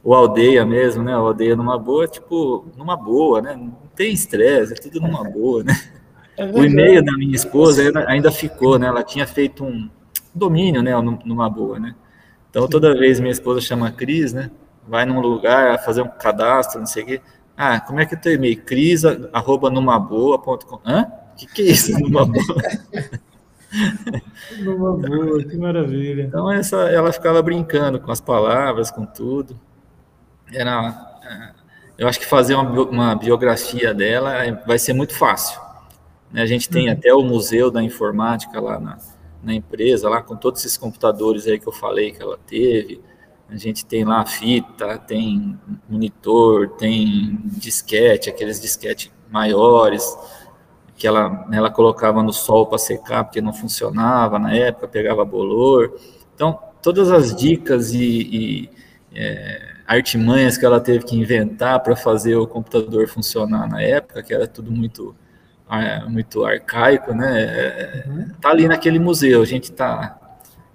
O 0.05 0.15
aldeia 0.15 0.65
mesmo, 0.65 1.03
né? 1.03 1.17
O 1.17 1.27
aldeia 1.27 1.55
numa 1.55 1.79
boa, 1.79 2.07
tipo, 2.09 2.67
numa 2.77 2.97
boa, 2.97 3.41
né? 3.41 3.55
Não 3.55 3.73
tem 3.95 4.13
estresse, 4.13 4.73
é 4.73 4.77
tudo 4.77 5.01
numa 5.01 5.25
boa, 5.25 5.65
né? 5.65 5.73
É 6.35 6.47
o 6.47 6.65
e-mail 6.65 7.05
da 7.05 7.13
minha 7.13 7.37
esposa 7.37 7.93
ainda 8.07 8.33
ficou, 8.33 8.79
né? 8.79 8.87
Ela 8.87 9.03
tinha 9.03 9.27
feito 9.27 9.63
um 9.63 9.91
domínio, 10.35 10.83
né? 10.83 10.93
Numa 11.27 11.49
boa, 11.51 11.79
né? 11.79 11.95
Então 12.49 12.67
toda 12.67 12.99
vez 12.99 13.21
minha 13.21 13.31
esposa 13.31 13.61
chama 13.61 13.93
Cris, 13.93 14.33
né? 14.33 14.51
Vai 14.89 15.05
num 15.05 15.21
lugar 15.21 15.85
fazer 15.85 16.01
um 16.01 16.09
cadastro, 16.09 16.81
não 16.81 16.87
sei 16.87 17.03
o 17.03 17.07
quê 17.07 17.21
ah, 17.57 17.81
como 17.81 18.01
é 18.01 18.07
que 18.07 18.15
é 18.15 18.19
teu 18.19 18.33
e-mail? 18.33 18.61
Cris, 18.63 19.05
arroba 19.33 19.71
numaboa.com. 19.71 20.81
Hã? 20.85 21.07
O 21.33 21.37
que, 21.37 21.47
que 21.47 21.63
é 21.63 21.65
isso, 21.67 21.93
numa 22.01 22.25
boa? 22.25 22.63
numa 24.59 24.97
boa, 24.97 25.45
que 25.45 25.57
maravilha. 25.57 26.23
Então, 26.23 26.51
essa, 26.51 26.89
ela 26.91 27.13
ficava 27.13 27.43
brincando 27.43 28.01
com 28.01 28.11
as 28.11 28.21
palavras, 28.21 28.91
com 28.91 29.05
tudo. 29.05 29.59
Era, 30.53 31.19
é, 31.25 31.51
eu 31.99 32.09
acho 32.09 32.19
que 32.19 32.27
fazer 32.27 32.55
uma, 32.55 32.71
uma 32.83 33.15
biografia 33.15 33.95
dela 33.95 34.45
é, 34.45 34.53
vai 34.53 34.79
ser 34.79 34.93
muito 34.93 35.15
fácil. 35.15 35.61
Né? 36.31 36.43
A 36.43 36.47
gente 36.47 36.69
tem 36.69 36.87
uhum. 36.87 36.93
até 36.93 37.15
o 37.15 37.23
Museu 37.23 37.71
da 37.71 37.83
Informática 37.83 38.61
lá 38.61 38.79
na, 38.79 38.99
na 39.43 39.55
empresa, 39.55 40.09
lá 40.09 40.23
com 40.23 40.37
todos 40.37 40.61
esses 40.61 40.77
computadores 40.77 41.47
aí 41.47 41.59
que 41.59 41.69
eu 41.69 41.73
falei 41.73 42.13
que 42.13 42.23
ela 42.23 42.39
teve 42.47 43.03
a 43.53 43.57
gente 43.59 43.85
tem 43.85 44.03
lá 44.03 44.25
fita, 44.25 44.97
tem 44.97 45.59
monitor, 45.87 46.71
tem 46.71 47.39
disquete, 47.45 48.31
aqueles 48.31 48.59
disquete 48.59 49.13
maiores, 49.31 50.03
que 50.97 51.07
ela, 51.07 51.47
ela 51.53 51.71
colocava 51.71 52.23
no 52.23 52.33
sol 52.33 52.67
para 52.67 52.79
secar, 52.79 53.25
porque 53.25 53.43
não 53.43 53.53
funcionava 53.53 54.39
na 54.39 54.55
época, 54.55 54.89
pegava 54.89 55.23
bolor. 55.23 55.99
Então, 56.35 56.59
todas 56.81 57.11
as 57.11 57.37
dicas 57.37 57.93
e, 57.93 58.01
e 58.01 58.71
é, 59.15 59.72
artimanhas 59.87 60.57
que 60.57 60.65
ela 60.65 60.81
teve 60.81 61.05
que 61.05 61.17
inventar 61.17 61.81
para 61.81 61.97
fazer 61.97 62.37
o 62.37 62.47
computador 62.47 63.09
funcionar 63.09 63.69
na 63.69 63.83
época, 63.83 64.23
que 64.23 64.33
era 64.33 64.47
tudo 64.47 64.71
muito, 64.71 65.15
é, 65.71 66.05
muito 66.07 66.45
arcaico, 66.45 67.15
né? 67.15 67.43
É, 67.43 68.05
uhum. 68.07 68.29
Tá 68.41 68.51
ali 68.51 68.69
naquele 68.69 68.99
museu. 68.99 69.43
A 69.43 69.47
gente 69.47 69.71
está 69.71 70.19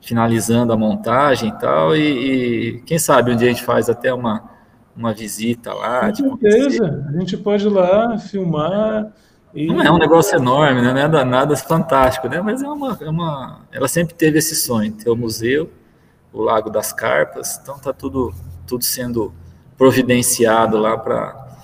finalizando 0.01 0.71
a 0.71 0.77
montagem 0.77 1.49
e 1.49 1.59
tal, 1.59 1.95
e, 1.95 1.99
e, 1.99 2.81
quem 2.83 2.97
sabe 2.97 3.31
um 3.31 3.35
dia 3.35 3.47
a 3.47 3.51
gente 3.51 3.63
faz 3.63 3.89
até 3.89 4.13
uma, 4.13 4.49
uma 4.95 5.13
visita 5.13 5.73
lá. 5.73 6.09
Com 6.09 6.37
certeza, 6.37 7.05
a 7.09 7.19
gente 7.19 7.35
pode 7.35 7.67
ir 7.67 7.69
lá 7.69 8.17
filmar. 8.17 9.11
E... 9.53 9.67
Não 9.67 9.81
é 9.81 9.91
um 9.91 9.97
negócio 9.97 10.37
enorme, 10.37 10.81
né? 10.81 10.93
não 10.93 10.99
é 10.99 11.07
nada, 11.07 11.25
nada 11.25 11.57
fantástico, 11.57 12.29
né? 12.29 12.41
mas 12.41 12.61
é 12.61 12.67
uma, 12.67 12.97
é 13.01 13.09
uma. 13.09 13.61
Ela 13.71 13.87
sempre 13.87 14.13
teve 14.13 14.37
esse 14.37 14.55
sonho, 14.55 14.93
ter 14.93 15.09
o 15.09 15.15
museu, 15.15 15.69
o 16.31 16.41
Lago 16.41 16.69
das 16.69 16.93
Carpas, 16.93 17.59
então 17.61 17.77
tá 17.77 17.91
tudo, 17.91 18.33
tudo 18.67 18.83
sendo 18.83 19.33
providenciado 19.77 20.77
lá 20.77 20.97
para 20.97 21.57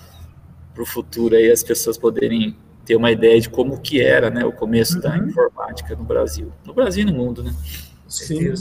o 0.78 0.86
futuro 0.86 1.36
aí 1.36 1.50
as 1.50 1.62
pessoas 1.62 1.98
poderem 1.98 2.56
ter 2.84 2.96
uma 2.96 3.10
ideia 3.10 3.40
de 3.40 3.48
como 3.48 3.80
que 3.80 4.00
era 4.00 4.30
né, 4.30 4.44
o 4.44 4.52
começo 4.52 4.96
uhum. 4.96 5.00
da 5.00 5.18
informática 5.18 5.94
no 5.96 6.04
Brasil. 6.04 6.52
No 6.66 6.74
Brasil 6.74 7.02
e 7.02 7.10
no 7.10 7.16
mundo, 7.16 7.42
né? 7.42 7.54
Sim. 8.08 8.52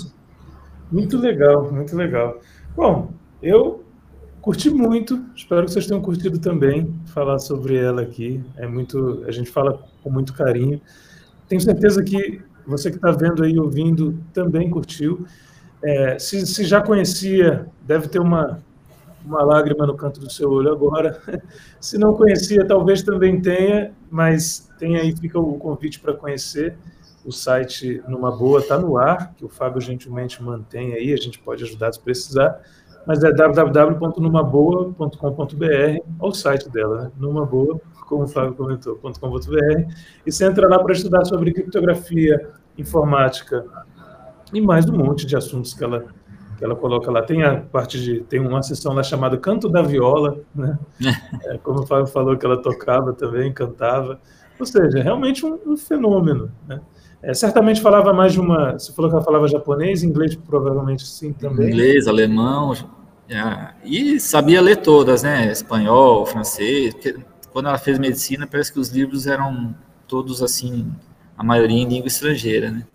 Muito 0.92 1.18
legal, 1.18 1.72
muito 1.72 1.96
legal. 1.96 2.40
Bom, 2.76 3.12
eu 3.42 3.84
curti 4.42 4.70
muito, 4.70 5.24
espero 5.36 5.66
que 5.66 5.72
vocês 5.72 5.88
tenham 5.88 6.02
curtido 6.02 6.40
também 6.40 6.94
falar 7.08 7.40
sobre 7.40 7.78
ela 7.78 8.02
aqui. 8.02 8.44
É 8.58 8.68
muito, 8.68 9.24
a 9.28 9.32
gente 9.32 9.50
fala 9.50 9.84
com 10.02 10.10
muito 10.10 10.34
carinho. 10.34 10.82
Tenho 11.48 11.62
certeza 11.62 12.04
que 12.04 12.42
você 12.66 12.90
que 12.90 12.96
está 12.96 13.12
vendo 13.12 13.44
aí, 13.44 13.58
ouvindo, 13.60 14.18
também 14.34 14.70
curtiu. 14.70 15.26
É, 15.84 16.18
se, 16.18 16.48
se, 16.48 16.64
já 16.64 16.82
conhecia, 16.82 17.68
deve 17.82 18.08
ter 18.08 18.20
uma, 18.20 18.64
uma 19.26 19.44
lágrima 19.44 19.86
no 19.86 19.98
canto 19.98 20.22
do 20.22 20.32
seu 20.32 20.50
olho 20.50 20.72
agora. 20.72 21.22
Se 21.80 21.98
não 21.98 22.14
conhecia, 22.14 22.66
talvez 22.66 23.04
também 23.04 23.42
tenha, 23.42 23.92
mas 24.10 24.72
tem 24.80 24.96
aí, 24.96 25.14
fica 25.16 25.38
o 25.38 25.58
convite 25.58 26.00
para 26.00 26.14
conhecer. 26.14 26.78
O 27.26 27.32
site 27.32 28.02
Numa 28.08 28.32
Boa 28.32 28.62
está 28.62 28.78
no 28.78 28.98
ar, 28.98 29.34
que 29.36 29.44
o 29.44 29.50
Fábio 29.50 29.82
gentilmente 29.82 30.42
mantém 30.42 30.94
aí, 30.94 31.12
a 31.14 31.18
gente 31.18 31.38
pode 31.40 31.62
ajudar 31.64 31.92
se 31.92 32.00
precisar, 32.00 32.62
mas 33.06 33.22
é 33.24 33.32
www.numaboa.com.br, 33.32 35.66
é 35.66 36.02
o 36.20 36.34
site 36.34 36.68
dela, 36.70 37.04
né? 37.04 37.12
Numa 37.18 37.46
Boa, 37.46 37.80
como 38.08 38.24
o 38.24 38.28
Fábio 38.28 38.56
comentou, 38.56 38.98
.com.br, 38.98 39.94
e 40.26 40.32
você 40.32 40.46
entra 40.46 40.68
lá 40.68 40.80
para 40.80 40.94
estudar 40.94 41.24
sobre 41.26 41.54
criptografia, 41.54 42.50
informática 42.78 43.66
e 44.54 44.62
mais 44.62 44.88
um 44.88 44.96
monte 44.96 45.26
de 45.26 45.36
assuntos 45.36 45.74
que 45.74 45.84
ela, 45.84 46.06
que 46.58 46.64
ela 46.64 46.76
coloca 46.76 47.12
lá. 47.12 47.24
Tem 47.24 47.44
a 47.44 47.58
parte 47.58 48.02
de 48.02 48.22
tem 48.22 48.40
uma 48.40 48.62
sessão 48.62 48.94
lá 48.94 49.04
chamada 49.04 49.38
Canto 49.38 49.68
da 49.68 49.82
Viola, 49.82 50.40
né? 50.56 50.78
É, 51.46 51.58
como 51.58 51.82
o 51.82 51.86
Fábio 51.88 52.08
falou 52.08 52.38
que 52.38 52.46
ela 52.46 52.62
tocava 52.62 53.14
também, 53.14 53.52
cantava. 53.52 54.20
Ou 54.60 54.66
seja, 54.66 55.02
realmente 55.02 55.46
um, 55.46 55.58
um 55.66 55.76
fenômeno, 55.76 56.52
né? 56.68 56.80
É, 57.22 57.34
certamente 57.34 57.82
falava 57.82 58.14
mais 58.14 58.34
de 58.34 58.40
uma. 58.40 58.74
Você 58.74 58.92
falou 58.94 59.10
que 59.10 59.16
ela 59.16 59.26
falava 59.26 59.48
japonês, 59.48 60.04
inglês 60.04 60.36
provavelmente 60.36 61.08
sim 61.08 61.34
também. 61.34 61.70
Inglês, 61.70 62.08
alemão, 62.08 62.74
é, 63.30 63.74
e 63.84 64.20
sabia 64.20 64.62
ler 64.62 64.78
todas, 64.78 65.24
né? 65.24 65.52
Espanhol, 65.52 66.26
francês. 66.26 66.94
Quando 67.52 67.70
ela 67.70 67.78
fez 67.78 67.98
medicina, 67.98 68.46
parece 68.46 68.74
que 68.74 68.80
os 68.80 68.90
livros 68.90 69.26
eram 69.26 69.74
todos 70.08 70.44
assim, 70.44 70.92
a 71.38 71.44
maioria 71.44 71.78
em 71.78 71.88
língua 71.88 72.08
estrangeira, 72.08 72.72
né? 72.72 72.86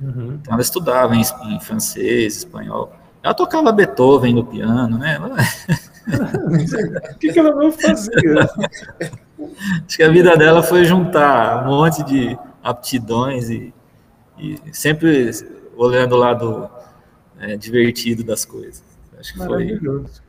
Uhum. 0.00 0.38
Então 0.40 0.52
ela 0.52 0.62
estudava 0.62 1.14
em, 1.16 1.22
em, 1.46 1.60
francês, 1.60 2.36
espanhol. 2.38 2.92
Ela 3.22 3.34
tocava 3.34 3.72
Beethoven 3.72 4.34
no 4.34 4.44
piano, 4.44 4.96
né? 4.96 5.16
Ela... 5.16 5.36
o 7.14 7.18
que, 7.18 7.32
que 7.32 7.38
ela 7.38 7.54
não 7.54 7.72
fazia? 7.72 8.48
Acho 9.86 9.96
que 9.96 10.02
a 10.02 10.10
vida 10.10 10.36
dela 10.36 10.62
foi 10.62 10.84
juntar 10.84 11.64
um 11.64 11.68
monte 11.68 12.02
de 12.04 12.38
aptidões 12.62 13.50
e 13.50 13.72
e 14.38 14.56
sempre 14.72 15.30
olhando 15.76 16.14
o 16.14 16.18
lado 16.18 16.70
é, 17.40 17.56
divertido 17.56 18.22
das 18.22 18.44
coisas. 18.44 18.82
Acho 19.18 19.32
que 19.32 19.38
Maravilhoso. 19.38 20.22
Foi... 20.22 20.28